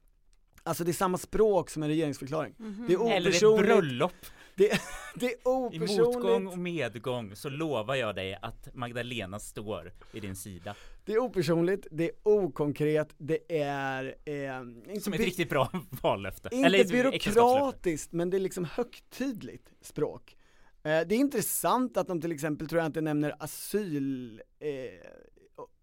Alltså 0.63 0.85
det 0.85 0.91
är 0.91 0.93
samma 0.93 1.19
språk 1.19 1.71
som 1.71 1.83
en 1.83 1.89
regeringsförklaring. 1.89 2.55
Mhm. 2.59 2.85
Det 2.89 2.95
är 2.95 3.11
Eller 3.11 3.17
ett 3.17 3.27
opersonligt, 3.27 3.67
bröllop. 3.67 4.13
det 5.15 5.27
är 5.27 5.75
I 5.75 5.79
motgång 5.79 6.07
opersonligt, 6.07 6.53
och 6.53 6.59
medgång 6.59 7.37
så 7.37 7.49
lovar 7.49 7.95
jag 7.95 8.15
dig 8.15 8.39
att 8.43 8.75
Magdalena 8.75 9.39
står 9.39 9.93
vid 10.13 10.23
din 10.23 10.37
sida. 10.37 10.75
det 11.05 11.13
är 11.13 11.19
opersonligt, 11.19 11.87
det 11.91 12.05
är 12.05 12.13
okonkret, 12.23 13.15
det 13.19 13.59
är 13.63 14.15
eh, 14.25 14.61
inte, 14.89 15.01
Som 15.01 15.13
ett 15.13 15.21
riktigt 15.21 15.49
bra 15.49 15.71
vallöfte. 16.03 16.49
inte 16.53 16.67
Eller 16.67 16.85
byråkratiskt, 16.85 18.13
men 18.13 18.31
det 18.31 18.37
är 18.37 18.41
liksom 18.41 18.65
högtidligt 18.65 19.73
språk. 19.81 20.37
Eh, 20.83 21.01
det 21.07 21.15
är 21.15 21.19
intressant 21.19 21.97
att 21.97 22.09
de 22.09 22.21
till 22.21 22.33
exempel, 22.33 22.69
tror 22.69 22.79
jag 22.81 22.87
inte 22.87 23.01
nämner 23.01 23.35
asyl, 23.39 24.43
eh, 24.61 24.69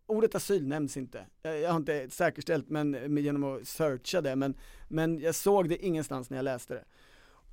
ordet 0.05 0.35
asyl 0.35 0.67
nämns 0.67 0.97
inte. 0.97 1.25
Eh, 1.43 1.51
Jag 1.51 1.69
har 1.69 1.77
inte 1.77 2.09
säkerställt 2.09 2.69
men, 2.69 3.17
genom 3.17 3.43
att 3.43 3.67
searcha 3.67 4.21
det, 4.21 4.35
men, 4.35 4.57
men 4.87 5.19
jag 5.19 5.35
såg 5.35 5.69
det 5.69 5.85
ingenstans 5.85 6.29
när 6.29 6.37
jag 6.37 6.43
läste 6.43 6.73
det. 6.73 6.83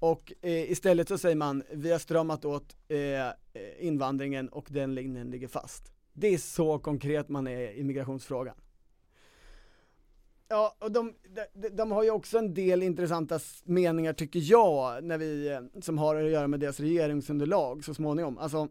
Och 0.00 0.32
eh, 0.42 0.70
istället 0.70 1.08
så 1.08 1.18
säger 1.18 1.36
man, 1.36 1.62
vi 1.70 1.92
har 1.92 1.98
stramat 1.98 2.44
åt 2.44 2.76
eh, 2.88 2.98
eh, 2.98 3.32
invandringen 3.78 4.48
och 4.48 4.66
den 4.70 4.94
linjen 4.94 5.30
ligger 5.30 5.48
fast. 5.48 5.92
Det 6.12 6.34
är 6.34 6.38
så 6.38 6.78
konkret 6.78 7.28
man 7.28 7.46
är 7.46 7.70
i 7.72 7.84
migrationsfrågan. 7.84 8.54
Ja, 10.48 10.76
och 10.78 10.92
de, 10.92 11.14
de, 11.52 11.68
de 11.68 11.92
har 11.92 12.02
ju 12.02 12.10
också 12.10 12.38
en 12.38 12.54
del 12.54 12.82
intressanta 12.82 13.38
meningar 13.64 14.12
tycker 14.12 14.40
jag, 14.42 15.04
när 15.04 15.18
vi, 15.18 15.48
eh, 15.48 15.80
som 15.80 15.98
har 15.98 16.16
att 16.16 16.30
göra 16.30 16.48
med 16.48 16.60
deras 16.60 16.80
regeringsunderlag 16.80 17.84
så 17.84 17.94
småningom. 17.94 18.38
Alltså, 18.38 18.68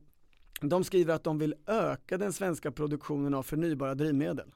de 0.61 0.83
skriver 0.83 1.13
att 1.13 1.23
de 1.23 1.37
vill 1.37 1.55
öka 1.67 2.17
den 2.17 2.33
svenska 2.33 2.71
produktionen 2.71 3.33
av 3.33 3.43
förnybara 3.43 3.95
drivmedel. 3.95 4.51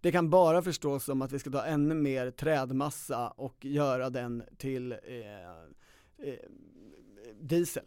Det 0.00 0.12
kan 0.12 0.30
bara 0.30 0.62
förstås 0.62 1.04
som 1.04 1.22
att 1.22 1.32
vi 1.32 1.38
ska 1.38 1.50
ta 1.50 1.64
ännu 1.64 1.94
mer 1.94 2.30
trädmassa 2.30 3.28
och 3.28 3.64
göra 3.64 4.10
den 4.10 4.42
till 4.58 4.92
eh, 4.92 4.98
diesel. 7.40 7.84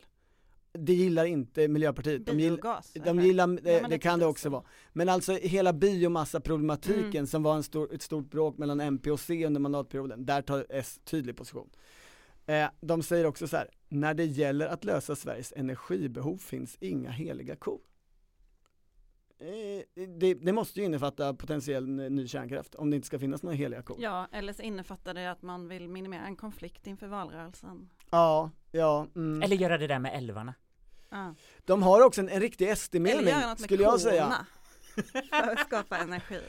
Det 0.73 0.93
gillar 0.93 1.25
inte 1.25 1.67
Miljöpartiet. 1.67 2.25
De, 2.25 2.39
gill, 2.39 2.59
de 3.05 3.19
gillar, 3.19 3.47
Ja, 3.49 3.59
det, 3.63 3.81
men 3.81 3.89
det 3.89 3.99
kan 3.99 4.19
det 4.19 4.25
också 4.25 4.43
så. 4.43 4.49
vara. 4.49 4.63
Men 4.93 5.09
alltså 5.09 5.33
hela 5.33 5.73
biomassaproblematiken 5.73 7.09
Mm. 7.15 7.27
som 7.27 7.43
var 7.43 7.55
en 7.55 7.63
stor, 7.63 7.93
ett 7.93 8.01
stort 8.01 8.29
bråk 8.29 8.57
mellan 8.57 8.79
MP 8.81 9.11
och 9.11 9.19
C 9.19 9.45
under 9.45 9.59
mandatperioden, 9.61 10.25
där 10.25 10.41
tar 10.41 10.65
S 10.69 10.99
tydlig 11.03 11.35
position. 11.37 11.69
Eh, 12.45 12.67
de 12.81 13.03
säger 13.03 13.25
också 13.25 13.47
så 13.47 13.57
här, 13.57 13.67
när 13.89 14.13
det 14.13 14.25
gäller 14.25 14.67
att 14.67 14.83
lösa 14.83 15.15
Sveriges 15.15 15.53
energibehov 15.55 16.37
finns 16.37 16.77
inga 16.79 17.11
heliga 17.11 17.55
kor. 17.55 17.81
Eh, 19.39 20.05
det, 20.19 20.33
det 20.33 20.53
måste 20.53 20.79
ju 20.79 20.85
innefatta 20.85 21.33
potentiell 21.33 21.87
ny 21.89 22.27
kärnkraft, 22.27 22.75
om 22.75 22.89
det 22.89 22.95
inte 22.95 23.07
ska 23.07 23.19
finnas 23.19 23.43
några 23.43 23.55
heliga 23.55 23.81
kor. 23.81 23.97
Ja, 23.99 24.27
eller 24.31 24.53
så 24.53 24.61
innefattar 24.61 25.13
det 25.13 25.31
att 25.31 25.41
man 25.41 25.67
vill 25.67 25.87
minimera 25.89 26.25
en 26.25 26.35
konflikt 26.35 26.87
inför 26.87 27.07
valrörelsen. 27.07 27.89
Ja, 28.11 28.51
ja. 28.71 29.07
Mm. 29.15 29.41
Eller 29.41 29.55
göra 29.55 29.77
det 29.77 29.87
där 29.87 29.99
med 29.99 30.17
älvarna. 30.17 30.53
Ja. 31.09 31.35
De 31.65 31.83
har 31.83 32.01
också 32.01 32.21
en, 32.21 32.29
en 32.29 32.39
riktig 32.39 32.65
Eller 32.65 32.75
SD-mening, 32.75 33.27
göra 33.27 33.39
något 33.49 33.59
med 33.59 33.59
skulle 33.59 33.83
jag 33.83 34.01
säga. 34.01 34.23
korna. 34.23 34.45
för 35.43 35.51
att 35.51 35.59
skapa 35.59 35.97
energi. 35.97 36.41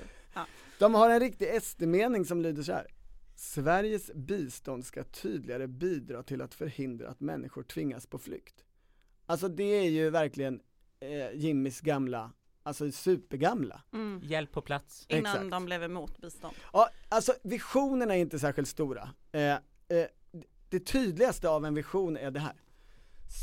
De 0.79 0.95
har 0.95 1.11
en 1.11 1.21
riktig 1.21 1.63
SD-mening 1.63 2.25
som 2.25 2.43
lyder 2.43 2.63
så 2.63 2.73
här. 2.73 2.87
Sveriges 3.37 4.11
bistånd 4.15 4.85
ska 4.87 5.05
tydligare 5.05 5.67
bidra 5.67 6.23
till 6.23 6.43
att 6.43 6.55
förhindra 6.55 7.09
att 7.09 7.21
människor 7.21 7.63
tvingas 7.63 8.07
på 8.07 8.19
flykt. 8.19 8.65
Alltså 9.27 9.49
det 9.49 9.65
är 9.65 9.91
ju 9.91 10.11
verkligen 10.11 10.61
eh, 11.01 11.33
Jimmys 11.35 11.81
gamla, 11.81 12.33
alltså 12.63 12.93
supergamla. 12.93 13.83
Mm. 13.93 14.21
Hjälp 14.25 14.53
på 14.53 14.61
plats. 14.63 15.07
Innan 15.09 15.33
Exakt. 15.33 15.51
de 15.51 15.65
blev 15.65 15.83
emot 15.83 16.19
bistånd. 16.19 16.55
Ja, 16.73 16.89
alltså 17.09 17.35
visionerna 17.43 18.15
är 18.17 18.19
inte 18.19 18.39
särskilt 18.39 18.69
stora. 18.69 19.11
Eh, 19.33 19.43
eh, 19.53 19.59
det 20.73 20.81
tydligaste 20.81 21.49
av 21.49 21.65
en 21.65 21.75
vision 21.75 22.17
är 22.17 22.31
det 22.31 22.41
här. 22.41 22.63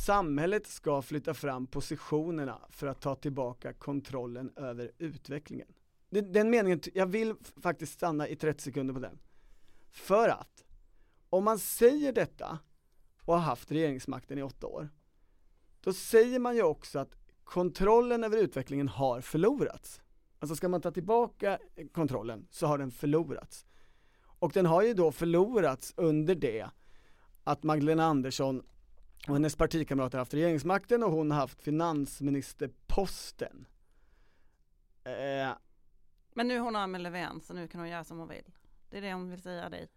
Samhället 0.05 0.67
ska 0.67 1.01
flytta 1.01 1.34
fram 1.34 1.67
positionerna 1.67 2.61
för 2.69 2.88
att 2.88 3.01
ta 3.01 3.15
tillbaka 3.15 3.73
kontrollen 3.73 4.51
över 4.55 4.91
utvecklingen. 4.97 5.67
Den, 6.09 6.49
meningen, 6.49 6.82
jag 6.93 7.05
vill 7.05 7.36
faktiskt 7.61 7.93
stanna 7.93 8.27
i 8.27 8.36
30 8.36 8.63
sekunder 8.63 8.93
på 8.93 8.99
den. 8.99 9.19
För 9.91 10.30
att, 10.30 10.65
om 11.30 11.43
man 11.43 11.59
säger 11.59 12.13
detta 12.13 12.59
och 13.21 13.34
har 13.34 13.41
haft 13.41 13.71
regeringsmakten 13.71 14.38
i 14.38 14.43
åtta 14.43 14.67
år, 14.67 14.89
då 15.82 15.93
säger 15.93 16.39
man 16.39 16.55
ju 16.55 16.63
också 16.63 16.99
att 16.99 17.15
kontrollen 17.43 18.23
över 18.23 18.38
utvecklingen 18.38 18.88
har 18.88 19.21
förlorats. 19.21 20.01
Alltså 20.39 20.55
ska 20.55 20.69
man 20.69 20.82
ta 20.82 20.91
tillbaka 20.91 21.59
kontrollen 21.91 22.47
så 22.51 22.67
har 22.67 22.77
den 22.77 22.91
förlorats. 22.91 23.65
Och 24.21 24.51
den 24.51 24.65
har 24.65 24.82
ju 24.82 24.93
då 24.93 25.11
förlorats 25.11 25.93
under 25.97 26.36
det 26.36 26.69
att 27.51 27.63
Magdalena 27.63 28.05
Andersson 28.05 28.63
och 29.27 29.33
hennes 29.33 29.55
partikamrater 29.55 30.17
har 30.17 30.21
haft 30.21 30.33
regeringsmakten 30.33 31.03
och 31.03 31.11
hon 31.11 31.31
har 31.31 31.39
haft 31.39 31.61
finansministerposten. 31.61 33.65
Eh, 35.03 35.49
Men 36.33 36.47
nu 36.47 36.55
är 36.55 36.59
hon 36.59 36.75
av 36.75 36.89
med 36.89 37.01
Löfven 37.01 37.41
så 37.41 37.53
nu 37.53 37.67
kan 37.67 37.81
hon 37.81 37.89
göra 37.89 38.03
som 38.03 38.19
hon 38.19 38.27
vill. 38.27 38.51
Det 38.89 38.97
är 38.97 39.01
det 39.01 39.13
hon 39.13 39.29
vill 39.29 39.41
säga 39.41 39.69
dig. 39.69 39.87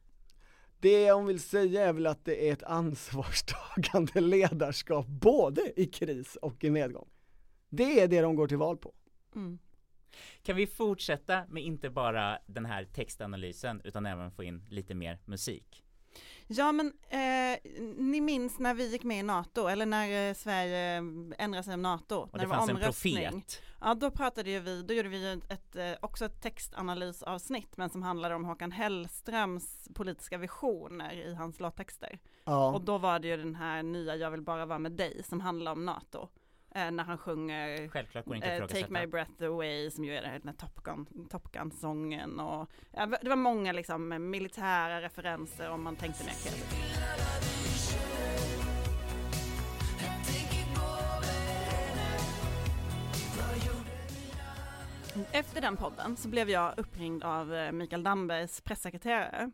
det 0.80 1.12
hon 1.12 1.26
vill 1.26 1.40
säga 1.40 1.88
är 1.88 1.92
väl 1.92 2.06
att 2.06 2.24
det 2.24 2.48
är 2.48 2.52
ett 2.52 2.62
ansvarstagande 2.62 4.20
ledarskap 4.30 5.06
både 5.06 5.80
i 5.80 5.86
kris 5.86 6.36
och 6.36 6.64
i 6.64 6.70
medgång. 6.70 7.08
Det 7.68 8.00
är 8.00 8.08
det 8.08 8.20
de 8.20 8.36
går 8.36 8.48
till 8.48 8.56
val 8.56 8.76
på. 8.76 8.94
Mm. 9.34 9.58
Kan 10.42 10.56
vi 10.56 10.66
fortsätta 10.66 11.44
med 11.48 11.62
inte 11.62 11.90
bara 11.90 12.38
den 12.46 12.66
här 12.66 12.84
textanalysen 12.84 13.80
utan 13.84 14.06
även 14.06 14.30
få 14.30 14.44
in 14.44 14.64
lite 14.68 14.94
mer 14.94 15.18
musik? 15.24 15.81
Ja 16.56 16.72
men 16.72 16.92
eh, 17.08 17.58
ni 17.96 18.20
minns 18.20 18.58
när 18.58 18.74
vi 18.74 18.90
gick 18.92 19.04
med 19.04 19.18
i 19.18 19.22
NATO 19.22 19.66
eller 19.66 19.86
när 19.86 20.28
eh, 20.28 20.34
Sverige 20.34 20.96
ändrade 21.38 21.62
sig 21.62 21.74
om 21.74 21.82
NATO. 21.82 22.16
Och 22.16 22.30
när 22.32 22.40
det 22.40 22.46
var 22.46 22.56
fanns 22.56 22.70
en 22.70 22.76
profet. 22.76 23.62
Ja 23.80 23.94
då 23.94 24.10
pratade 24.10 24.50
ju 24.50 24.60
vi, 24.60 24.82
då 24.82 24.94
gjorde 24.94 25.08
vi 25.08 25.30
ju 25.30 25.40
ett, 25.48 25.76
eh, 25.76 25.92
också 26.00 26.24
ett 26.24 26.42
textanalysavsnitt 26.42 27.76
men 27.76 27.90
som 27.90 28.02
handlade 28.02 28.34
om 28.34 28.44
Håkan 28.44 28.72
Hellströms 28.72 29.88
politiska 29.94 30.38
visioner 30.38 31.12
i 31.12 31.34
hans 31.34 31.60
låttexter. 31.60 32.18
Och 32.44 32.52
Ja, 32.52 32.80
då 32.84 32.98
var 32.98 33.18
det 33.18 33.28
ju 33.28 33.36
den 33.36 33.54
här 33.54 33.82
nya 33.82 34.16
Jag 34.16 34.30
vill 34.30 34.42
bara 34.42 34.66
vara 34.66 34.78
med 34.78 34.92
dig 34.92 35.22
som 35.24 35.40
handlar 35.40 35.72
om 35.72 35.84
NATO. 35.84 36.28
Eh, 36.74 36.90
när 36.90 37.04
han 37.04 37.18
att 38.18 38.26
eh, 38.28 38.66
Take 38.66 38.86
my 38.88 39.06
breath 39.06 39.42
away 39.42 39.90
som 39.90 40.04
ju 40.04 40.14
är 40.14 40.22
den 40.22 40.48
här 40.48 40.52
Top 40.52 40.82
Gun, 40.82 41.28
Top 41.30 41.52
Gun-sången 41.52 42.40
och 42.40 42.70
det 43.20 43.28
var 43.28 43.36
många 43.36 43.72
liksom 43.72 44.30
militära 44.30 45.00
referenser 45.00 45.70
om 45.70 45.82
man 45.82 45.96
tänkte 45.96 46.24
mer 46.24 46.32
kreativt. 46.32 46.92
Efter 55.32 55.60
den 55.60 55.76
podden 55.76 56.16
så 56.16 56.28
blev 56.28 56.50
jag 56.50 56.78
uppringd 56.78 57.24
av 57.24 57.54
eh, 57.54 57.72
Mikael 57.72 58.02
Dambergs 58.02 58.60
pressekreterare 58.60 59.50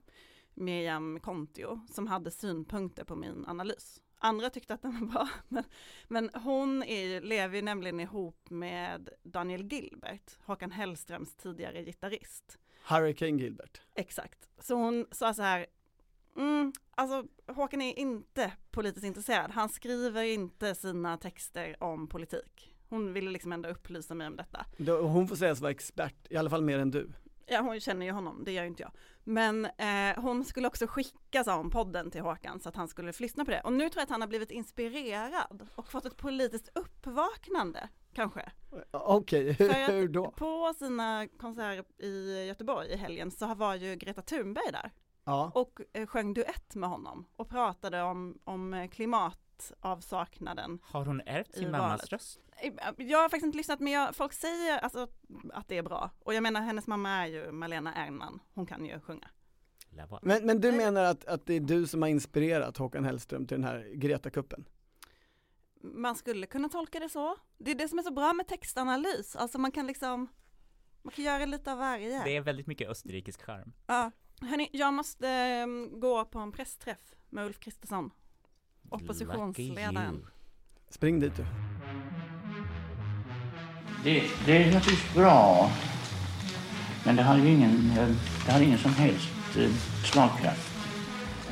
Miriam 0.54 1.20
Kontio 1.20 1.80
som 1.90 2.06
hade 2.06 2.30
synpunkter 2.30 3.04
på 3.04 3.16
min 3.16 3.44
analys. 3.46 4.00
Andra 4.18 4.50
tyckte 4.50 4.74
att 4.74 4.82
den 4.82 5.00
var 5.00 5.06
bra, 5.06 5.28
men, 5.48 5.64
men 6.08 6.30
hon 6.34 6.82
är, 6.82 7.20
lever 7.20 7.56
ju 7.56 7.62
nämligen 7.62 8.00
ihop 8.00 8.50
med 8.50 9.08
Daniel 9.22 9.72
Gilbert, 9.72 10.38
Håkan 10.40 10.70
Hellströms 10.70 11.36
tidigare 11.36 11.84
gitarrist. 11.84 12.58
Hurricane 12.84 13.42
Gilbert. 13.42 13.80
Exakt. 13.94 14.48
Så 14.58 14.74
hon 14.74 15.06
sa 15.10 15.34
så 15.34 15.42
här, 15.42 15.66
mm, 16.36 16.72
alltså 16.90 17.24
Håkan 17.46 17.82
är 17.82 17.98
inte 17.98 18.52
politiskt 18.70 19.06
intresserad, 19.06 19.50
han 19.50 19.68
skriver 19.68 20.22
inte 20.22 20.74
sina 20.74 21.16
texter 21.16 21.76
om 21.82 22.08
politik. 22.08 22.74
Hon 22.88 23.12
ville 23.12 23.30
liksom 23.30 23.52
ändå 23.52 23.68
upplysa 23.68 24.14
mig 24.14 24.26
om 24.26 24.36
detta. 24.36 24.66
Hon 25.00 25.28
får 25.28 25.36
sägas 25.36 25.60
vara 25.60 25.70
expert, 25.70 26.26
i 26.30 26.36
alla 26.36 26.50
fall 26.50 26.62
mer 26.62 26.78
än 26.78 26.90
du. 26.90 27.12
Ja, 27.50 27.60
hon 27.60 27.80
känner 27.80 28.06
ju 28.06 28.12
honom, 28.12 28.44
det 28.44 28.52
gör 28.52 28.62
ju 28.62 28.68
inte 28.68 28.82
jag. 28.82 28.92
Men 29.24 29.64
eh, 29.64 30.22
hon 30.22 30.44
skulle 30.44 30.66
också 30.66 30.86
skicka 30.86 31.44
sa 31.44 31.56
hon, 31.56 31.70
podden 31.70 32.10
till 32.10 32.20
Håkan 32.20 32.60
så 32.60 32.68
att 32.68 32.76
han 32.76 32.88
skulle 32.88 33.12
lyssna 33.18 33.44
på 33.44 33.50
det. 33.50 33.60
Och 33.60 33.72
nu 33.72 33.88
tror 33.88 34.00
jag 34.00 34.02
att 34.02 34.10
han 34.10 34.20
har 34.20 34.28
blivit 34.28 34.50
inspirerad 34.50 35.66
och 35.74 35.88
fått 35.88 36.06
ett 36.06 36.16
politiskt 36.16 36.68
uppvaknande, 36.74 37.88
kanske. 38.12 38.52
Okej, 38.90 39.50
att 39.50 39.92
hur 39.92 40.08
då? 40.08 40.30
På 40.30 40.74
sina 40.78 41.28
konserter 41.28 42.04
i 42.04 42.44
Göteborg 42.46 42.88
i 42.88 42.96
helgen 42.96 43.30
så 43.30 43.54
var 43.54 43.74
ju 43.74 43.96
Greta 43.96 44.22
Thunberg 44.22 44.72
där 44.72 44.92
Ja, 45.28 45.50
och 45.54 45.80
eh, 45.92 46.06
sjöng 46.06 46.34
duett 46.34 46.74
med 46.74 46.88
honom 46.88 47.26
och 47.36 47.48
pratade 47.48 48.02
om, 48.02 48.38
om 48.44 48.88
klimatavsaknaden. 49.62 50.78
Har 50.82 51.04
hon 51.04 51.20
ärvt 51.26 51.54
sin 51.54 51.72
valet. 51.72 51.80
mammas 51.80 52.04
röst? 52.12 52.40
Eh, 52.56 52.72
Jag 52.96 53.18
har 53.18 53.28
faktiskt 53.28 53.46
inte 53.46 53.56
lyssnat 53.56 53.80
men 53.80 53.92
jag, 53.92 54.16
folk 54.16 54.32
säger 54.32 54.78
alltså, 54.78 55.08
att 55.52 55.68
det 55.68 55.78
är 55.78 55.82
bra. 55.82 56.10
Och 56.20 56.34
jag 56.34 56.42
menar 56.42 56.60
hennes 56.60 56.86
mamma 56.86 57.10
är 57.10 57.26
ju 57.26 57.52
Malena 57.52 57.94
Ernman, 57.94 58.40
hon 58.54 58.66
kan 58.66 58.84
ju 58.86 59.00
sjunga. 59.00 59.28
Men, 60.22 60.46
men 60.46 60.60
du 60.60 60.72
menar 60.72 61.04
att, 61.04 61.24
att 61.24 61.46
det 61.46 61.54
är 61.54 61.60
du 61.60 61.86
som 61.86 62.02
har 62.02 62.08
inspirerat 62.08 62.76
Håkan 62.76 63.04
Hellström 63.04 63.46
till 63.46 63.56
den 63.56 63.64
här 63.64 63.92
Greta-kuppen? 63.94 64.64
Man 65.80 66.16
skulle 66.16 66.46
kunna 66.46 66.68
tolka 66.68 66.98
det 67.00 67.08
så. 67.08 67.36
Det 67.58 67.70
är 67.70 67.74
det 67.74 67.88
som 67.88 67.98
är 67.98 68.02
så 68.02 68.12
bra 68.12 68.32
med 68.32 68.46
textanalys, 68.46 69.36
alltså 69.36 69.58
man 69.58 69.72
kan 69.72 69.86
liksom, 69.86 70.28
man 71.02 71.12
kan 71.12 71.24
göra 71.24 71.46
lite 71.46 71.72
av 71.72 71.78
varje. 71.78 72.24
Det 72.24 72.36
är 72.36 72.40
väldigt 72.40 72.66
mycket 72.66 72.88
österrikisk 72.88 73.42
charm. 73.42 73.72
Ja. 73.86 74.10
Hörni, 74.40 74.68
jag 74.72 74.94
måste 74.94 75.28
eh, 75.28 75.66
gå 75.98 76.24
på 76.24 76.38
en 76.38 76.52
pressträff 76.52 77.14
med 77.28 77.46
Ulf 77.46 77.58
Kristersson, 77.58 78.10
oppositionsledaren. 78.90 80.26
Spring 80.90 81.20
dit 81.20 81.36
du. 81.36 81.44
Det, 84.04 84.22
det 84.46 84.56
är 84.56 84.72
naturligtvis 84.74 85.14
bra, 85.14 85.70
men 87.04 87.16
det 87.16 87.22
har 87.22 87.38
ju 87.38 87.48
ingen, 87.48 87.94
det 88.46 88.52
har 88.52 88.60
ingen 88.60 88.78
som 88.78 88.92
helst 88.92 89.56
eh, 89.56 89.70
slagkraft. 90.04 90.72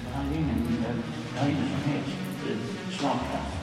Det 0.05 0.11
har 0.17 0.25
ingen, 0.25 0.85
eh, 0.85 0.97
det 1.33 1.39
har 1.41 1.49
ingen 1.49 1.69
som 1.69 1.91
helst 1.91 2.17
eh, 2.49 2.91
slagkraft. 2.99 3.57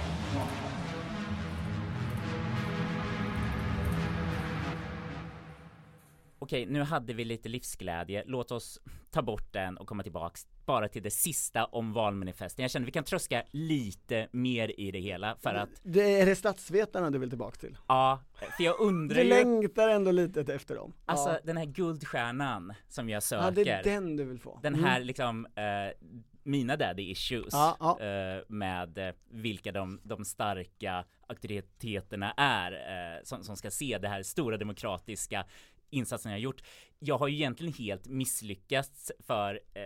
Okej, 6.39 6.65
nu 6.65 6.81
hade 6.81 7.13
vi 7.13 7.25
lite 7.25 7.49
livsglädje. 7.49 8.23
Låt 8.25 8.51
oss 8.51 8.79
ta 9.11 9.21
bort 9.21 9.53
den 9.53 9.77
och 9.77 9.87
komma 9.87 10.03
tillbaks 10.03 10.47
bara 10.65 10.87
till 10.89 11.03
det 11.03 11.11
sista 11.11 11.65
om 11.65 11.93
valmanifesten. 11.93 12.63
Jag 12.63 12.71
känner 12.71 12.85
vi 12.85 12.91
kan 12.91 13.03
tröska 13.03 13.43
lite 13.51 14.27
mer 14.31 14.79
i 14.79 14.91
det 14.91 14.99
hela 14.99 15.35
för 15.35 15.53
att, 15.55 15.69
Det 15.83 16.19
är 16.21 16.25
det 16.25 16.35
statsvetarna 16.35 17.09
du 17.09 17.17
vill 17.19 17.29
tillbaka 17.29 17.55
till? 17.59 17.77
ja, 17.87 18.19
för 18.57 18.63
jag 18.63 18.79
undrar 18.79 19.15
Du 19.15 19.23
ju, 19.23 19.29
längtar 19.29 19.89
ändå 19.89 20.11
lite 20.11 20.53
efter 20.53 20.75
dem? 20.75 20.93
alltså 21.05 21.29
ja. 21.29 21.39
den 21.43 21.57
här 21.57 21.65
guldstjärnan 21.65 22.73
som 22.89 23.09
jag 23.09 23.23
söker. 23.23 23.43
ja, 23.45 23.51
det 23.51 23.69
är 23.69 23.83
den 23.83 24.15
du 24.17 24.23
vill 24.23 24.39
få? 24.39 24.59
Den 24.63 24.73
Mm. 24.73 24.85
här 24.85 24.99
liksom, 24.99 25.45
eh, 25.45 26.07
mina 26.45 26.75
daddy 26.75 27.03
issues 27.11 27.47
Ja, 27.51 27.77
ja. 27.79 27.99
Eh, 28.05 28.43
med 28.47 28.97
eh, 28.97 29.13
vilka 29.29 29.71
de, 29.71 29.99
de 30.03 30.25
starka 30.25 31.05
auktoriteterna 31.27 32.31
är 32.37 32.71
eh, 32.71 33.23
som, 33.23 33.43
som 33.43 33.55
ska 33.57 33.71
se 33.71 33.97
det 33.97 34.07
här 34.07 34.23
stora 34.23 34.57
demokratiska 34.57 35.45
insatsen 35.89 36.31
jag 36.31 36.37
har 36.39 36.41
gjort. 36.43 36.63
Jag 36.99 37.17
har 37.17 37.27
ju 37.27 37.35
egentligen 37.35 37.73
helt 37.73 38.07
misslyckats 38.07 39.11
för, 39.19 39.59
eh, 39.73 39.81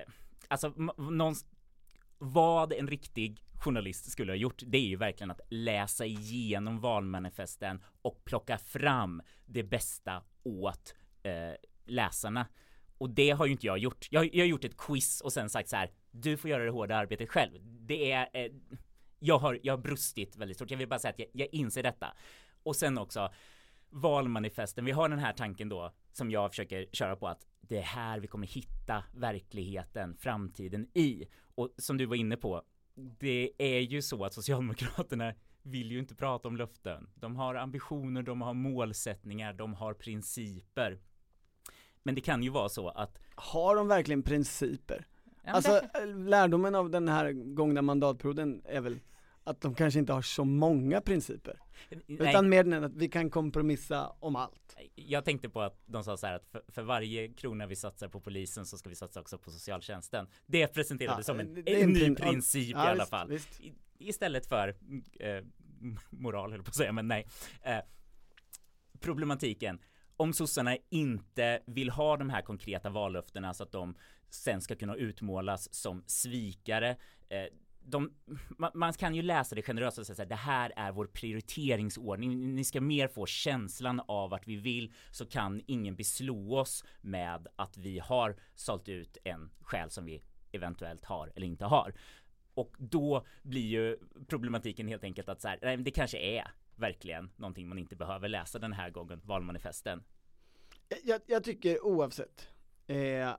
alltså 0.48 0.74
någon, 0.98 1.36
vad 2.18 2.74
en 2.74 2.88
riktig 2.88 3.44
journalist 3.60 4.12
skulle 4.12 4.32
ha 4.32 4.38
gjort, 4.38 4.64
det 4.66 4.78
är 4.78 4.88
ju 4.88 4.96
verkligen 4.96 5.32
att 5.32 5.42
läsa 5.50 6.06
igenom 6.06 6.80
valmanifesten 6.80 7.84
och 8.02 8.26
plocka 8.26 8.58
fram 8.58 9.22
det 9.46 9.64
bästa 9.64 10.24
åt 10.44 10.96
eh, 11.24 11.54
läsarna. 11.86 12.48
Och 12.98 13.10
det 13.10 13.30
har 13.30 13.46
ju 13.46 13.52
inte 13.52 13.66
jag 13.66 13.78
gjort. 13.78 14.08
Jag, 14.12 14.36
jag 14.36 14.44
har 14.44 14.48
gjort 14.48 14.66
ett 14.66 14.78
quiz 14.78 15.22
och 15.22 15.34
sen 15.34 15.50
sagt 15.50 15.70
så 15.70 15.76
här, 15.76 15.92
du 16.12 16.38
får 16.38 16.50
göra 16.50 16.64
det 16.64 16.72
hårda 16.72 16.96
arbetet 16.96 17.30
själv. 17.30 17.60
Det 17.62 18.12
är, 18.12 18.30
eh, 18.34 18.52
jag 19.20 19.38
har, 19.40 19.60
jag 19.64 19.74
har 19.74 19.78
brustit 19.78 20.36
väldigt 20.36 20.58
stort. 20.58 20.72
Jag 20.72 20.78
vill 20.78 20.88
bara 20.88 21.00
säga 21.00 21.12
att 21.12 21.20
jag, 21.20 21.28
jag 21.32 21.48
inser 21.52 21.84
detta. 21.84 22.14
Och 22.64 22.76
sen 22.76 22.98
också, 22.98 23.34
valmanifesten, 23.90 24.86
vi 24.86 24.92
har 24.92 25.10
den 25.10 25.20
här 25.20 25.34
tanken 25.34 25.70
då 25.70 25.92
som 26.12 26.32
jag 26.32 26.50
försöker 26.52 26.86
köra 26.94 27.16
på 27.16 27.28
att 27.28 27.48
det 27.62 27.78
är 27.78 27.82
här 27.82 28.20
vi 28.20 28.28
kommer 28.28 28.48
hitta 28.48 29.04
verkligheten, 29.16 30.18
framtiden 30.20 30.88
i. 30.94 31.26
Och 31.56 31.70
som 31.78 31.98
du 31.98 32.06
var 32.06 32.16
inne 32.16 32.38
på, 32.38 32.62
det 33.20 33.52
är 33.58 33.80
ju 33.80 34.02
så 34.02 34.26
att 34.26 34.34
Socialdemokraterna 34.34 35.34
vill 35.62 35.92
ju 35.92 36.00
inte 36.00 36.16
prata 36.16 36.48
om 36.48 36.56
löften. 36.58 37.10
De 37.16 37.36
har 37.36 37.56
ambitioner, 37.56 38.22
de 38.22 38.42
har 38.42 38.54
målsättningar, 38.54 39.54
de 39.54 39.74
har 39.74 39.94
principer. 39.94 41.00
Men 42.04 42.16
det 42.16 42.22
kan 42.22 42.44
ju 42.44 42.50
vara 42.50 42.70
så 42.70 42.90
att 42.90 43.20
Har 43.36 43.76
de 43.76 43.88
verkligen 43.88 44.24
principer? 44.24 45.08
Ja, 45.44 45.52
Alltså 45.52 45.82
det- 45.94 46.06
lärdomen 46.06 46.76
av 46.76 46.90
den 46.90 47.08
här 47.08 47.32
gångna 47.32 47.82
mandatperioden 47.82 48.62
är 48.66 48.82
väl 48.82 49.00
att 49.48 49.62
de 49.62 49.76
kanske 49.76 50.00
inte 50.00 50.14
har 50.14 50.22
så 50.22 50.46
många 50.46 51.02
principer. 51.02 51.60
Nej. 51.90 52.30
Utan 52.30 52.50
mer 52.50 52.74
än 52.74 52.84
att 52.84 52.96
vi 52.96 53.10
kan 53.10 53.30
kompromissa 53.30 54.08
om 54.20 54.36
allt. 54.36 54.76
Jag 54.96 55.26
tänkte 55.26 55.50
på 55.50 55.62
att 55.62 55.82
de 55.86 56.04
sa 56.04 56.18
så 56.18 56.28
här 56.28 56.34
att 56.34 56.48
för, 56.48 56.62
för 56.68 56.82
varje 56.82 57.28
krona 57.28 57.68
vi 57.68 57.76
satsar 57.76 58.08
på 58.08 58.20
polisen 58.20 58.66
så 58.66 58.78
ska 58.78 58.90
vi 58.90 58.96
satsa 58.96 59.20
också 59.20 59.38
på 59.38 59.52
socialtjänsten. 59.52 60.28
Det 60.46 60.68
presenterades 60.68 61.28
Ja, 61.28 61.34
som 61.34 61.40
en, 61.40 61.48
en 61.66 61.90
ny 61.90 62.00
prin- 62.00 62.16
princip 62.16 62.72
ja, 62.72 62.86
i 62.86 62.88
alla 62.88 63.04
visst, 63.04 63.10
fall. 63.10 63.30
visst. 63.30 63.62
I, 63.62 63.74
istället 64.00 64.46
för 64.46 64.76
eh, 65.20 65.44
moral 66.10 66.52
höll 66.52 66.64
på 66.64 66.70
att 66.70 66.76
säga, 66.76 66.92
men 66.92 67.08
nej. 67.08 67.28
Eh, 67.62 67.80
problematiken. 69.00 69.80
Om 70.18 70.34
sossarna 70.34 70.78
inte 70.90 71.60
vill 71.66 71.90
ha 71.90 72.18
de 72.18 72.30
här 72.30 72.42
konkreta 72.42 72.90
vallöftena 72.90 73.54
så 73.54 73.64
att 73.64 73.72
de 73.72 73.96
sen 74.30 74.62
ska 74.62 74.76
kunna 74.76 74.96
utmålas 74.96 75.74
som 75.74 76.04
svikare. 76.08 76.98
Eh, 77.30 77.44
de, 77.90 78.14
man, 78.50 78.72
man 78.74 78.94
kan 78.94 79.16
ju 79.16 79.22
läsa 79.22 79.56
det 79.56 79.62
generöst 79.62 79.98
och 79.98 80.06
säga 80.06 80.16
så 80.16 80.22
här, 80.22 80.30
det 80.30 80.36
här 80.36 80.74
är 80.76 80.92
vår 80.92 81.06
prioriteringsordning. 81.06 82.56
Ni 82.56 82.64
ska 82.64 82.82
mer 82.82 83.08
få 83.08 83.26
känslan 83.26 84.02
av 84.08 84.34
att 84.34 84.48
vi 84.48 84.56
vill 84.56 84.94
så 85.12 85.26
kan 85.26 85.62
ingen 85.68 85.96
beslå 85.96 86.60
oss 86.60 86.86
med 87.02 87.48
att 87.56 87.78
vi 87.78 88.00
har 88.00 88.36
sålt 88.56 88.90
ut 88.90 89.18
en 89.24 89.50
själ 89.62 89.90
som 89.90 90.06
vi 90.06 90.24
eventuellt 90.52 91.06
har 91.06 91.32
eller 91.36 91.48
inte 91.48 91.66
har. 91.66 91.94
Och 92.54 92.76
då 92.78 93.26
blir 93.44 93.66
ju 93.66 93.98
problematiken 94.28 94.88
helt 94.88 95.04
enkelt 95.04 95.30
att 95.30 95.42
så 95.42 95.48
här, 95.48 95.60
nej, 95.62 95.78
men 95.78 95.84
det 95.84 95.92
kanske 95.92 96.18
är 96.18 96.52
verkligen 96.76 97.32
någonting 97.36 97.68
man 97.68 97.78
inte 97.78 97.96
behöver 97.96 98.28
läsa 98.30 98.60
den 98.60 98.74
här 98.74 98.90
gången, 98.90 99.22
valmanifesten. 99.24 100.04
Jag, 101.04 101.22
jag 101.28 101.44
tycker 101.44 101.86
oavsett, 101.86 102.50
eh, 102.88 103.36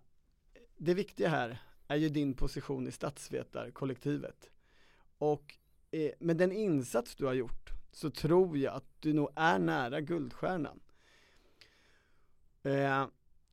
det 0.77 0.95
viktiga 0.95 1.29
här 1.29 1.59
är 1.89 1.97
ju 1.97 2.09
din 2.09 2.35
position 2.35 2.89
i 2.89 2.93
statsvetarkollektivet. 2.93 4.51
Och 5.19 5.59
eh, 5.91 6.11
med 6.19 6.37
den 6.37 6.53
insats 6.53 7.17
du 7.17 7.27
har 7.27 7.35
gjort 7.35 7.71
så 7.93 8.11
tror 8.11 8.59
jag 8.59 8.75
att 8.75 8.85
du 9.01 9.13
nog 9.13 9.29
är 9.37 9.59
nära 9.59 10.01
Guldstjärnan. 10.01 10.81
Eh, 12.63 13.07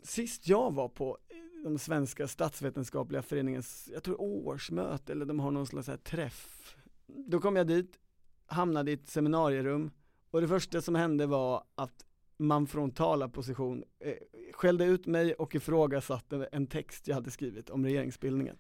sist 0.04 0.48
jag 0.48 0.74
var 0.74 0.90
på 0.90 1.18
eh, 1.28 1.64
de 1.64 1.80
svenska 1.80 2.28
statsvetenskapliga 2.28 3.22
föreningens, 3.22 3.90
jag 3.94 4.04
tror 4.04 4.22
årsmöte 4.22 5.12
eller 5.12 5.26
de 5.26 5.40
har 5.40 5.52
någon 5.52 5.68
slags 5.68 5.88
här 5.88 5.98
träff. 5.98 6.76
Då 7.06 7.40
kom 7.40 7.56
jag 7.56 7.68
dit, 7.68 8.00
hamnade 8.46 8.92
i 8.92 8.94
ett 8.94 9.08
seminarierum 9.08 9.92
och 10.32 10.42
det 10.42 10.48
första 10.48 10.82
som 10.82 10.96
hände 10.96 11.26
var 11.26 11.64
att 11.76 12.06
man 12.38 12.68
från 12.68 12.92
talarposition 12.92 13.84
eh, 14.00 14.14
skällde 14.54 14.86
ut 14.86 15.06
mig 15.06 15.34
och 15.34 15.56
ifrågasatte 15.56 16.50
en 16.52 16.68
text 16.68 17.08
jag 17.08 17.16
hade 17.16 17.32
skrivit 17.32 17.70
om 17.70 17.86
regeringsbildningen. 17.86 18.58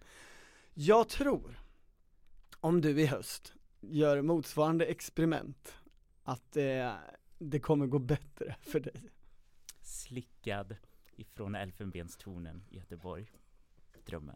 Jag 0.73 1.09
tror, 1.09 1.59
om 2.59 2.81
du 2.81 3.01
i 3.01 3.05
höst 3.05 3.53
gör 3.79 4.21
motsvarande 4.21 4.85
experiment, 4.85 5.73
att 6.23 6.57
eh, 6.57 6.93
det 7.39 7.59
kommer 7.59 7.87
gå 7.87 7.99
bättre 7.99 8.55
för 8.61 8.79
dig. 8.79 9.11
Slickad 9.81 10.75
ifrån 11.15 11.55
Elfenbenstornen 11.55 12.63
i 12.69 12.77
Göteborg. 12.77 13.31
Drömmen. 14.05 14.35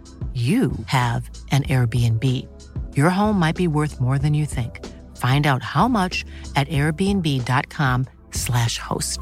you 0.33 0.71
have 0.85 1.29
an 1.51 1.63
Airbnb. 1.63 2.47
Your 2.95 3.09
home 3.09 3.37
might 3.39 3.57
be 3.57 3.67
worth 3.67 3.99
more 3.99 4.17
than 4.17 4.33
you 4.33 4.45
think. 4.45 4.79
Find 5.17 5.45
out 5.45 5.61
how 5.61 5.89
much 5.89 6.23
at 6.55 6.69
airbnb.com/slash 6.69 8.77
host. 8.77 9.19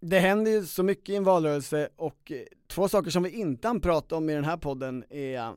Det 0.00 0.20
händer 0.20 0.50
ju 0.50 0.66
så 0.66 0.82
mycket 0.82 1.08
i 1.08 1.16
en 1.16 1.24
valrörelse 1.24 1.88
och 1.96 2.32
eh, 2.32 2.42
två 2.66 2.88
saker 2.88 3.10
som 3.10 3.22
vi 3.22 3.30
inte 3.30 3.68
hann 3.68 3.80
prata 3.80 4.16
om 4.16 4.30
i 4.30 4.34
den 4.34 4.44
här 4.44 4.56
podden 4.56 5.04
är 5.10 5.54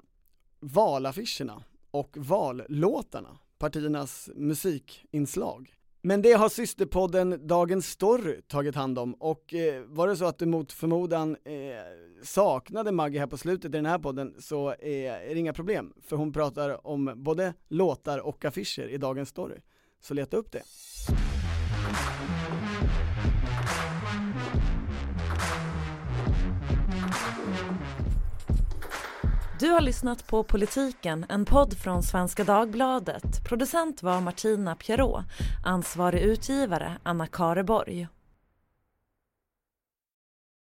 valaffischerna 0.60 1.64
och 1.92 2.18
vallåtarna, 2.18 3.38
partiernas 3.58 4.30
musikinslag. 4.36 5.74
Men 6.06 6.22
det 6.22 6.34
har 6.34 6.50
systerpodden 6.50 7.48
Dagens 7.48 7.90
Story 7.90 8.42
tagit 8.42 8.76
hand 8.76 9.00
om 9.00 9.14
och 9.14 9.54
eh, 9.54 9.84
var 9.84 10.08
det 10.08 10.18
så 10.18 10.26
att 10.26 10.40
du 10.40 10.46
mot 10.46 10.72
förmodan 10.72 11.38
eh, 11.44 11.54
saknade 12.24 12.92
Maggie 12.92 13.20
här 13.20 13.28
på 13.28 13.38
slutet 13.38 13.66
i 13.66 13.78
den 13.78 13.86
här 13.86 14.00
podden 14.00 14.36
så 14.40 14.70
eh, 14.70 15.06
är 15.06 15.34
det 15.34 15.40
inga 15.40 15.54
problem 15.54 15.94
för 16.02 16.16
hon 16.16 16.34
pratar 16.34 16.88
om 16.88 17.14
både 17.16 17.54
låtar 17.68 18.20
och 18.20 18.46
affischer 18.46 18.88
i 18.88 18.98
Dagens 18.98 19.30
Story. 19.30 19.58
Så 20.02 20.14
leta 20.14 20.38
upp 20.38 20.52
det. 20.52 20.62
Du 29.60 29.70
har 29.70 29.82
lyssnat 29.82 30.28
på 30.28 30.44
Politiken, 30.44 31.26
en 31.30 31.46
podd 31.46 31.78
från 31.78 32.04
Svenska 32.04 32.44
Dagbladet. 32.44 33.44
Producent 33.44 34.04
var 34.04 34.22
Martina 34.22 34.76
Pierrot, 34.76 35.24
ansvarig 35.66 36.22
utgivare 36.22 36.98
Anna 37.04 37.28
Kareborg. 37.28 38.08